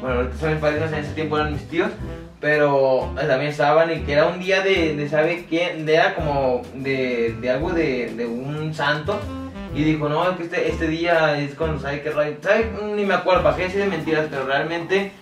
Bueno, 0.00 0.16
ahorita 0.16 0.36
son 0.38 0.50
mis 0.52 0.60
padrinos, 0.60 0.92
en 0.92 0.98
ese 0.98 1.12
tiempo 1.12 1.36
eran 1.36 1.52
mis 1.52 1.68
tíos. 1.68 1.90
Pero 2.42 3.12
también 3.14 3.52
estaban 3.52 3.90
y 3.92 4.00
que 4.00 4.12
era 4.12 4.26
un 4.26 4.40
día 4.40 4.62
de, 4.62 4.96
de 4.96 5.08
¿sabe 5.08 5.46
quién? 5.48 5.88
Era 5.88 6.14
como 6.16 6.62
de, 6.74 7.36
de 7.40 7.50
algo 7.50 7.70
de, 7.70 8.12
de 8.16 8.26
un 8.26 8.74
santo. 8.74 9.18
y 9.74 9.84
dijo, 9.84 10.08
no, 10.08 10.36
que 10.36 10.42
este, 10.42 10.68
este 10.68 10.88
día 10.88 11.38
es 11.38 11.54
cuando 11.54 11.78
sabe 11.80 12.02
que 12.02 12.10
rayo, 12.10 12.36
sabe, 12.42 12.70
ni 12.96 13.04
me 13.04 13.14
acuerdo, 13.14 13.54
qué 13.56 13.62
decir 13.62 13.80
de 13.80 13.86
mentiras, 13.86 14.26
pero 14.28 14.44
realmente 14.44 15.12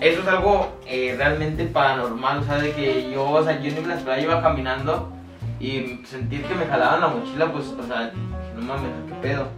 eso 0.00 0.20
es 0.20 0.28
algo 0.28 0.78
eh, 0.86 1.14
realmente 1.16 1.64
paranormal, 1.64 2.38
o 2.38 2.44
sea, 2.44 2.58
de 2.58 2.72
que 2.72 3.10
yo, 3.10 3.28
o 3.28 3.42
sea, 3.42 3.58
yo 3.60 3.72
me 3.80 3.88
la 3.88 3.96
esperaba, 3.96 4.20
iba 4.20 4.42
caminando 4.42 5.12
y 5.58 6.00
sentir 6.04 6.42
que 6.44 6.54
me 6.54 6.66
jalaban 6.66 7.00
la 7.00 7.08
mochila, 7.08 7.50
pues, 7.50 7.66
o 7.68 7.86
sea, 7.86 8.12
no 8.54 8.62
mames, 8.62 8.90
qué 9.08 9.14
pedo. 9.28 9.48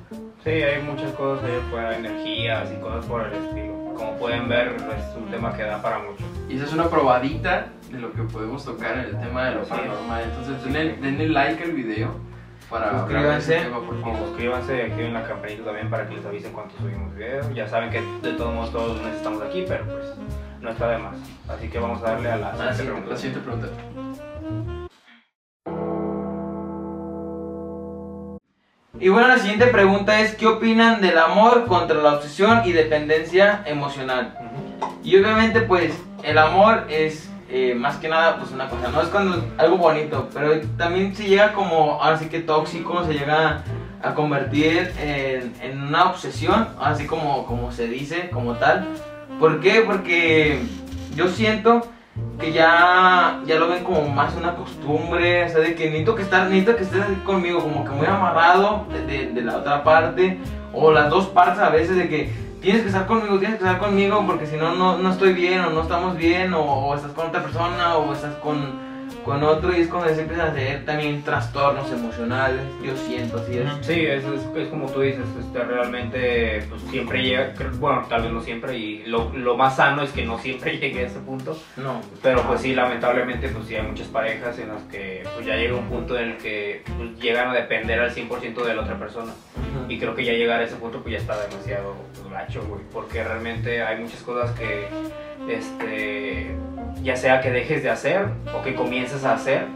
Sí, 0.45 0.51
hay 0.51 0.83
muchas 0.83 1.13
cosas 1.13 1.45
ahí 1.45 1.57
afuera, 1.67 1.97
energías 1.97 2.71
y 2.73 2.81
cosas 2.81 3.05
por 3.07 3.27
el 3.27 3.33
estilo. 3.35 3.82
Como 3.97 4.17
pueden 4.17 4.49
ver, 4.49 4.77
es 4.77 5.17
un 5.17 5.31
tema 5.31 5.55
que 5.57 5.63
da 5.63 5.81
para 5.83 5.99
mucho. 5.99 6.25
Y 6.49 6.57
esa 6.57 6.65
es 6.65 6.73
una 6.73 6.89
probadita 6.89 7.67
de 7.91 7.99
lo 7.99 8.13
que 8.13 8.23
podemos 8.23 8.65
tocar 8.65 8.93
en 8.99 9.05
el 9.05 9.19
tema 9.21 9.47
de 9.47 9.55
lo 9.57 9.65
paranormal. 9.65 10.23
Entonces, 10.23 10.65
denle, 10.65 10.97
denle 10.97 11.29
like 11.29 11.63
al 11.63 11.73
video 11.73 12.11
para 12.71 12.99
Suscríbanse. 13.01 13.57
tema, 13.61 13.81
por 13.81 13.97
Y 13.97 14.01
favor. 14.01 14.19
suscríbanse, 14.29 14.83
activen 14.83 15.13
la 15.15 15.23
campanita 15.25 15.65
también 15.65 15.91
para 15.91 16.09
que 16.09 16.17
les 16.17 16.25
avisen 16.27 16.53
cuando 16.53 16.75
subimos 16.79 17.15
video. 17.15 17.51
Ya 17.53 17.69
saben 17.69 17.91
que 17.91 18.01
de 18.23 18.33
todos 18.37 18.55
modos 18.55 18.73
todos 18.73 18.89
los 18.97 19.03
meses 19.03 19.17
estamos 19.19 19.43
aquí, 19.43 19.65
pero 19.69 19.85
pues 19.85 20.05
no 20.61 20.71
está 20.71 20.89
de 20.91 20.99
más. 20.99 21.17
Así 21.49 21.69
que 21.69 21.79
vamos 21.79 22.03
a 22.03 22.13
darle 22.13 22.31
a 22.31 22.37
la 22.37 22.49
Ah, 22.51 22.73
siguiente 22.73 22.85
pregunta. 22.85 23.11
la 23.11 23.17
siguiente 23.17 23.41
pregunta. 23.41 24.32
Y 29.03 29.09
bueno, 29.09 29.27
la 29.27 29.39
siguiente 29.39 29.67
pregunta 29.67 30.21
es, 30.21 30.37
¿qué 30.37 30.47
opinan 30.47 31.01
del 31.01 31.19
amor 31.19 31.67
contra 31.67 32.01
la 32.01 32.15
obsesión 32.15 32.63
y 32.65 32.71
dependencia 32.71 33.65
emocional? 33.67 34.33
Y 35.03 35.17
obviamente 35.17 35.61
pues 35.63 35.93
el 36.23 36.39
amor 36.39 36.87
es 36.89 37.29
eh, 37.51 37.75
más 37.75 37.97
que 37.97 38.09
nada 38.09 38.37
pues 38.39 38.53
una 38.53 38.69
cosa, 38.69 38.91
no 38.91 39.03
es 39.03 39.09
cuando 39.09 39.45
algo 39.59 39.77
bonito, 39.77 40.29
pero 40.33 40.61
también 40.79 41.17
se 41.17 41.25
llega 41.25 41.53
como, 41.53 42.01
ahora 42.01 42.17
sí 42.17 42.27
que 42.27 42.39
tóxico, 42.39 43.05
se 43.05 43.15
llega 43.15 43.65
a 44.01 44.15
convertir 44.15 44.93
en, 45.01 45.53
en 45.61 45.83
una 45.83 46.05
obsesión, 46.05 46.69
así 46.81 47.05
como, 47.05 47.45
como 47.47 47.73
se 47.73 47.89
dice, 47.89 48.31
como 48.31 48.55
tal. 48.55 48.87
¿Por 49.41 49.59
qué? 49.59 49.83
Porque 49.85 50.61
yo 51.17 51.27
siento 51.27 51.89
que 52.39 52.53
ya, 52.53 53.41
ya 53.47 53.55
lo 53.57 53.69
ven 53.69 53.85
como 53.85 54.03
más 54.09 54.35
una 54.37 54.55
costumbre, 54.55 55.45
o 55.45 55.49
sea, 55.49 55.61
de 55.61 55.75
que 55.75 55.87
necesito 55.87 56.15
que, 56.15 56.23
estar, 56.23 56.45
necesito 56.49 56.77
que 56.77 56.83
estés 56.85 57.03
conmigo, 57.25 57.61
como 57.61 57.85
que 57.85 57.91
muy 57.91 58.07
amarrado 58.07 58.87
de, 58.91 59.29
de- 59.33 59.43
la 59.43 59.57
otra 59.59 59.83
parte, 59.85 60.39
o 60.73 60.91
las 60.93 61.09
dos 61.11 61.27
partes 61.27 61.61
a 61.61 61.71
veces 61.71 61.97
de 61.97 62.09
que 62.09 62.33
tienes 62.61 62.83
que 62.83 62.89
estar 62.89 63.07
conmigo, 63.07 63.39
tienes 63.39 63.59
que 63.59 63.65
estar 63.65 63.79
conmigo, 63.79 64.25
porque 64.27 64.47
si 64.47 64.57
no, 64.57 64.75
no, 64.75 64.99
no 64.99 65.11
estoy 65.11 65.33
bien, 65.33 65.61
o 65.61 65.71
no 65.71 65.83
estamos 65.83 66.17
bien, 66.17 66.53
o, 66.55 66.61
o 66.63 66.95
estás 66.95 67.13
con 67.13 67.29
otra 67.29 67.43
persona, 67.43 67.97
o 67.97 68.13
estás 68.13 68.35
con, 68.37 68.92
con 69.25 69.43
otro, 69.43 69.77
y 69.77 69.81
es 69.83 69.89
cuando 69.89 70.13
se 70.15 70.23
empiezan 70.23 70.47
a 70.49 70.51
hacer 70.51 70.85
también 70.85 71.23
trastornos 71.23 71.91
emocionales, 71.93 72.61
yo 72.85 72.97
siento, 72.97 73.39
así 73.39 73.59
es. 73.59 73.69
Sí, 73.87 74.05
es, 74.07 74.25
es, 74.25 74.41
es 74.57 74.69
como 74.69 74.91
tú 74.91 75.01
dices, 75.01 75.25
este, 75.41 75.59
realmente 75.63 76.65
pues, 76.69 76.83
siempre 76.91 77.23
llega, 77.23 77.53
bueno, 77.79 78.05
tal 78.09 78.23
vez 78.23 78.33
no 78.33 78.41
siempre, 78.41 78.77
y 78.77 79.05
lo, 79.07 79.31
lo 79.37 79.57
más 79.57 79.77
sano 79.77 80.03
es 80.03 80.11
que 80.11 80.25
no 80.25 80.39
siempre 80.39 80.79
llegue 80.79 81.01
a 81.01 81.07
ese 81.07 81.21
punto, 81.21 81.57
No. 81.77 82.01
pero 82.23 82.43
pues 82.43 82.61
sí, 82.61 82.75
lamentablemente 82.75 83.49
pues 83.49 83.67
sí 83.67 83.77
hay 83.77 83.83
muchas 83.87 84.09
parejas 84.09 84.59
en 84.59 84.69
las 84.69 84.83
que 84.85 85.23
pues 85.35 85.47
ya 85.47 85.57
llega 85.57 85.77
un 85.77 85.89
punto 85.89 86.19
en 86.19 86.31
el 86.33 86.37
que 86.39 86.83
pues, 86.97 87.19
llegan 87.21 87.49
a 87.51 87.55
depender 87.55 88.01
al 88.01 88.11
100% 88.15 88.65
de 88.65 88.75
la 88.75 88.83
otra 88.83 88.99
persona. 88.99 89.33
Y 89.89 89.99
creo 89.99 90.15
que 90.15 90.25
ya 90.25 90.33
llegar 90.33 90.61
a 90.61 90.65
ese 90.65 90.77
punto 90.77 91.01
pues 91.01 91.13
ya 91.13 91.19
está 91.19 91.41
demasiado 91.49 91.95
pues, 92.21 92.31
gacho, 92.33 92.63
güey, 92.69 92.81
porque 92.93 93.23
realmente 93.25 93.83
hay 93.83 94.01
muchas 94.01 94.21
cosas 94.23 94.51
que, 94.59 94.87
este, 95.49 96.55
ya 97.03 97.17
sea 97.17 97.41
que 97.41 97.51
dejes 97.51 97.83
de 97.83 97.91
hacer 97.91 98.29
o 98.57 98.63
que 98.63 98.75
comiences 98.75 99.25
a 99.25 99.35
hacer, 99.35 99.67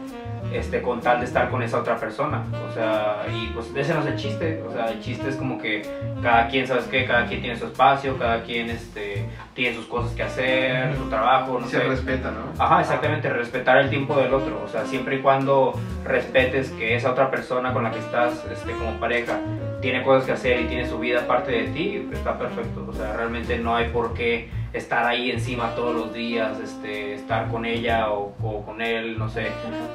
este, 0.53 0.81
con 0.81 1.01
tal 1.01 1.19
de 1.19 1.25
estar 1.25 1.49
con 1.49 1.61
esa 1.61 1.79
otra 1.79 1.97
persona, 1.97 2.43
o 2.69 2.73
sea, 2.73 3.25
y 3.29 3.47
pues 3.47 3.69
ese 3.75 3.93
no 3.93 3.99
es 3.99 4.05
el 4.07 4.15
chiste, 4.15 4.63
o 4.65 4.71
sea, 4.71 4.91
el 4.91 5.01
chiste 5.01 5.27
es 5.27 5.35
como 5.35 5.57
que 5.57 5.81
cada 6.21 6.47
quien, 6.47 6.65
¿sabes 6.65 6.85
qué? 6.85 7.05
Cada 7.05 7.25
quien 7.25 7.41
tiene 7.41 7.57
su 7.57 7.65
espacio, 7.65 8.17
cada 8.17 8.43
quien, 8.43 8.69
este, 8.69 9.25
tiene 9.53 9.75
sus 9.75 9.85
cosas 9.87 10.13
que 10.13 10.23
hacer, 10.23 10.95
su 10.95 11.09
trabajo, 11.09 11.59
no 11.59 11.67
se 11.67 11.79
sé. 11.79 11.83
respeta, 11.83 12.31
¿no? 12.31 12.63
Ajá, 12.63 12.79
exactamente, 12.79 13.29
respetar 13.29 13.77
el 13.79 13.89
tiempo 13.89 14.15
del 14.15 14.33
otro, 14.33 14.61
o 14.63 14.67
sea, 14.69 14.85
siempre 14.85 15.17
y 15.17 15.19
cuando 15.19 15.73
respetes 16.05 16.69
que 16.71 16.95
esa 16.95 17.11
otra 17.11 17.29
persona 17.29 17.73
con 17.73 17.83
la 17.83 17.91
que 17.91 17.99
estás 17.99 18.45
este, 18.51 18.71
como 18.71 18.99
pareja 18.99 19.39
tiene 19.81 20.01
cosas 20.01 20.25
que 20.25 20.31
hacer 20.31 20.61
y 20.61 20.63
tiene 20.65 20.87
su 20.87 20.97
vida 20.97 21.21
aparte 21.21 21.51
de 21.51 21.63
ti, 21.67 22.07
está 22.13 22.37
perfecto, 22.37 22.85
o 22.87 22.93
sea, 22.93 23.13
realmente 23.17 23.59
no 23.59 23.75
hay 23.75 23.89
por 23.89 24.13
qué 24.13 24.49
estar 24.77 25.05
ahí 25.05 25.31
encima 25.31 25.75
todos 25.75 25.93
los 25.95 26.13
días, 26.13 26.59
este, 26.63 27.15
estar 27.15 27.47
con 27.49 27.65
ella 27.65 28.09
o, 28.11 28.33
o 28.41 28.65
con 28.65 28.81
él, 28.81 29.17
no 29.17 29.29
sé, 29.29 29.47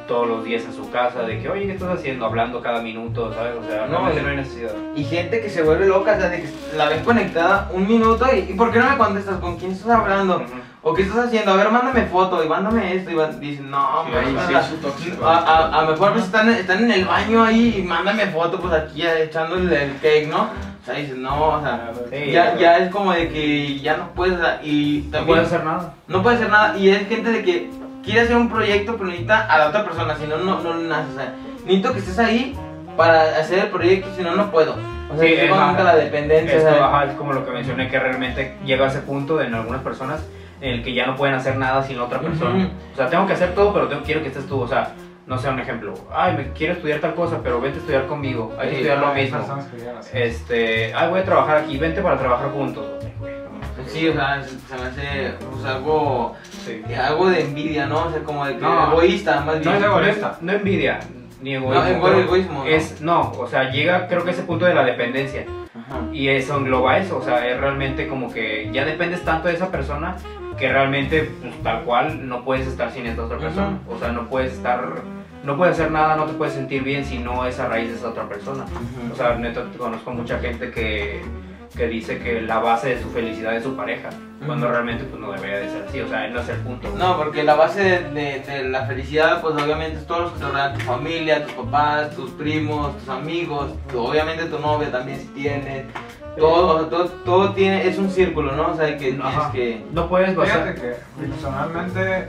todos 0.09 0.29
los 0.29 0.45
días 0.45 0.64
en 0.64 0.75
su 0.75 0.90
casa, 0.90 1.23
de 1.23 1.40
que, 1.40 1.49
oye, 1.49 1.66
¿qué 1.66 1.73
estás 1.73 1.99
haciendo? 1.99 2.27
Hablando 2.27 2.61
cada 2.61 2.81
minuto, 2.83 3.33
¿sabes? 3.33 3.55
O 3.57 3.64
sea, 3.66 3.87
No, 3.87 4.12
y- 4.12 4.21
no 4.21 4.29
hay 4.29 4.37
necesidad. 4.37 4.73
Y 4.95 5.05
gente 5.05 5.40
que 5.40 5.49
se 5.49 5.62
vuelve 5.62 5.87
loca, 5.87 6.14
o 6.16 6.21
sea, 6.21 6.29
de 6.29 6.42
que 6.42 6.49
la 6.77 6.88
ven 6.88 7.05
conectada 7.05 7.71
un 7.73 7.87
minuto 7.88 8.27
y, 8.35 8.51
¿y 8.51 8.55
por 8.55 8.71
qué 8.73 8.79
no 8.79 8.90
me 8.90 8.97
contestas? 8.99 9.38
¿Con 9.38 9.57
quién 9.57 9.73
estás 9.73 9.90
hablando? 9.90 10.42
¿O 10.85 10.92
qué 10.95 11.03
estás 11.03 11.27
haciendo? 11.27 11.53
A 11.53 11.57
ver, 11.57 11.71
mándame 11.71 12.07
foto 12.07 12.42
y 12.45 12.49
mándame 12.49 12.97
esto. 12.97 13.11
Y 13.12 13.37
dicen, 13.40 13.71
no, 13.71 14.05
Sí, 14.05 14.12
o 14.37 14.49
sí 14.49 14.55
es 14.55 14.66
su 14.66 14.77
tóxico. 14.79 15.25
a, 15.25 15.38
a, 15.38 15.81
a 15.83 15.87
mejor 15.90 16.12
pues, 16.12 16.25
están, 16.25 16.51
están 16.51 16.83
en 16.83 16.90
el 16.90 17.05
baño 17.05 17.45
ahí 17.45 17.77
y 17.79 17.83
mándame 17.83 18.27
foto, 18.27 18.59
pues 18.61 18.75
aquí 18.75 19.03
eh, 19.03 19.25
echando 19.25 19.55
el, 19.57 19.73
el 19.73 19.92
cake, 20.01 20.27
¿no? 20.29 20.49
O 20.83 20.85
sea, 20.85 20.95
dicen, 20.97 21.23
no, 21.23 21.45
o 21.49 21.61
sea, 21.62 21.92
Sí, 22.11 22.33
ya, 22.33 22.57
ya 22.57 22.79
es 22.79 22.90
como 22.90 23.12
de 23.12 23.29
que 23.29 23.79
ya 23.79 23.97
no 23.97 24.09
puedes, 24.14 24.37
y 24.64 25.03
No 25.07 25.11
también 25.12 25.27
puedes 25.27 25.47
hacer 25.47 25.64
nada. 25.64 25.95
no 26.09 26.23
puede 26.25 26.37
hacer 26.37 26.51
nada. 26.51 26.77
Y 26.77 26.88
es 26.90 27.07
gente 27.09 27.31
de 27.31 27.42
que 27.45 27.71
quiere 28.05 28.23
hacer 28.23 28.37
un 28.37 28.49
proyecto, 28.49 28.95
pero 28.97 29.07
necesita 29.07 29.47
a 29.47 29.59
la 29.59 29.68
otra 29.68 29.85
persona, 29.85 30.16
si 30.16 30.27
no, 30.27 30.38
no, 30.38 30.61
no 30.61 30.75
nace. 30.75 31.12
O 31.12 31.14
sea, 31.14 31.33
necesito 31.64 31.92
que 31.92 31.99
estés 32.01 32.18
ahí 32.18 32.57
para 32.97 33.23
hacer 33.38 33.61
el 33.61 33.68
proyecto, 33.68 34.09
si 34.16 34.23
no, 34.23 34.35
no 34.35 34.51
puedo. 34.51 34.73
O 34.73 35.16
sea, 35.16 35.25
Sí, 35.27 35.35
es 35.35 35.42
es 35.45 35.51
entra 35.51 35.85
la 35.85 35.95
dependencia. 35.97 36.85
Ajá, 36.85 37.05
es 37.05 37.14
como 37.14 37.33
lo 37.33 37.45
que 37.45 37.53
mencioné, 37.53 37.88
que 37.88 37.99
realmente 38.01 38.57
llega 38.64 38.87
a 38.87 38.88
ese 38.88 39.01
punto 39.03 39.40
en 39.40 39.55
algunas 39.55 39.83
personas 39.83 40.27
en 40.61 40.71
el 40.75 40.83
que 40.83 40.95
ya 40.95 41.07
no 41.07 41.14
pueden 41.16 41.35
hacer 41.37 41.57
nada 41.57 41.83
sin 41.85 42.01
otra 42.01 42.21
persona. 42.21 42.71
O 42.92 42.97
sea, 42.97 43.09
tengo 43.09 43.27
que 43.27 43.35
hacer 43.35 43.55
todo, 43.55 43.73
pero 43.73 43.87
tengo- 43.88 44.03
quiero 44.03 44.21
que 44.23 44.29
estés 44.29 44.47
tú. 44.49 44.61
O 44.61 44.66
sea, 44.68 44.90
no 45.33 45.38
sé, 45.38 45.49
un 45.49 45.59
ejemplo. 45.61 45.95
Ay, 46.12 46.37
me 46.37 46.53
quiero 46.53 46.75
estudiar 46.75 47.01
tal 47.01 47.14
cosa, 47.14 47.40
pero 47.42 47.59
vente 47.59 47.79
a 47.79 47.81
estudiar 47.81 48.07
conmigo. 48.07 48.53
Hay 48.59 48.68
que 48.68 48.75
Sí, 48.75 48.81
estudiar 48.83 48.99
lo 48.99 49.14
mismo. 49.14 49.38
Este, 50.12 50.92
ay, 50.95 51.09
voy 51.09 51.21
a 51.21 51.25
trabajar 51.25 51.57
aquí, 51.59 51.79
vente 51.79 52.03
para 52.03 52.18
trabajar 52.18 52.51
juntos. 52.51 52.85
No 53.03 53.88
Sí, 53.88 54.09
o 54.09 54.12
sea, 54.12 54.42
se 54.42 54.75
me 54.77 54.83
hace 54.83 55.35
pues, 55.51 55.64
algo, 55.64 56.35
Sí. 56.66 56.83
algo 56.95 57.31
de 57.31 57.40
envidia, 57.40 57.87
¿no? 57.87 58.05
O 58.07 58.11
sea, 58.11 58.23
como 58.23 58.45
de 58.47 58.57
que 58.57 58.61
No. 58.61 58.92
egoísta, 58.92 59.40
más 59.40 59.57
No, 59.57 59.61
bien. 59.62 59.75
es 59.77 59.81
es 59.81 59.87
egoísta. 59.87 60.38
No 60.42 60.53
envidia, 60.53 61.01
ni 61.40 61.55
egoísmo. 61.55 61.83
No, 61.95 62.03
pero 62.03 62.18
egoísmo, 62.21 62.59
¿no? 62.64 62.66
Es, 62.66 63.01
no, 63.01 63.33
o 63.38 63.47
sea, 63.47 63.71
llega 63.71 64.07
creo 64.09 64.23
que 64.25 64.31
a 64.31 64.33
ese 64.35 64.42
punto 64.42 64.66
de 64.66 64.75
la 64.75 64.85
dependencia. 64.85 65.47
Ajá. 65.75 66.01
Y 66.12 66.29
eso 66.29 66.59
engloba 66.59 66.99
eso, 66.99 67.16
o 67.16 67.23
sea, 67.23 67.49
es 67.49 67.59
realmente 67.59 68.07
como 68.07 68.31
que 68.31 68.68
ya 68.71 68.85
dependes 68.85 69.23
tanto 69.25 69.49
de 69.49 69.55
esa 69.55 69.71
persona 69.71 70.16
que 70.59 70.71
realmente, 70.71 71.31
pues, 71.40 71.55
tal 71.62 71.83
cual, 71.85 72.29
no 72.29 72.45
puedes 72.45 72.66
estar 72.66 72.90
sin 72.92 73.07
esta 73.07 73.23
otra 73.25 73.38
persona. 73.38 73.79
O 73.88 73.99
sea, 73.99 74.12
no 74.12 74.29
puedes 74.29 74.53
estar, 74.53 74.81
no 75.45 75.57
puedes 75.57 75.75
hacer 75.79 75.91
nada, 75.91 76.17
no 76.17 76.25
te 76.27 76.35
puedes 76.35 76.55
sentir 76.55 76.83
bien 76.83 77.05
si 77.05 77.19
no 77.19 77.45
es 77.47 77.59
a 77.59 77.69
raíz 77.69 77.89
de 77.91 77.97
esa 77.97 78.09
otra 78.11 78.29
persona. 78.29 78.65
O 79.13 79.17
sea, 79.17 79.35
neta, 79.37 79.65
conozco 79.77 80.11
mucha 80.13 80.39
gente 80.39 80.71
que, 80.71 81.23
que 81.77 81.87
dice 81.89 82.19
que 82.19 82.41
la 82.43 82.59
base 82.61 82.91
de 82.97 83.03
su 83.03 83.11
felicidad 83.11 83.57
es 83.57 83.63
su 83.65 83.75
pareja, 83.75 84.11
cuando 84.47 84.67
Ujú. 84.67 84.73
realmente 84.75 85.05
pues 85.05 85.21
no 85.21 85.33
debería 85.33 85.59
de 85.59 85.71
ser 85.71 85.85
así, 85.89 86.01
o 86.01 86.09
sea, 86.09 86.29
no 86.29 86.41
es 86.41 86.49
el 86.49 86.57
punto. 86.59 86.89
No, 86.97 87.17
porque 87.17 87.43
la 87.43 87.55
base 87.55 87.83
de, 87.83 88.11
de- 88.11 88.39
de 88.41 88.69
la 88.69 88.87
felicidad, 88.87 89.41
pues 89.41 89.55
obviamente 89.55 89.99
es 89.99 90.07
todos 90.07 90.23
los 90.23 90.33
que 90.33 90.39
te 90.41 90.45
rodean, 90.47 90.75
tu 90.75 90.81
familia, 90.81 91.45
tus 91.45 91.53
papás, 91.55 92.15
tus 92.15 92.31
primos, 92.33 92.97
tus 92.99 93.09
amigos, 93.09 93.73
tu- 93.91 94.01
obviamente 94.01 94.45
tu 94.47 94.59
novia 94.59 94.91
también 94.93 95.19
si 95.21 95.27
tienes. 95.29 95.85
Todo, 96.37 96.77
o 96.77 96.79
sea, 96.81 96.89
todo, 96.89 97.05
todo 97.27 97.53
tiene, 97.53 97.87
es 97.87 97.99
un 97.99 98.11
círculo, 98.11 98.53
¿no? 98.53 98.71
O 98.71 98.75
sea, 98.75 98.87
que 98.97 99.13
tienes 99.13 99.23
que... 99.53 99.85
No 99.93 100.09
puedes 100.09 100.35
basar... 100.35 100.63
Fíjate 100.75 100.81
que 100.81 100.97
personalmente 101.21 102.29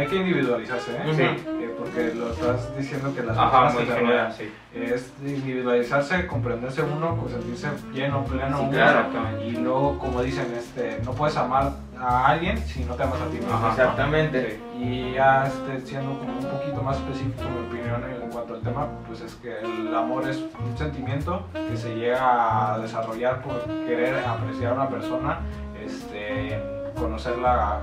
hay 0.00 0.06
que 0.08 0.16
individualizarse, 0.16 0.92
¿eh? 0.92 1.00
Sí. 1.14 1.22
Eh, 1.22 1.74
porque 1.78 2.12
lo 2.14 2.30
estás 2.32 2.76
diciendo 2.76 3.14
que 3.14 3.22
las 3.22 3.36
Ajá, 3.38 3.68
personas 3.68 3.88
te 3.88 3.94
general, 3.94 4.32
sí. 4.32 4.52
es 4.74 5.12
individualizarse, 5.24 6.26
comprenderse 6.26 6.82
uno, 6.82 7.16
pues 7.16 7.32
sentirse 7.32 7.68
lleno, 7.92 8.24
pleno, 8.24 8.56
Sí, 8.58 8.62
uno. 8.64 8.70
claro, 8.72 9.04
y 9.46 9.50
luego, 9.52 9.98
como 9.98 10.20
dicen, 10.22 10.52
este, 10.56 11.00
no 11.04 11.12
puedes 11.12 11.36
amar 11.38 11.72
a 11.98 12.26
alguien 12.28 12.58
si 12.58 12.84
no 12.84 12.94
te 12.94 13.02
amas 13.02 13.20
a 13.20 13.26
ti 13.30 13.36
mismo. 13.38 13.52
Ajá. 13.52 13.66
¿no? 13.66 13.70
Exactamente. 13.72 14.60
Y 14.78 15.12
ya 15.12 15.46
este, 15.46 15.86
siendo 15.86 16.18
como 16.18 16.32
un 16.38 16.44
poquito 16.46 16.82
más 16.82 16.96
específico 16.98 17.44
mi 17.48 17.66
opinión 17.68 18.02
en 18.22 18.30
cuanto 18.30 18.54
al 18.54 18.60
tema, 18.60 18.86
pues 19.06 19.20
es 19.22 19.34
que 19.36 19.58
el 19.60 19.94
amor 19.94 20.28
es 20.28 20.36
un 20.38 20.76
sentimiento 20.78 21.46
que 21.52 21.76
se 21.76 21.94
llega 21.96 22.74
a 22.74 22.78
desarrollar 22.78 23.42
por 23.42 23.62
querer 23.86 24.16
apreciar 24.18 24.72
a 24.72 24.74
una 24.74 24.88
persona, 24.88 25.40
este, 25.82 26.58
conocerla 27.00 27.80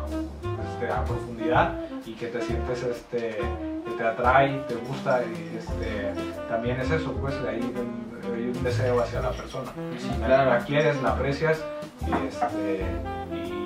este, 0.74 0.92
a 0.92 1.04
profundidad 1.04 1.74
y 2.06 2.14
que 2.14 2.28
te 2.28 2.42
sientes 2.42 2.84
este, 2.84 3.38
que 3.86 3.92
te 3.98 4.04
atrae, 4.04 4.60
te 4.68 4.76
gusta 4.76 5.22
y 5.24 5.58
este, 5.58 6.14
también 6.48 6.80
es 6.80 6.90
eso, 6.92 7.12
pues 7.14 7.42
de 7.44 7.50
ahí 7.50 7.60
un, 7.76 8.34
hay 8.34 8.52
un 8.56 8.64
deseo 8.64 9.02
hacia 9.02 9.22
la 9.22 9.32
persona. 9.32 9.72
Sí, 9.98 10.10
La- 10.22 10.28
claro. 10.28 10.50
La 10.52 10.60
quieres, 10.60 11.02
la 11.02 11.10
aprecias 11.12 11.64
y, 12.06 12.28
este, 12.28 12.86
y 13.34 13.57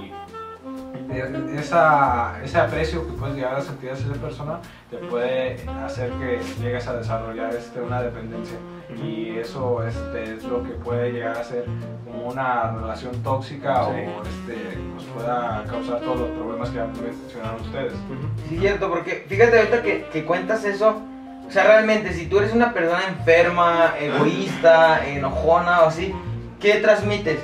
esa, 1.57 2.33
ese 2.43 2.57
aprecio 2.57 3.05
que 3.05 3.13
puedes 3.13 3.35
llegar 3.35 3.55
a 3.55 3.61
sentir 3.61 3.91
hacia 3.91 4.05
esa 4.07 4.21
persona 4.21 4.59
te 4.89 4.97
puede 4.97 5.57
hacer 5.85 6.11
que 6.13 6.39
llegues 6.61 6.87
a 6.87 6.97
desarrollar 6.97 7.53
este, 7.53 7.81
una 7.81 8.01
dependencia 8.01 8.57
y 9.03 9.37
eso 9.37 9.83
este, 9.85 10.35
es 10.35 10.43
lo 10.43 10.63
que 10.63 10.71
puede 10.71 11.11
llegar 11.11 11.37
a 11.37 11.43
ser 11.43 11.65
como 12.05 12.27
una 12.29 12.71
relación 12.71 13.21
tóxica 13.23 13.85
Sí. 13.85 13.91
o 13.91 14.21
este, 14.23 14.77
nos 14.93 15.03
pueda 15.05 15.63
causar 15.69 15.99
todos 16.01 16.19
los 16.21 16.29
problemas 16.31 16.69
que 16.69 16.79
han 16.79 16.91
mencionado 16.91 17.57
ustedes. 17.61 17.93
Sí, 18.49 18.55
es 18.55 18.61
cierto, 18.61 18.89
porque 18.89 19.25
fíjate 19.27 19.57
ahorita 19.59 19.81
que, 19.81 20.05
que 20.11 20.25
cuentas 20.25 20.63
eso. 20.65 21.01
O 21.47 21.51
sea, 21.51 21.63
realmente, 21.65 22.13
si 22.13 22.27
tú 22.27 22.37
eres 22.39 22.53
una 22.53 22.73
persona 22.73 23.01
enferma, 23.09 23.93
egoísta, 23.99 25.05
enojona 25.07 25.81
o 25.81 25.87
así, 25.87 26.13
¿qué 26.59 26.75
transmites? 26.75 27.39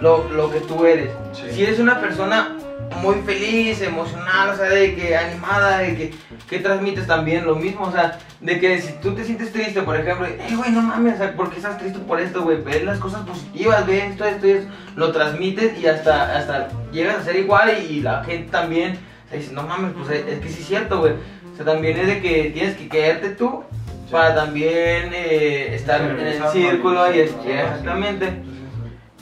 Lo, 0.00 0.28
lo 0.28 0.50
que 0.50 0.60
tú 0.60 0.84
eres. 0.84 1.10
Sí. 1.32 1.50
Si 1.52 1.62
eres 1.62 1.78
una 1.78 2.00
persona 2.00 2.55
muy 2.96 3.16
feliz, 3.24 3.80
emocional, 3.80 4.50
o 4.50 4.56
sea, 4.56 4.68
de 4.68 4.94
que 4.94 5.16
animada, 5.16 5.78
de 5.78 5.96
que, 5.96 6.14
¿qué 6.48 6.58
transmites 6.58 7.06
también? 7.06 7.44
Lo 7.44 7.56
mismo, 7.56 7.86
o 7.86 7.92
sea, 7.92 8.18
de 8.40 8.60
que 8.60 8.80
si 8.80 8.92
tú 8.94 9.14
te 9.14 9.24
sientes 9.24 9.52
triste, 9.52 9.82
por 9.82 9.96
ejemplo, 9.96 10.26
hey, 10.26 10.54
güey, 10.56 10.70
no 10.70 10.82
mames, 10.82 11.14
o 11.14 11.18
sea, 11.18 11.32
¿por 11.34 11.50
qué 11.50 11.56
estás 11.56 11.78
triste 11.78 11.98
por 12.00 12.20
esto, 12.20 12.42
güey? 12.42 12.62
Ve 12.62 12.82
las 12.84 12.98
cosas 12.98 13.22
positivas, 13.26 13.86
ve 13.86 14.06
esto, 14.06 14.24
esto 14.24 14.46
y 14.46 14.50
esto, 14.50 14.70
lo 14.96 15.12
transmites 15.12 15.78
y 15.78 15.86
hasta, 15.86 16.36
hasta 16.36 16.68
llegas 16.92 17.16
a 17.16 17.24
ser 17.24 17.36
igual 17.36 17.72
y, 17.88 18.00
la 18.00 18.24
gente 18.24 18.50
también 18.50 18.98
o 19.26 19.28
sea, 19.28 19.38
dice, 19.38 19.52
no 19.52 19.62
mames, 19.62 19.92
pues 19.92 20.10
es, 20.10 20.38
que 20.40 20.48
sí 20.48 20.60
es 20.60 20.66
cierto, 20.66 21.00
güey. 21.00 21.14
O 21.52 21.56
sea, 21.56 21.64
también 21.64 21.98
es 21.98 22.06
de 22.06 22.20
que 22.20 22.50
tienes 22.54 22.76
que 22.76 22.88
quererte 22.88 23.30
tú 23.30 23.64
Sí. 24.06 24.12
para 24.12 24.36
también 24.36 25.10
eh, 25.12 25.74
estar 25.74 26.00
en 26.00 26.20
el 26.20 26.48
círculo 26.50 27.12
y 27.12 27.20
es, 27.20 27.34
exactamente. 27.44 28.32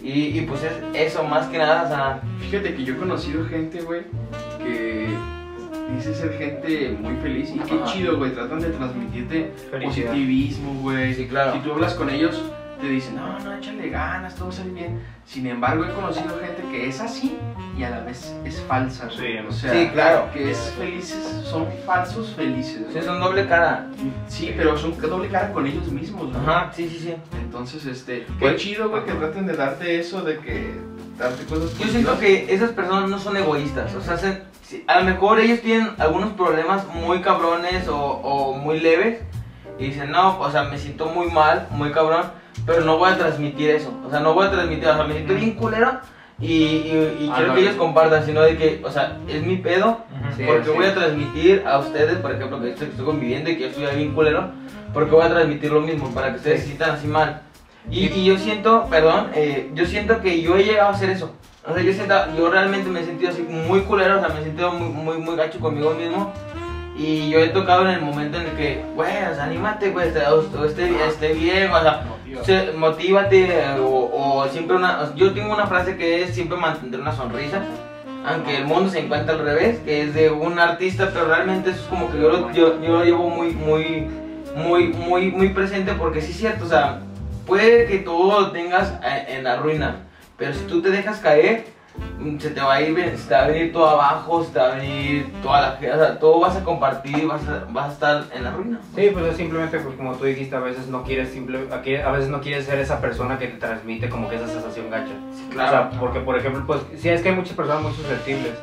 Y, 0.04 0.38
y 0.38 0.40
pues 0.42 0.62
es 0.62 0.72
eso, 1.12 1.24
más 1.24 1.46
que 1.46 1.56
nada, 1.58 1.84
o 1.84 1.88
sea, 1.88 2.20
Fíjate 2.40 2.74
que 2.74 2.84
yo 2.84 2.94
he 2.94 2.96
conocido 2.98 3.46
gente, 3.46 3.80
güey, 3.80 4.02
que 4.62 5.08
dice 5.96 6.14
ser 6.14 6.34
gente 6.34 6.96
muy 7.00 7.16
feliz 7.16 7.50
y 7.54 7.58
qué 7.60 7.74
Ajá. 7.74 7.84
chido, 7.86 8.18
güey. 8.18 8.32
Tratan 8.32 8.60
de 8.60 8.68
transmitirte 8.68 9.50
Felicidad. 9.70 10.08
positivismo, 10.08 10.74
güey. 10.82 11.14
Sí, 11.14 11.26
claro. 11.26 11.54
Si 11.54 11.58
tú 11.60 11.72
hablas 11.72 11.94
con 11.94 12.10
ellos, 12.10 12.40
te 12.80 12.88
dicen, 12.88 13.16
no, 13.16 13.38
no, 13.38 13.54
échale 13.54 13.88
ganas, 13.90 14.34
todo 14.34 14.46
va 14.48 14.54
a 14.54 14.56
salir 14.56 14.72
bien. 14.74 15.00
Sin 15.26 15.46
embargo, 15.46 15.84
he 15.84 15.92
conocido 15.94 16.38
gente 16.38 16.62
que 16.70 16.88
es 16.88 17.00
así 17.00 17.38
y 17.78 17.82
a 17.82 17.90
la 17.90 18.00
vez 18.00 18.34
es 18.44 18.60
falsa. 18.62 19.08
Sí, 19.10 19.36
o 19.48 19.50
sea, 19.52 19.72
Sí, 19.72 19.88
claro. 19.92 20.28
Que 20.32 20.50
es 20.50 20.74
felices, 20.78 21.24
son 21.44 21.66
falsos 21.86 22.34
felices. 22.34 22.82
sí, 22.92 22.98
un 23.08 23.20
doble 23.20 23.46
cara. 23.46 23.86
Sí, 24.28 24.52
pero 24.56 24.76
son 24.76 25.00
doble 25.00 25.28
cara 25.28 25.52
con 25.52 25.66
ellos 25.66 25.90
mismos, 25.90 26.26
güey. 26.32 26.36
Ajá, 26.46 26.70
sí, 26.74 26.88
sí, 26.88 26.98
sí. 26.98 27.14
Entonces, 27.40 27.86
este, 27.86 28.20
qué 28.26 28.32
Pues- 28.38 28.56
chido, 28.60 28.90
güey, 28.90 29.04
que 29.04 29.12
traten 29.12 29.46
de 29.46 29.56
darte 29.56 29.98
eso, 29.98 30.22
de 30.22 30.38
que 30.38 30.74
darte 31.18 31.44
cosas 31.44 31.76
Yo 31.78 31.86
siento 31.86 32.18
que 32.18 32.52
esas 32.52 32.70
personas 32.72 33.08
no 33.08 33.18
son 33.18 33.36
egoístas, 33.36 33.94
o 33.94 34.00
sea, 34.02 34.18
se- 34.18 34.42
a 34.88 34.98
lo 34.98 35.04
mejor 35.04 35.38
ellos 35.38 35.60
tienen 35.60 35.90
algunos 35.98 36.32
problemas 36.32 36.86
muy 36.88 37.20
cabrones 37.20 37.86
o, 37.86 37.96
o 37.96 38.56
muy 38.56 38.80
leves 38.80 39.20
y 39.78 39.86
dicen, 39.86 40.10
no, 40.10 40.38
o 40.40 40.50
sea, 40.50 40.64
me 40.64 40.78
siento 40.78 41.06
muy 41.06 41.28
mal, 41.30 41.66
muy 41.70 41.90
cabrón, 41.90 42.22
pero 42.66 42.82
no 42.82 42.98
voy 42.98 43.10
a 43.10 43.18
transmitir 43.18 43.70
eso, 43.70 43.92
o 44.06 44.10
sea, 44.10 44.20
no 44.20 44.34
voy 44.34 44.46
a 44.46 44.50
transmitir, 44.50 44.88
o 44.88 44.94
sea, 44.94 45.04
me 45.04 45.14
siento 45.14 45.34
bien 45.34 45.52
culero 45.54 45.98
y, 46.40 46.46
y- 46.46 47.16
y 47.20 47.28
Ah, 47.30 47.34
quiero 47.36 47.48
no, 47.48 47.54
que 47.54 47.60
ellos 47.62 47.74
compartan, 47.76 48.24
sino 48.24 48.40
de 48.42 48.56
que, 48.56 48.80
o 48.84 48.90
sea, 48.90 49.18
es 49.28 49.42
mi 49.44 49.56
pedo, 49.56 49.98
Sí, 50.36 50.42
porque 50.46 50.64
sí. 50.64 50.70
voy 50.74 50.84
a 50.86 50.94
transmitir 50.94 51.62
a 51.66 51.78
ustedes, 51.78 52.16
por 52.18 52.32
ejemplo, 52.32 52.60
que 52.60 52.70
estoy, 52.70 52.86
que 52.86 52.90
estoy 52.92 53.06
conviviendo 53.06 53.50
y 53.50 53.54
que 53.56 53.60
yo 53.62 53.66
estoy 53.68 53.96
bien 53.96 54.14
culero, 54.14 54.50
porque 54.92 55.10
voy 55.12 55.24
a 55.24 55.28
transmitir 55.30 55.70
lo 55.72 55.80
mismo, 55.80 56.08
para 56.14 56.30
que 56.30 56.36
ustedes 56.36 56.60
se 56.60 56.66
sientan 56.66 56.90
así 56.92 57.06
mal. 57.06 57.42
Y, 57.90 58.06
y 58.06 58.24
yo 58.24 58.38
siento, 58.38 58.86
perdón, 58.88 59.28
eh, 59.34 59.70
yo 59.74 59.84
siento 59.86 60.20
que 60.20 60.40
yo 60.40 60.56
he 60.56 60.64
llegado 60.64 60.88
a 60.88 60.92
hacer 60.92 61.10
eso. 61.10 61.32
O 61.68 61.74
sea, 61.74 61.82
yo, 61.82 61.92
siento, 61.92 62.14
yo 62.36 62.50
realmente 62.50 62.88
me 62.90 63.00
he 63.00 63.04
sentido 63.04 63.30
así 63.30 63.42
muy 63.42 63.80
culero, 63.80 64.16
o 64.18 64.20
sea, 64.20 64.28
me 64.30 64.40
he 64.40 64.44
sentido 64.44 64.72
muy, 64.72 64.88
muy, 64.88 65.18
muy 65.18 65.36
gacho 65.36 65.60
conmigo 65.60 65.90
mismo. 65.94 66.32
Y 66.96 67.28
yo 67.30 67.40
he 67.40 67.48
tocado 67.48 67.82
en 67.88 67.94
el 67.96 68.02
momento 68.02 68.38
en 68.40 68.46
el 68.46 68.52
que, 68.52 68.84
güey, 68.94 69.10
o 69.30 69.34
sea, 69.34 69.44
anímate, 69.44 69.90
güey, 69.90 70.08
esté, 70.08 70.20
esté, 71.08 71.32
bien, 71.34 71.70
o 71.72 71.80
sea, 71.82 72.04
se- 72.44 72.72
motívate, 72.72 73.52
o, 73.80 74.10
o 74.42 74.48
siempre 74.48 74.76
una. 74.76 75.12
Yo 75.16 75.32
tengo 75.32 75.52
una 75.52 75.66
frase 75.66 75.96
que 75.96 76.22
es 76.22 76.34
siempre 76.34 76.56
mantener 76.56 77.00
una 77.00 77.12
sonrisa, 77.12 77.62
aunque 78.26 78.58
el 78.58 78.64
mundo 78.66 78.90
se 78.90 79.00
encuentra 79.00 79.34
al 79.34 79.40
revés, 79.44 79.80
que 79.80 80.02
es 80.02 80.14
de 80.14 80.30
un 80.30 80.58
artista, 80.58 81.10
pero 81.12 81.26
realmente 81.26 81.70
eso 81.70 81.80
es 81.80 81.86
como 81.88 82.10
que 82.12 82.20
yo 82.20 82.28
lo, 82.30 82.52
yo, 82.52 82.80
yo 82.80 82.92
lo 82.98 83.04
llevo 83.04 83.28
muy, 83.28 83.50
muy, 83.52 84.06
muy, 84.56 84.88
muy, 84.88 85.30
muy 85.32 85.48
presente 85.48 85.92
porque 85.94 86.20
sí 86.22 86.30
es 86.30 86.38
cierto, 86.38 86.64
o 86.64 86.68
sea, 86.68 87.00
puede 87.44 87.86
que 87.86 87.98
tú 87.98 88.30
lo 88.30 88.52
tengas 88.52 88.94
eh, 89.04 89.26
en 89.36 89.44
la 89.44 89.56
ruina, 89.56 89.96
pero 90.38 90.54
si 90.54 90.60
tú 90.66 90.80
te 90.80 90.90
dejas 90.90 91.18
caer, 91.18 91.66
se 92.38 92.50
te 92.50 92.60
va 92.60 92.74
a 92.74 92.80
ir, 92.80 92.96
se 93.16 93.28
te 93.28 93.34
va 93.34 93.44
a 93.44 93.46
venir 93.48 93.72
todo 93.72 93.88
abajo, 93.88 94.44
se 94.44 94.52
te 94.52 94.58
va 94.58 94.72
a 94.72 94.74
venir 94.76 95.32
toda 95.42 95.60
la 95.60 95.70
gente, 95.72 95.92
o 95.92 95.98
sea, 95.98 96.18
todo 96.18 96.40
vas 96.40 96.56
a 96.56 96.64
compartir, 96.64 97.26
vas 97.26 97.46
a, 97.48 97.64
vas 97.70 97.90
a 97.90 97.92
estar 97.92 98.24
en 98.34 98.44
la 98.44 98.50
ruina. 98.50 98.80
Sí, 98.94 99.10
pues 99.12 99.26
es 99.26 99.36
simplemente 99.36 99.78
pues 99.78 99.94
como 99.96 100.14
tú 100.14 100.24
dijiste, 100.24 100.56
a 100.56 100.60
veces 100.60 100.88
no 100.88 101.02
quieres 101.02 101.30
simple, 101.30 101.68
a 101.70 102.10
veces 102.10 102.28
no 102.28 102.40
quieres 102.40 102.66
ser 102.66 102.78
esa 102.78 103.00
persona 103.00 103.38
que 103.38 103.48
te 103.48 103.58
transmite 103.58 104.08
como 104.08 104.28
que 104.28 104.36
esa 104.36 104.48
sensación 104.48 104.90
gacha. 104.90 105.12
claro. 105.50 105.68
O 105.68 105.90
sea, 105.90 106.00
porque 106.00 106.20
por 106.20 106.36
ejemplo, 106.36 106.64
pues 106.66 106.80
sí 106.96 107.08
es 107.08 107.20
que 107.22 107.30
hay 107.30 107.36
muchas 107.36 107.54
personas 107.54 107.82
muy 107.82 107.92
susceptibles. 107.92 108.54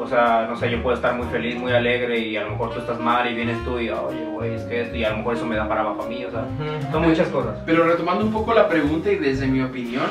O 0.00 0.06
sea, 0.06 0.46
no 0.48 0.56
sé, 0.56 0.70
yo 0.70 0.80
puedo 0.80 0.94
estar 0.94 1.14
muy 1.16 1.26
feliz, 1.26 1.56
muy 1.56 1.72
alegre 1.72 2.20
y 2.20 2.36
a 2.36 2.44
lo 2.44 2.50
mejor 2.50 2.72
tú 2.72 2.78
estás 2.78 3.00
mal 3.00 3.28
y 3.28 3.34
vienes 3.34 3.62
tú 3.64 3.80
y, 3.80 3.90
oye, 3.90 4.24
güey, 4.32 4.54
es 4.54 4.62
que 4.62 4.82
esto, 4.82 4.94
y 4.94 5.02
a 5.02 5.10
lo 5.10 5.18
mejor 5.18 5.34
eso 5.34 5.44
me 5.44 5.56
da 5.56 5.68
para 5.68 5.80
abajo 5.80 6.04
a 6.04 6.08
mí, 6.08 6.24
o 6.24 6.30
sea, 6.30 6.44
son 6.92 7.02
muchas 7.02 7.26
cosas. 7.28 7.56
Pero 7.66 7.82
retomando 7.82 8.24
un 8.24 8.32
poco 8.32 8.54
la 8.54 8.68
pregunta 8.68 9.10
y 9.10 9.16
desde 9.16 9.48
mi 9.48 9.60
opinión, 9.60 10.06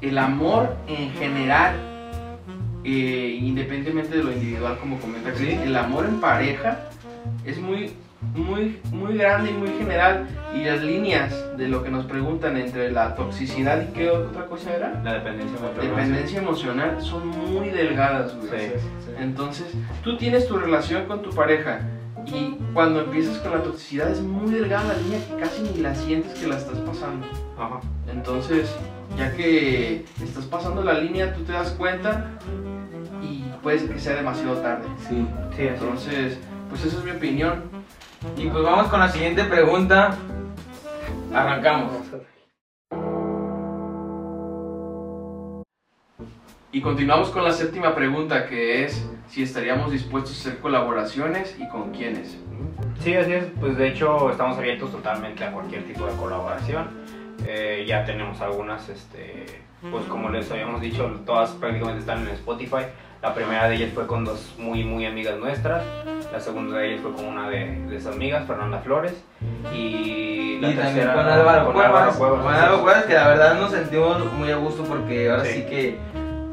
el 0.00 0.18
amor 0.18 0.74
en 0.88 1.12
general, 1.12 1.76
eh, 2.90 3.38
independientemente 3.42 4.16
de 4.16 4.24
lo 4.24 4.32
individual 4.32 4.78
como 4.78 4.98
comenta 4.98 5.32
Chris, 5.32 5.58
el 5.60 5.76
amor 5.76 6.06
en 6.06 6.20
pareja 6.20 6.88
es 7.44 7.58
muy, 7.58 7.92
muy, 8.34 8.80
muy 8.92 9.16
grande 9.16 9.50
y 9.50 9.54
muy 9.54 9.68
general 9.78 10.26
y 10.54 10.64
las 10.64 10.82
líneas 10.82 11.34
de 11.56 11.68
lo 11.68 11.82
que 11.82 11.90
nos 11.90 12.06
preguntan 12.06 12.56
entre 12.56 12.90
la 12.90 13.14
toxicidad 13.14 13.82
y 13.82 13.92
qué 13.92 14.10
otra 14.10 14.46
cosa 14.46 14.74
era, 14.74 15.00
La 15.04 15.14
dependencia 15.14 15.56
emocional. 15.58 15.88
dependencia 15.88 16.38
emocional, 16.38 17.02
son 17.02 17.28
muy 17.28 17.68
delgadas, 17.70 18.34
güey. 18.36 18.48
Sí. 18.50 19.10
Entonces, 19.18 19.66
tú 20.02 20.16
tienes 20.16 20.46
tu 20.48 20.56
relación 20.56 21.06
con 21.06 21.22
tu 21.22 21.30
pareja 21.30 21.80
y 22.26 22.56
cuando 22.74 23.00
empiezas 23.02 23.38
con 23.38 23.52
la 23.52 23.62
toxicidad 23.62 24.10
es 24.10 24.20
muy 24.20 24.52
delgada 24.52 24.94
la 24.94 25.00
línea 25.00 25.18
que 25.28 25.36
casi 25.36 25.62
ni 25.62 25.80
la 25.80 25.94
sientes 25.94 26.32
que 26.38 26.46
la 26.46 26.56
estás 26.56 26.78
pasando. 26.78 27.26
Ajá. 27.58 27.80
Entonces, 28.10 28.70
ya 29.16 29.34
que 29.34 30.04
estás 30.22 30.44
pasando 30.44 30.82
la 30.84 30.94
línea, 30.94 31.34
tú 31.34 31.42
te 31.42 31.52
das 31.52 31.70
cuenta 31.70 32.30
y 33.58 33.62
puede 33.62 33.78
ser 33.78 33.90
que 33.90 34.00
sea 34.00 34.14
demasiado 34.14 34.56
tarde. 34.58 34.86
Sí. 35.08 35.26
Sí. 35.56 35.66
Entonces, 35.66 36.38
pues 36.68 36.84
esa 36.84 36.98
es 36.98 37.04
mi 37.04 37.10
opinión. 37.10 37.64
Y 38.36 38.46
pues 38.48 38.64
vamos 38.64 38.88
con 38.88 39.00
la 39.00 39.08
siguiente 39.08 39.44
pregunta. 39.44 40.16
Arrancamos. 41.32 41.92
Y 46.70 46.80
continuamos 46.80 47.30
con 47.30 47.44
la 47.44 47.52
séptima 47.52 47.94
pregunta 47.94 48.46
que 48.46 48.84
es 48.84 49.08
si 49.28 49.42
estaríamos 49.42 49.90
dispuestos 49.90 50.36
a 50.36 50.40
hacer 50.40 50.60
colaboraciones 50.60 51.56
y 51.58 51.66
con 51.68 51.92
quiénes. 51.92 52.38
Sí, 53.00 53.14
así 53.14 53.32
es. 53.32 53.44
Pues 53.58 53.76
de 53.76 53.88
hecho 53.88 54.30
estamos 54.30 54.58
abiertos 54.58 54.92
totalmente 54.92 55.44
a 55.44 55.52
cualquier 55.52 55.84
tipo 55.84 56.06
de 56.06 56.14
colaboración. 56.16 56.88
Eh, 57.46 57.84
ya 57.86 58.04
tenemos 58.04 58.40
algunas, 58.40 58.88
este, 58.88 59.46
pues 59.90 60.04
como 60.06 60.28
les 60.28 60.50
habíamos 60.50 60.80
dicho, 60.80 61.08
todas 61.24 61.50
prácticamente 61.52 62.00
están 62.00 62.22
en 62.22 62.28
Spotify. 62.34 62.86
La 63.22 63.34
primera 63.34 63.68
de 63.68 63.76
ellas 63.76 63.90
fue 63.94 64.06
con 64.06 64.24
dos 64.24 64.54
muy, 64.58 64.84
muy 64.84 65.04
amigas 65.06 65.36
nuestras. 65.38 65.82
La 66.32 66.38
segunda 66.40 66.78
de 66.78 66.90
ellas 66.90 67.00
fue 67.02 67.12
con 67.12 67.24
una 67.24 67.48
de, 67.50 67.66
de 67.88 68.00
sus 68.00 68.14
amigas, 68.14 68.46
Fernanda 68.46 68.78
Flores. 68.78 69.14
Y 69.74 70.58
la 70.60 70.68
y 70.70 70.74
también 70.74 70.94
tercera 70.94 71.14
con 71.14 71.26
Álvaro 71.26 71.72
Cuevas. 71.72 72.16
Con 72.16 72.40
Álvaro. 72.46 72.82
Cuevas, 72.82 73.04
que 73.06 73.14
la 73.14 73.28
verdad 73.28 73.54
nos 73.58 73.72
sentimos 73.72 74.32
muy 74.34 74.50
a 74.52 74.56
gusto 74.56 74.84
porque 74.84 75.30
ahora 75.30 75.44
sí, 75.44 75.52
Sí. 75.54 75.66
que 75.68 75.98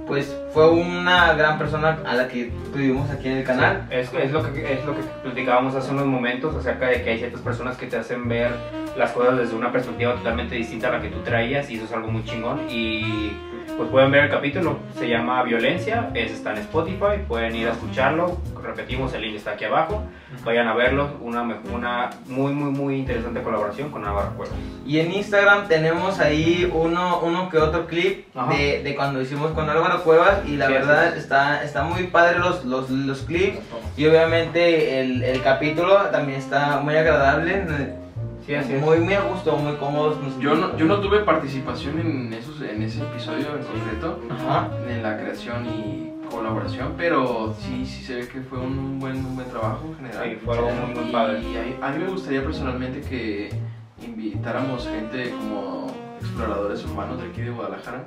pues 0.07 0.35
fue 0.55 0.69
una 0.69 1.33
gran 1.33 1.57
persona 1.57 1.99
a 2.05 2.15
la 2.15 2.29
que 2.29 2.49
tuvimos 2.71 3.09
aquí 3.09 3.27
en 3.27 3.39
el 3.39 3.43
canal. 3.43 3.85
Es, 3.89 4.09
es, 4.13 4.31
lo 4.31 4.41
que, 4.41 4.73
es 4.73 4.85
lo 4.85 4.95
que 4.95 5.01
platicábamos 5.21 5.75
hace 5.75 5.91
unos 5.91 6.05
momentos 6.05 6.55
acerca 6.55 6.87
de 6.87 7.03
que 7.03 7.09
hay 7.09 7.17
ciertas 7.17 7.41
personas 7.41 7.75
que 7.75 7.87
te 7.87 7.97
hacen 7.97 8.29
ver 8.29 8.51
las 8.95 9.11
cosas 9.11 9.35
desde 9.35 9.53
una 9.53 9.69
perspectiva 9.73 10.13
totalmente 10.13 10.55
distinta 10.55 10.87
a 10.87 10.91
la 10.93 11.01
que 11.01 11.09
tú 11.09 11.19
traías 11.25 11.69
y 11.69 11.75
eso 11.75 11.83
es 11.83 11.91
algo 11.91 12.07
muy 12.07 12.23
chingón 12.23 12.61
y 12.69 13.33
pues 13.77 13.89
pueden 13.89 14.11
ver 14.11 14.25
el 14.25 14.29
capítulo, 14.29 14.77
se 14.97 15.09
llama 15.09 15.43
Violencia, 15.43 16.09
es, 16.13 16.31
está 16.31 16.51
en 16.51 16.59
Spotify, 16.59 17.19
pueden 17.27 17.55
ir 17.55 17.67
a 17.67 17.71
escucharlo, 17.71 18.37
repetimos, 18.63 19.13
el 19.13 19.23
link 19.23 19.35
está 19.35 19.51
aquí 19.51 19.65
abajo, 19.65 20.03
vayan 20.45 20.67
a 20.67 20.73
verlo, 20.73 21.09
una, 21.19 21.41
una 21.73 22.09
muy 22.27 22.53
muy 22.53 22.71
muy 22.71 22.95
interesante 22.95 23.41
colaboración 23.41 23.89
con 23.89 24.05
Álvaro 24.05 24.33
Cuevas. 24.37 24.55
Y 24.85 24.99
en 24.99 25.11
Instagram 25.11 25.67
tenemos 25.67 26.19
ahí 26.19 26.69
uno, 26.73 27.19
uno 27.21 27.49
que 27.49 27.57
otro 27.57 27.85
clip 27.87 28.33
de, 28.33 28.81
de 28.83 28.95
cuando 28.95 29.21
hicimos 29.21 29.51
con 29.51 29.69
Álvaro 29.69 30.03
Cuevas 30.03 30.44
y 30.47 30.57
la 30.57 30.67
Sí, 30.67 30.73
verdad 30.73 31.07
es. 31.09 31.23
está, 31.23 31.63
está 31.63 31.83
muy 31.83 32.07
padre 32.07 32.39
los, 32.39 32.63
los, 32.65 32.89
los 32.89 33.21
clips 33.21 33.59
y 33.97 34.05
obviamente 34.07 34.99
el, 35.01 35.23
el 35.23 35.41
capítulo 35.41 35.95
también 36.11 36.39
está 36.39 36.79
muy 36.81 36.95
agradable, 36.95 37.65
Sí, 38.45 38.53
así 38.53 38.73
es. 38.73 38.81
muy, 38.81 38.99
muy 38.99 39.13
a 39.15 39.21
gusto, 39.21 39.57
muy 39.57 39.73
cómodos. 39.77 40.17
Yo 40.39 40.53
no, 40.53 40.77
yo 40.77 40.85
no 40.85 40.99
tuve 40.99 41.19
participación 41.21 41.99
en, 41.99 42.31
esos, 42.31 42.61
en 42.61 42.83
ese 42.83 43.01
episodio 43.01 43.47
en 43.57 43.63
concreto, 43.63 44.19
Ajá. 44.29 44.69
en 44.87 45.01
la 45.01 45.17
creación 45.17 45.65
y 45.65 46.11
colaboración, 46.29 46.93
pero 46.95 47.55
sí, 47.59 47.83
sí 47.87 48.03
se 48.03 48.15
ve 48.17 48.27
que 48.27 48.41
fue 48.41 48.59
un 48.59 48.99
buen, 48.99 49.15
un 49.17 49.35
buen 49.35 49.49
trabajo 49.49 49.85
en 49.89 49.95
general. 49.95 50.29
Sí, 50.29 50.37
fue 50.45 50.55
algo 50.57 50.69
muy, 50.69 50.93
muy 50.95 51.09
Y 51.09 51.11
padre. 51.11 51.39
a, 51.81 51.87
a 51.87 51.89
mí 51.91 52.03
me 52.03 52.09
gustaría 52.11 52.43
personalmente 52.43 53.01
que 53.01 53.49
invitáramos 54.05 54.87
gente 54.87 55.31
como 55.31 55.87
exploradores 56.19 56.83
urbanos 56.85 57.21
de 57.21 57.27
aquí 57.29 57.41
de 57.41 57.49
Guadalajara. 57.49 58.03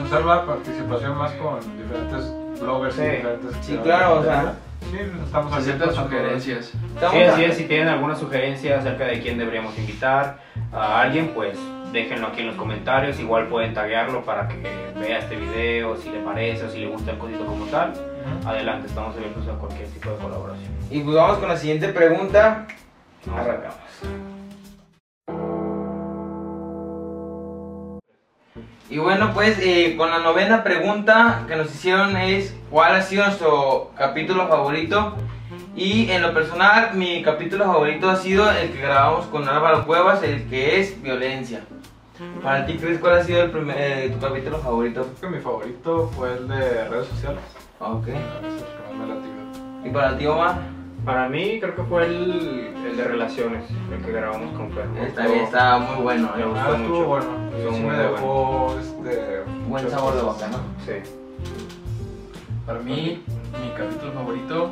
Pues 0.00 0.12
hacer 0.12 0.24
la 0.24 0.44
participación 0.46 1.16
más 1.18 1.32
con 1.32 1.58
diferentes 1.76 2.60
bloggers 2.60 2.94
Sí. 2.94 3.02
y 3.02 3.04
diferentes... 3.10 3.56
Sí, 3.62 3.76
claro, 3.82 4.20
o 4.20 4.24
sea, 4.24 4.54
Sí, 4.90 4.98
estamos 5.24 5.50
todo. 5.64 5.92
sugerencias. 5.92 6.72
Estamos 6.94 7.16
Sí, 7.16 7.22
así 7.22 7.44
es, 7.44 7.56
si 7.56 7.64
tienen 7.64 7.88
alguna 7.88 8.14
sugerencia 8.14 8.78
acerca 8.78 9.04
de 9.06 9.20
quién 9.20 9.38
deberíamos 9.38 9.76
invitar 9.78 10.38
a 10.72 11.00
alguien, 11.00 11.32
pues 11.34 11.58
déjenlo 11.92 12.28
aquí 12.28 12.42
en 12.42 12.48
los 12.48 12.56
comentarios, 12.56 13.18
igual 13.18 13.48
pueden 13.48 13.72
taguearlo 13.74 14.22
para 14.24 14.46
que 14.48 14.56
vea 15.00 15.18
este 15.18 15.36
video, 15.36 15.96
si 15.96 16.10
le 16.10 16.20
parece 16.20 16.66
o 16.66 16.70
si 16.70 16.78
le 16.80 16.86
gusta 16.88 17.12
el 17.12 17.18
código 17.18 17.44
como 17.46 17.64
tal. 17.66 17.94
Adelante, 18.44 18.86
estamos 18.88 19.16
abiertos 19.16 19.48
a 19.48 19.52
cualquier 19.58 19.88
tipo 19.88 20.10
de 20.10 20.16
colaboración. 20.16 20.70
Y 20.90 21.00
pues 21.00 21.16
vamos 21.16 21.38
con 21.38 21.48
la 21.48 21.56
siguiente 21.56 21.88
pregunta. 21.88 22.66
Arrancamos. 23.34 23.76
Y 28.88 28.98
bueno, 28.98 29.32
pues 29.34 29.58
eh, 29.60 29.96
con 29.96 30.10
la 30.10 30.20
novena 30.20 30.62
pregunta 30.62 31.44
que 31.48 31.56
nos 31.56 31.74
hicieron 31.74 32.16
es 32.16 32.54
¿cuál 32.70 32.94
ha 32.94 33.02
sido 33.02 33.24
nuestro 33.24 33.90
capítulo 33.96 34.46
favorito? 34.46 35.14
Y 35.74 36.08
en 36.10 36.22
lo 36.22 36.32
personal, 36.32 36.94
mi 36.94 37.20
capítulo 37.22 37.64
favorito 37.64 38.08
ha 38.08 38.16
sido 38.16 38.48
el 38.50 38.70
que 38.70 38.80
grabamos 38.80 39.26
con 39.26 39.48
Álvaro 39.48 39.84
Cuevas, 39.86 40.22
el 40.22 40.48
que 40.48 40.80
es 40.80 41.02
violencia. 41.02 41.62
Para 42.42 42.64
ti, 42.64 42.78
Chris, 42.78 42.98
¿cuál 42.98 43.18
ha 43.18 43.24
sido 43.24 43.42
el 43.42 43.50
primer, 43.50 43.76
eh, 43.78 44.10
tu 44.10 44.18
capítulo 44.24 44.58
favorito? 44.58 45.06
Creo 45.18 45.30
que 45.30 45.36
mi 45.36 45.42
favorito 45.42 46.10
fue 46.16 46.32
el 46.32 46.48
de 46.48 46.88
redes 46.88 47.08
sociales. 47.08 47.42
Ok. 47.80 48.08
Es 48.08 48.14
el 48.14 48.20
que 48.20 48.96
más 48.96 49.06
me 49.08 49.14
latió. 49.14 49.30
¿Y 49.84 49.90
para 49.90 50.16
ti, 50.16 50.26
Omar? 50.26 50.75
Para 51.06 51.28
mí 51.28 51.60
creo 51.60 51.74
que 51.76 51.82
fue 51.84 52.04
el, 52.06 52.74
el 52.84 52.96
de 52.96 53.04
relaciones, 53.04 53.64
el 53.92 54.04
que 54.04 54.10
grabamos 54.12 54.52
con 54.56 54.70
Fer. 54.72 54.86
Está 55.06 55.26
bien, 55.28 55.44
está 55.44 55.78
muy 55.78 56.02
bueno. 56.02 56.30
Me 56.36 56.44
gustó 56.44 56.60
Ah, 56.60 56.76
estuvo 56.76 56.88
mucho. 56.98 57.06
bueno. 57.06 57.26
Estuvo 57.56 57.72
Sí 57.72 57.80
muy 57.80 57.90
me 57.90 57.96
dejó 57.96 58.76
este, 58.80 59.42
Buen 59.68 59.90
sabor 59.90 60.14
de 60.16 60.22
boca, 60.22 60.48
¿no? 60.48 60.58
Sí. 60.84 61.10
Para 62.66 62.80
mí, 62.80 63.22
mi 63.62 63.70
capítulo 63.78 64.12
favorito, 64.12 64.70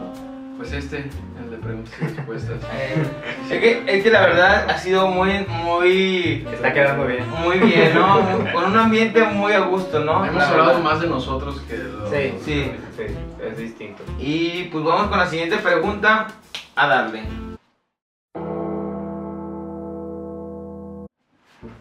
pues 0.56 0.72
este, 0.72 1.10
el 1.42 1.50
de 1.50 1.56
preguntas 1.58 1.92
y 2.00 2.04
respuestas. 2.06 2.58
Eh, 2.74 3.04
es, 3.50 3.60
que, 3.60 3.82
es 3.98 4.02
que 4.04 4.10
la 4.10 4.20
verdad 4.22 4.68
ha 4.70 4.78
sido 4.78 5.08
muy, 5.08 5.44
muy, 5.64 6.46
Está 6.52 6.72
quedando 6.72 7.06
bien. 7.06 7.24
muy 7.28 7.58
bien, 7.58 7.94
¿no? 7.94 8.20
Muy- 8.22 8.52
Con 8.52 8.64
un 8.64 8.76
ambiente 8.78 9.22
muy 9.24 9.52
a 9.52 9.60
gusto, 9.60 10.00
¿no? 10.04 10.24
Hemos 10.24 10.36
La 10.42 10.48
hablado 10.48 10.68
verdad. 10.74 10.82
más 10.82 11.00
de 11.00 11.08
nosotros 11.08 11.60
que 11.68 11.76
de 11.76 11.84
los... 11.84 12.10
Sí, 12.10 12.34
Sí. 12.44 12.72
sí, 12.96 13.02
es 13.44 13.58
distinto. 13.58 14.02
Y 14.18 14.64
pues 14.72 14.84
vamos 14.84 15.08
con 15.08 15.18
la 15.18 15.26
siguiente 15.26 15.56
pregunta 15.58 16.28
a 16.76 16.86
darle. 16.88 17.22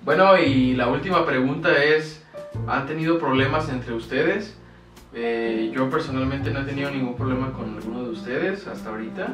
Bueno, 0.04 0.38
y 0.38 0.74
la 0.74 0.88
última 0.88 1.26
pregunta 1.26 1.72
es, 1.84 2.24
¿han 2.68 2.86
tenido 2.88 3.20
problemas 3.20 3.70
entre 3.70 3.94
ustedes? 3.94 4.58
Eh, 5.16 5.72
yo 5.74 5.90
personalmente 5.90 6.52
no 6.52 6.62
he 6.62 6.66
tenido 6.66 6.90
ningún 6.90 7.16
problema 7.16 7.52
con 7.54 7.76
alguno 7.76 8.04
de 8.04 8.10
ustedes 8.10 8.68
hasta 8.68 8.90
ahorita. 8.90 9.30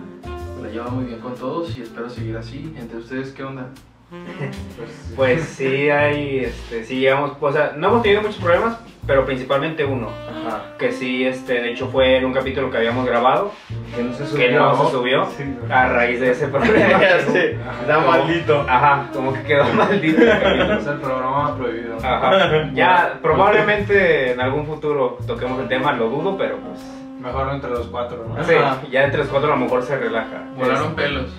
La 0.61 0.69
llevo 0.69 0.91
muy 0.91 1.05
bien 1.05 1.19
con 1.19 1.35
todos 1.35 1.77
y 1.77 1.81
espero 1.81 2.09
seguir 2.09 2.35
así. 2.35 2.73
¿Entre 2.77 2.97
ustedes 2.97 3.31
qué 3.31 3.43
onda? 3.43 3.69
Pues, 5.15 5.43
sí 5.43 5.89
hay, 5.89 6.39
este, 6.39 6.83
sí 6.85 6.99
llegamos, 6.99 7.33
o 7.39 7.51
sea, 7.51 7.73
no 7.77 7.89
hemos 7.89 8.01
tenido 8.01 8.21
muchos 8.21 8.37
problemas, 8.37 8.77
pero 9.09 9.25
principalmente 9.25 9.83
uno, 9.83 10.09
Ajá. 10.29 10.65
que 10.77 10.91
sí, 10.91 11.25
este, 11.25 11.53
de 11.53 11.71
hecho 11.71 11.87
fue 11.87 12.17
en 12.17 12.25
un 12.25 12.31
capítulo 12.31 12.69
que 12.69 12.77
habíamos 12.77 13.07
grabado, 13.07 13.51
Que 13.95 14.03
no 14.03 14.13
se 14.13 14.37
que 14.37 14.51
no 14.51 14.85
se 14.85 14.91
subió, 14.91 15.25
Sí, 15.35 15.43
a 15.67 15.87
raíz 15.87 16.19
de 16.19 16.29
ese 16.29 16.47
problema. 16.47 16.77
Ya 17.01 17.19
sé, 17.21 17.57
está 17.81 17.99
maldito. 18.01 18.63
Ajá, 18.69 19.07
como 19.11 19.33
que 19.33 19.41
quedó 19.41 19.63
maldito 19.73 20.21
el 20.21 20.29
capítulo. 20.29 20.73
Es 20.75 20.85
el 20.85 20.97
programa 20.99 21.57
prohibido. 21.57 21.97
Ajá. 22.03 22.69
Ya, 22.75 23.17
probablemente 23.19 24.33
en 24.33 24.41
algún 24.41 24.67
futuro 24.67 25.17
toquemos 25.25 25.59
el 25.59 25.67
tema, 25.67 25.91
lo 25.93 26.07
dudo, 26.07 26.37
pero 26.37 26.57
pues, 26.57 26.79
Mejor 27.19 27.51
entre 27.51 27.71
los 27.71 27.87
cuatro, 27.87 28.23
¿no? 28.29 28.43
sí, 28.43 28.53
Ajá. 28.53 28.77
ya 28.91 29.05
entre 29.05 29.21
los 29.21 29.27
cuatro 29.29 29.51
a 29.51 29.55
lo 29.55 29.61
mejor 29.63 29.81
se 29.81 29.97
relaja. 29.97 30.43
Volaron 30.55 30.93
pelos. 30.93 31.35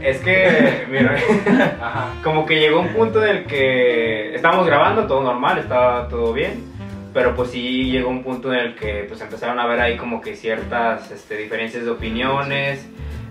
Es 0.00 0.18
que, 0.22 0.86
mira, 0.90 1.14
Ajá. 1.82 2.06
como 2.24 2.46
que 2.46 2.58
llegó 2.58 2.80
un 2.80 2.88
punto 2.88 3.22
en 3.22 3.36
el 3.36 3.44
que 3.44 4.34
estábamos 4.34 4.66
grabando, 4.66 5.06
todo 5.06 5.22
normal, 5.22 5.58
estaba 5.58 6.08
todo 6.08 6.32
bien, 6.32 6.69
pero 7.12 7.34
pues 7.34 7.50
sí 7.50 7.90
llegó 7.90 8.10
un 8.10 8.22
punto 8.22 8.52
en 8.52 8.60
el 8.60 8.74
que 8.74 9.04
pues 9.08 9.20
empezaron 9.20 9.58
a 9.58 9.66
ver 9.66 9.80
ahí 9.80 9.96
como 9.96 10.20
que 10.20 10.36
ciertas 10.36 11.10
este, 11.10 11.36
diferencias 11.36 11.84
de 11.84 11.90
opiniones, 11.90 12.86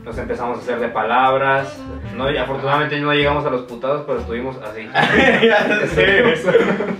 nos 0.09 0.17
empezamos 0.17 0.57
a 0.57 0.61
hacer 0.61 0.79
de 0.79 0.87
palabras, 0.87 1.77
no, 2.15 2.31
y 2.31 2.37
afortunadamente 2.37 2.99
no 2.99 3.13
llegamos 3.13 3.45
a 3.45 3.51
los 3.51 3.61
putados, 3.61 4.03
pero 4.07 4.19
estuvimos 4.19 4.57
así. 4.63 4.89
ya 5.47 5.85
sé. 5.87 6.23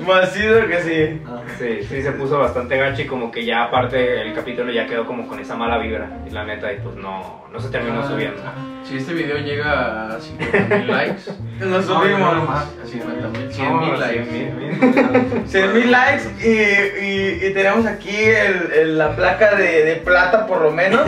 Macizo 0.05 0.67
que 0.67 0.79
sí. 0.81 1.21
Sí, 1.57 1.87
sí 1.89 2.01
se 2.03 2.11
puso 2.11 2.37
bastante 2.37 2.77
gacho 2.77 3.01
y 3.01 3.05
como 3.07 3.31
que 3.31 3.43
ya 3.43 3.63
aparte 3.63 4.21
el 4.21 4.33
capítulo 4.35 4.71
ya 4.71 4.85
quedó 4.85 5.07
como 5.07 5.27
con 5.27 5.39
esa 5.39 5.55
mala 5.55 5.79
vibra 5.79 6.07
y 6.27 6.29
la 6.29 6.45
neta 6.45 6.71
y 6.71 6.77
pues 6.81 6.95
no, 6.97 7.45
no 7.51 7.59
se 7.59 7.69
terminó 7.69 8.07
subiendo. 8.07 8.41
Ajá. 8.43 8.53
Si 8.83 8.97
este 8.97 9.13
video 9.15 9.39
llega 9.39 10.15
a 10.15 10.19
50 10.19 10.75
mil 10.77 10.87
likes, 10.87 11.21
Nos 11.59 11.87
No, 11.87 11.99
subimos. 12.01 12.19
no, 12.19 12.35
no 12.35 12.45
más. 12.45 12.67
a 12.83 12.85
50 12.87 13.27
mil, 13.29 13.51
100 13.51 13.67
No, 13.73 13.81
mil 13.81 13.95
sí, 13.95 14.01
likes. 14.01 14.31
mil, 14.31 14.53
mil. 14.53 15.43
100 15.47 15.73
mil 15.73 15.91
likes 15.91 16.23
y, 16.39 17.05
y- 17.05 17.47
y 17.47 17.53
tenemos 17.55 17.87
aquí 17.87 18.15
el- 18.15 18.71
el- 18.71 18.97
la 18.99 19.15
placa 19.15 19.55
de, 19.55 19.83
de 19.83 19.95
plata 19.95 20.45
por 20.45 20.61
lo 20.61 20.69
menos. 20.71 21.01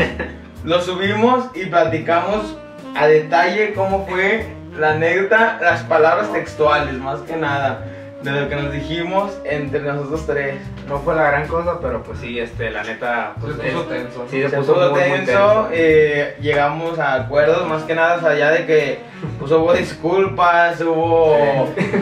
Lo 0.64 0.82
subimos 0.82 1.46
y 1.56 1.66
platicamos 1.66 2.56
a 2.96 3.08
detalle 3.08 3.74
cómo 3.74 4.06
fue 4.06 4.46
la 4.78 4.92
anécdota, 4.92 5.58
las 5.62 5.82
palabras 5.84 6.32
textuales 6.32 6.94
más 6.96 7.20
que 7.22 7.36
nada 7.36 7.86
de 8.22 8.30
lo 8.32 8.48
que 8.48 8.56
nos 8.56 8.72
dijimos 8.72 9.32
entre 9.44 9.80
nosotros 9.82 10.28
tres. 10.28 10.56
No 10.88 11.00
fue 11.00 11.16
la 11.16 11.24
gran 11.32 11.48
cosa, 11.48 11.80
pero 11.82 12.04
pues 12.04 12.20
sí, 12.20 12.40
este, 12.40 12.70
la 12.70 12.84
neta, 12.84 13.34
pues 13.42 13.56
Se 13.56 13.62
puso 13.72 13.82
es- 13.82 13.90
tenso. 13.90 14.26
sí, 14.30 14.42
se, 14.44 14.50
Se 14.50 14.58
puso, 14.58 14.74
puso 14.76 14.92
muy, 14.92 15.00
muy 15.10 15.20
tenso, 15.26 15.70
eh, 15.72 16.38
llegamos 16.40 17.00
a 17.00 17.16
acuerdos 17.16 17.68
más 17.68 17.82
que 17.84 17.96
nada, 17.96 18.18
o 18.18 18.20
sea, 18.22 18.36
ya 18.36 18.52
de 18.52 18.68
que 18.68 19.00
pues, 19.40 19.52
hubo 19.52 19.74
disculpas, 19.74 20.80
hubo, 20.82 21.36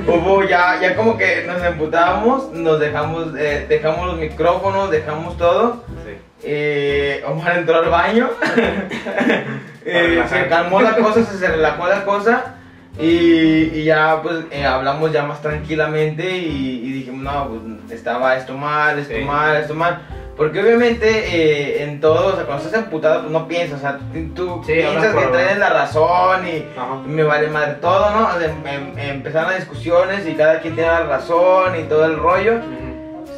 hubo 0.07 0.43
ya, 0.43 0.78
ya 0.82 0.97
como 0.97 1.18
que 1.18 1.45
nos 1.47 1.64
emputábamos, 1.64 2.51
nos 2.51 2.78
dejamos, 2.82 3.28
eh, 3.38 3.66
dejamos 3.70 4.07
los 4.07 4.18
micrófonos, 4.18 4.91
dejamos 4.91 5.38
todo. 5.38 5.86
Sí. 6.05 6.18
Eh, 6.44 7.24
Omar 7.28 7.58
entró 7.58 7.80
al 7.80 7.90
baño, 7.90 8.30
Eh, 9.86 10.24
se 10.30 10.48
calmó 10.48 10.82
la 10.82 10.96
cosa, 10.98 11.24
se, 11.24 11.48
relajó 11.48 11.88
la 11.88 12.04
cosa 12.06 12.56
y, 13.00 13.72
y 13.74 13.84
ya 13.86 14.20
pues 14.22 14.36
eh, 14.52 14.64
hablamos 14.66 15.12
ya 15.12 15.24
más 15.24 15.42
tranquilamente 15.42 16.38
y, 16.38 16.82
y 16.86 16.92
dijimos, 16.92 17.24
no, 17.24 17.48
pues 17.50 17.92
estaba 18.00 18.36
esto 18.38 18.54
mal, 18.56 19.00
esto 19.00 19.16
Sí. 19.16 19.24
mal, 19.24 19.56
esto 19.56 19.74
mal. 19.74 20.02
Porque 20.38 20.62
obviamente 20.62 21.08
eh, 21.10 21.84
en 21.84 22.00
todo, 22.00 22.28
o 22.34 22.36
sea, 22.36 22.46
cuando 22.46 22.64
estás 22.66 22.84
emputado, 22.84 23.22
pues 23.22 23.32
no 23.32 23.48
piensas, 23.48 23.80
o 23.80 23.82
sea, 23.82 24.00
tú- 24.36 24.62
Sí, 24.66 24.74
piensas 24.74 25.16
que 25.16 25.26
tienes 25.26 25.58
la 25.58 25.70
razón 25.70 26.48
y 26.48 26.66
Ajá. 26.78 26.96
me 27.06 27.24
vale 27.24 27.48
madre 27.48 27.74
todo, 27.82 28.10
¿no? 28.12 28.28
O 28.28 28.40
sea, 28.40 28.48
em- 28.50 28.68
em- 28.68 29.00
empezaron 29.00 29.50
las 29.52 29.60
discusiones 29.62 30.28
y 30.28 30.34
cada 30.36 30.60
quien 30.60 30.76
tiene 30.76 30.90
la 30.92 31.04
razón 31.04 31.80
y 31.80 31.84
todo 31.84 32.06
el 32.06 32.18
rollo. 32.18 32.60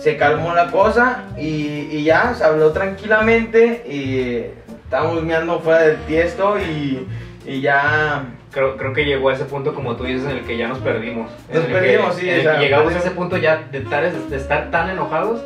Se 0.01 0.17
calmó 0.17 0.53
la 0.55 0.71
cosa 0.71 1.25
y, 1.37 1.87
y 1.91 2.03
ya 2.03 2.33
se 2.33 2.43
habló 2.43 2.71
tranquilamente 2.71 3.83
y 3.87 4.45
estábamos 4.85 5.23
meando 5.23 5.59
fuera 5.59 5.81
del 5.81 5.97
tiesto 6.05 6.57
y, 6.59 7.07
y 7.45 7.61
ya 7.61 8.23
Creo, 8.53 8.75
creo 8.75 8.91
que 8.91 9.05
llegó 9.05 9.29
a 9.29 9.33
ese 9.33 9.45
punto, 9.45 9.73
como 9.73 9.95
tú 9.95 10.03
dices, 10.03 10.25
en 10.29 10.31
el 10.39 10.43
que 10.43 10.57
ya 10.57 10.67
nos 10.67 10.79
perdimos. 10.79 11.31
Nos 11.53 11.63
que- 11.63 11.71
perdimos, 11.71 12.15
sí, 12.15 12.29
o 12.29 12.41
sea, 12.41 12.59
llegamos 12.59 12.87
a 12.87 12.89
perdimos. 12.89 13.05
ese 13.05 13.15
punto 13.15 13.37
ya 13.37 13.63
de 13.71 13.77
estar, 13.77 14.11
de 14.11 14.35
estar 14.35 14.69
tan 14.71 14.89
enojados 14.89 15.41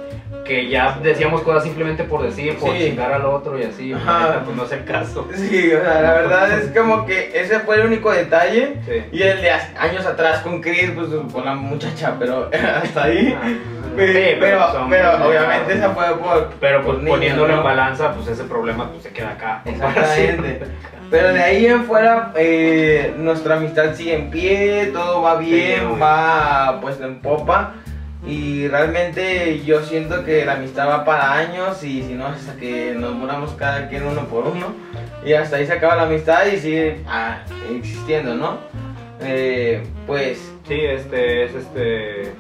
que 0.46 0.70
ya 0.70 0.98
decíamos 1.02 1.42
cosas 1.42 1.64
simplemente 1.64 2.04
por 2.04 2.22
decir, 2.24 2.56
por 2.58 2.72
Sí. 2.72 2.86
chingar 2.90 3.12
al 3.12 3.26
otro 3.26 3.60
y 3.60 3.64
así. 3.64 3.92
Ajá. 3.94 4.42
pues 4.46 4.56
no 4.56 4.64
es 4.64 4.72
el 4.72 4.86
caso. 4.86 5.28
sí, 5.36 5.74
o 5.74 5.82
sea, 5.82 6.02
la 6.02 6.14
verdad 6.14 6.52
es 6.60 6.68
como 6.78 7.06
que 7.06 7.32
ese 7.34 7.60
fue 7.62 7.76
el 7.78 7.88
único 7.88 8.12
detalle 8.12 8.76
Sí. 8.86 9.04
y 9.12 9.22
el 9.24 9.42
de 9.42 9.50
años 9.52 10.06
atrás 10.06 10.40
con 10.42 10.62
Chris, 10.62 10.92
pues 10.96 11.08
con 11.34 11.44
la 11.44 11.56
muchacha, 11.56 12.16
pero 12.20 12.50
hasta 12.84 13.04
ahí. 13.04 13.36
Ah, 13.38 13.48
Pero, 13.96 14.14
Sí, 14.14 14.36
pero, 14.40 14.72
son- 14.72 14.90
pero 14.90 15.26
obviamente 15.28 15.74
esa 15.74 15.90
fue 15.92 16.06
por... 16.18 16.50
Pero 16.60 16.78
por 16.82 16.86
pues 16.96 16.98
niños, 17.00 17.16
poniéndolo 17.18 17.48
¿no? 17.54 17.58
en 17.60 17.64
balanza, 17.64 18.14
pues 18.14 18.28
ese 18.28 18.44
problema 18.44 18.90
pues 18.92 19.04
se 19.04 19.10
queda 19.10 19.32
acá. 19.32 19.62
Exactamente. 19.66 20.62
Pero 21.12 21.32
de 21.34 21.42
ahí 21.42 21.66
en 21.68 21.84
fuera, 21.86 22.32
eh, 22.36 23.14
nuestra 23.18 23.56
amistad 23.58 23.94
sigue 23.94 24.16
en 24.16 24.32
pie, 24.32 24.90
todo 24.92 25.22
va 25.22 25.36
bien, 25.38 25.82
Sí, 25.94 26.00
va 26.02 26.80
pues 26.82 27.00
en 27.00 27.20
popa. 27.22 27.76
Y 28.28 28.68
realmente 28.68 29.64
yo 29.64 29.84
siento 29.84 30.24
que 30.26 30.46
la 30.46 30.54
amistad 30.54 30.88
va 30.88 31.06
para 31.06 31.34
años 31.34 31.84
y 31.84 32.02
si 32.02 32.14
no, 32.14 32.28
hasta 32.28 32.56
que 32.56 32.96
nos 32.98 33.14
muramos 33.14 33.52
cada 33.52 33.88
quien 33.88 34.08
uno 34.08 34.26
por 34.28 34.46
uno. 34.46 34.74
Y 35.24 35.34
hasta 35.34 35.58
ahí 35.58 35.68
se 35.68 35.74
acaba 35.74 35.96
la 35.96 36.04
amistad 36.04 36.46
y 36.48 36.58
sigue 36.58 37.04
ah, 37.08 37.40
existiendo, 37.70 38.36
¿no? 38.36 38.58
Eh, 39.22 39.84
pues 40.08 40.56
Sí, 40.68 40.82
este 40.82 41.44
es 41.44 41.54
este 41.54 42.34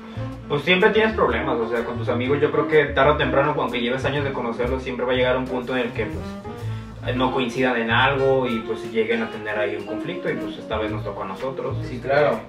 pues 0.47 0.63
siempre 0.63 0.91
tienes 0.91 1.13
problemas, 1.13 1.57
o 1.59 1.69
sea, 1.69 1.83
con 1.83 1.97
tus 1.97 2.09
amigos 2.09 2.39
yo 2.39 2.51
creo 2.51 2.67
que 2.67 2.86
tarde 2.86 3.11
o 3.11 3.17
temprano, 3.17 3.55
aunque 3.57 3.81
lleves 3.81 4.05
años 4.05 4.23
de 4.23 4.31
conocerlos, 4.31 4.83
siempre 4.83 5.05
va 5.05 5.13
a 5.13 5.15
llegar 5.15 5.38
un 5.38 5.45
punto 5.45 5.75
en 5.75 5.88
el 5.88 5.91
que 5.91 6.05
pues 6.05 7.15
no 7.15 7.31
coincidan 7.31 7.77
en 7.77 7.91
algo 7.91 8.47
y 8.47 8.59
pues 8.59 8.91
lleguen 8.91 9.23
a 9.23 9.29
tener 9.29 9.57
ahí 9.57 9.75
un 9.75 9.86
conflicto 9.86 10.29
y 10.29 10.36
pues 10.36 10.57
esta 10.57 10.77
vez 10.77 10.91
nos 10.91 11.03
tocó 11.03 11.23
a 11.23 11.27
nosotros. 11.27 11.77
Sí, 11.83 11.99
claro. 11.99 12.39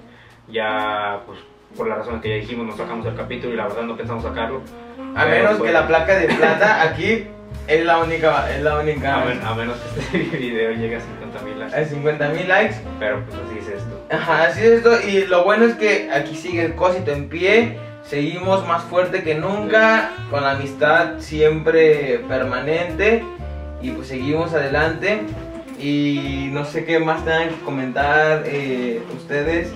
Ya, 0.49 1.22
pues 1.26 1.39
por 1.77 1.89
la 1.89 1.97
razón 1.97 2.21
que 2.21 2.29
ya 2.29 2.35
dijimos, 2.37 2.67
nos 2.67 2.77
sacamos 2.77 3.07
el 3.07 3.14
capítulo 3.14 3.53
y 3.55 3.57
la 3.57 3.64
verdad 3.69 3.83
no 3.83 3.97
pensamos 3.97 4.23
sacarlo. 4.25 4.61
A 5.14 5.25
Pero, 5.25 5.31
menos 5.45 5.59
pues, 5.59 5.69
que 5.69 5.73
la 5.73 5.87
placa 5.87 6.19
de 6.19 6.27
plata 6.29 6.83
aquí 6.83 7.27
es 7.69 7.85
la 7.85 7.99
única, 7.99 8.51
es 8.55 8.62
la 8.62 8.79
única. 8.79 9.23
A, 9.23 9.25
men- 9.25 9.41
a 9.45 9.55
menos 9.55 9.77
que 9.79 10.01
este 10.19 10.19
video 10.39 10.73
llegue 10.73 10.97
a 10.97 11.01
50 11.01 11.43
mil 11.43 11.59
likes. 11.59 11.77
Hay 11.77 11.85
50 11.87 12.29
mil 12.31 12.49
likes. 12.49 12.75
Pero 12.99 13.25
pues 13.25 13.37
así 13.47 13.59
es 13.59 13.69
esto. 13.79 14.07
Ajá, 14.11 14.45
así 14.45 14.61
es 14.61 14.67
esto. 14.67 14.93
Y 15.09 15.27
lo 15.27 15.45
bueno 15.45 15.64
es 15.64 15.75
que 15.75 16.11
aquí 16.12 16.35
sigue 16.37 16.64
el 16.64 16.75
cosito 16.75 17.12
en 17.12 17.29
pie. 17.29 17.79
Seguimos 18.05 18.67
más 18.69 18.85
fuerte 18.85 19.23
que 19.23 19.35
nunca. 19.35 20.11
Con 20.31 20.43
la 20.45 20.53
amistad 20.53 21.19
siempre 21.19 22.21
permanente. 22.29 23.25
Y 23.83 23.91
pues 23.91 24.09
seguimos 24.09 24.53
adelante. 24.55 25.21
Y 25.79 26.49
no 26.53 26.64
sé 26.64 26.85
qué 26.85 26.99
más 26.99 27.25
tengan 27.25 27.49
que 27.51 27.61
comentar 27.64 28.45
eh, 28.47 29.03
ustedes. 29.17 29.73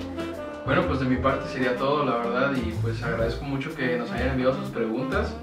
Bueno, 0.65 0.83
pues 0.83 0.99
de 0.99 1.05
mi 1.05 1.15
parte 1.17 1.47
sería 1.49 1.75
todo, 1.75 2.05
la 2.05 2.17
verdad, 2.17 2.51
y 2.55 2.71
pues 2.81 3.01
agradezco 3.03 3.43
mucho 3.45 3.73
que 3.75 3.97
nos 3.97 4.11
hayan 4.11 4.29
enviado 4.29 4.53
sus 4.55 4.69
preguntas. 4.69 5.35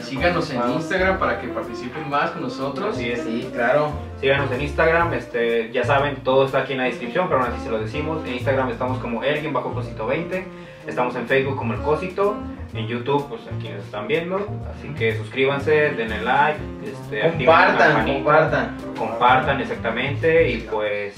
Síganos 0.00 0.50
en 0.50 0.60
Instagram 0.72 1.18
para 1.18 1.40
que 1.40 1.48
participen 1.48 2.10
más 2.10 2.32
con 2.32 2.42
nosotros. 2.42 2.96
Sí, 2.96 3.48
claro. 3.52 3.92
Síganos 4.20 4.50
en 4.50 4.62
Instagram, 4.62 5.14
este, 5.14 5.70
ya 5.72 5.84
saben, 5.84 6.16
todo 6.16 6.46
está 6.46 6.60
aquí 6.60 6.72
en 6.72 6.78
la 6.78 6.84
descripción, 6.84 7.28
pero 7.28 7.42
aún 7.42 7.52
así 7.52 7.62
se 7.62 7.70
lo 7.70 7.78
decimos. 7.78 8.26
En 8.26 8.34
Instagram 8.34 8.70
estamos 8.70 8.98
como 8.98 9.22
Elgin 9.22 9.52
bajo 9.52 9.72
Cosito 9.72 10.06
20, 10.06 10.46
estamos 10.86 11.14
en 11.14 11.26
Facebook 11.26 11.56
como 11.56 11.74
El 11.74 11.80
Cosito, 11.80 12.36
en 12.74 12.88
YouTube, 12.88 13.28
pues 13.28 13.42
aquí 13.46 13.68
nos 13.68 13.84
están 13.84 14.08
viendo. 14.08 14.36
Así 14.74 14.88
que 14.94 15.16
suscríbanse, 15.16 15.92
denle 15.92 16.22
like, 16.22 16.58
este, 16.84 17.22
la 17.22 17.30
Compartan, 17.30 18.06
compartan. 18.06 18.76
compartan 18.98 19.60
exactamente 19.60 20.50
y 20.50 20.58
pues 20.62 21.14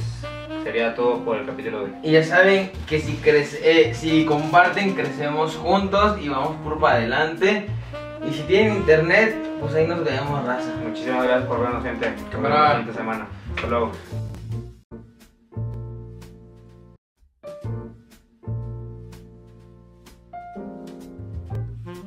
sería 0.67 0.97
todo 0.97 1.25
por 1.25 1.37
el 1.37 1.47
capítulo 1.47 1.79
de 1.79 1.85
hoy. 1.85 1.91
Y 2.03 2.11
ya 2.11 2.25
saben 2.25 2.73
que 2.89 2.99
si, 2.99 3.15
crece, 3.15 3.61
eh, 3.63 3.95
si 3.95 4.25
comparten, 4.25 4.95
crecemos 4.95 5.55
juntos 5.55 6.19
y 6.21 6.29
vamos 6.29 6.57
por 6.65 6.81
para 6.81 6.97
adelante. 6.97 7.69
Y 8.29 8.35
si 8.35 8.43
tienen 8.43 8.79
internet, 8.79 9.37
pues 9.61 9.75
ahí 9.75 9.87
nos 9.87 10.05
vemos, 10.05 10.45
raza. 10.45 10.73
Muchísimas 10.83 11.23
gracias 11.23 11.47
por 11.47 11.61
vernos, 11.61 11.85
gente. 11.85 12.13
La 12.43 12.71
siguiente 12.71 12.93
semana. 12.95 13.29
Hasta 13.55 13.69
luego. 13.69 13.93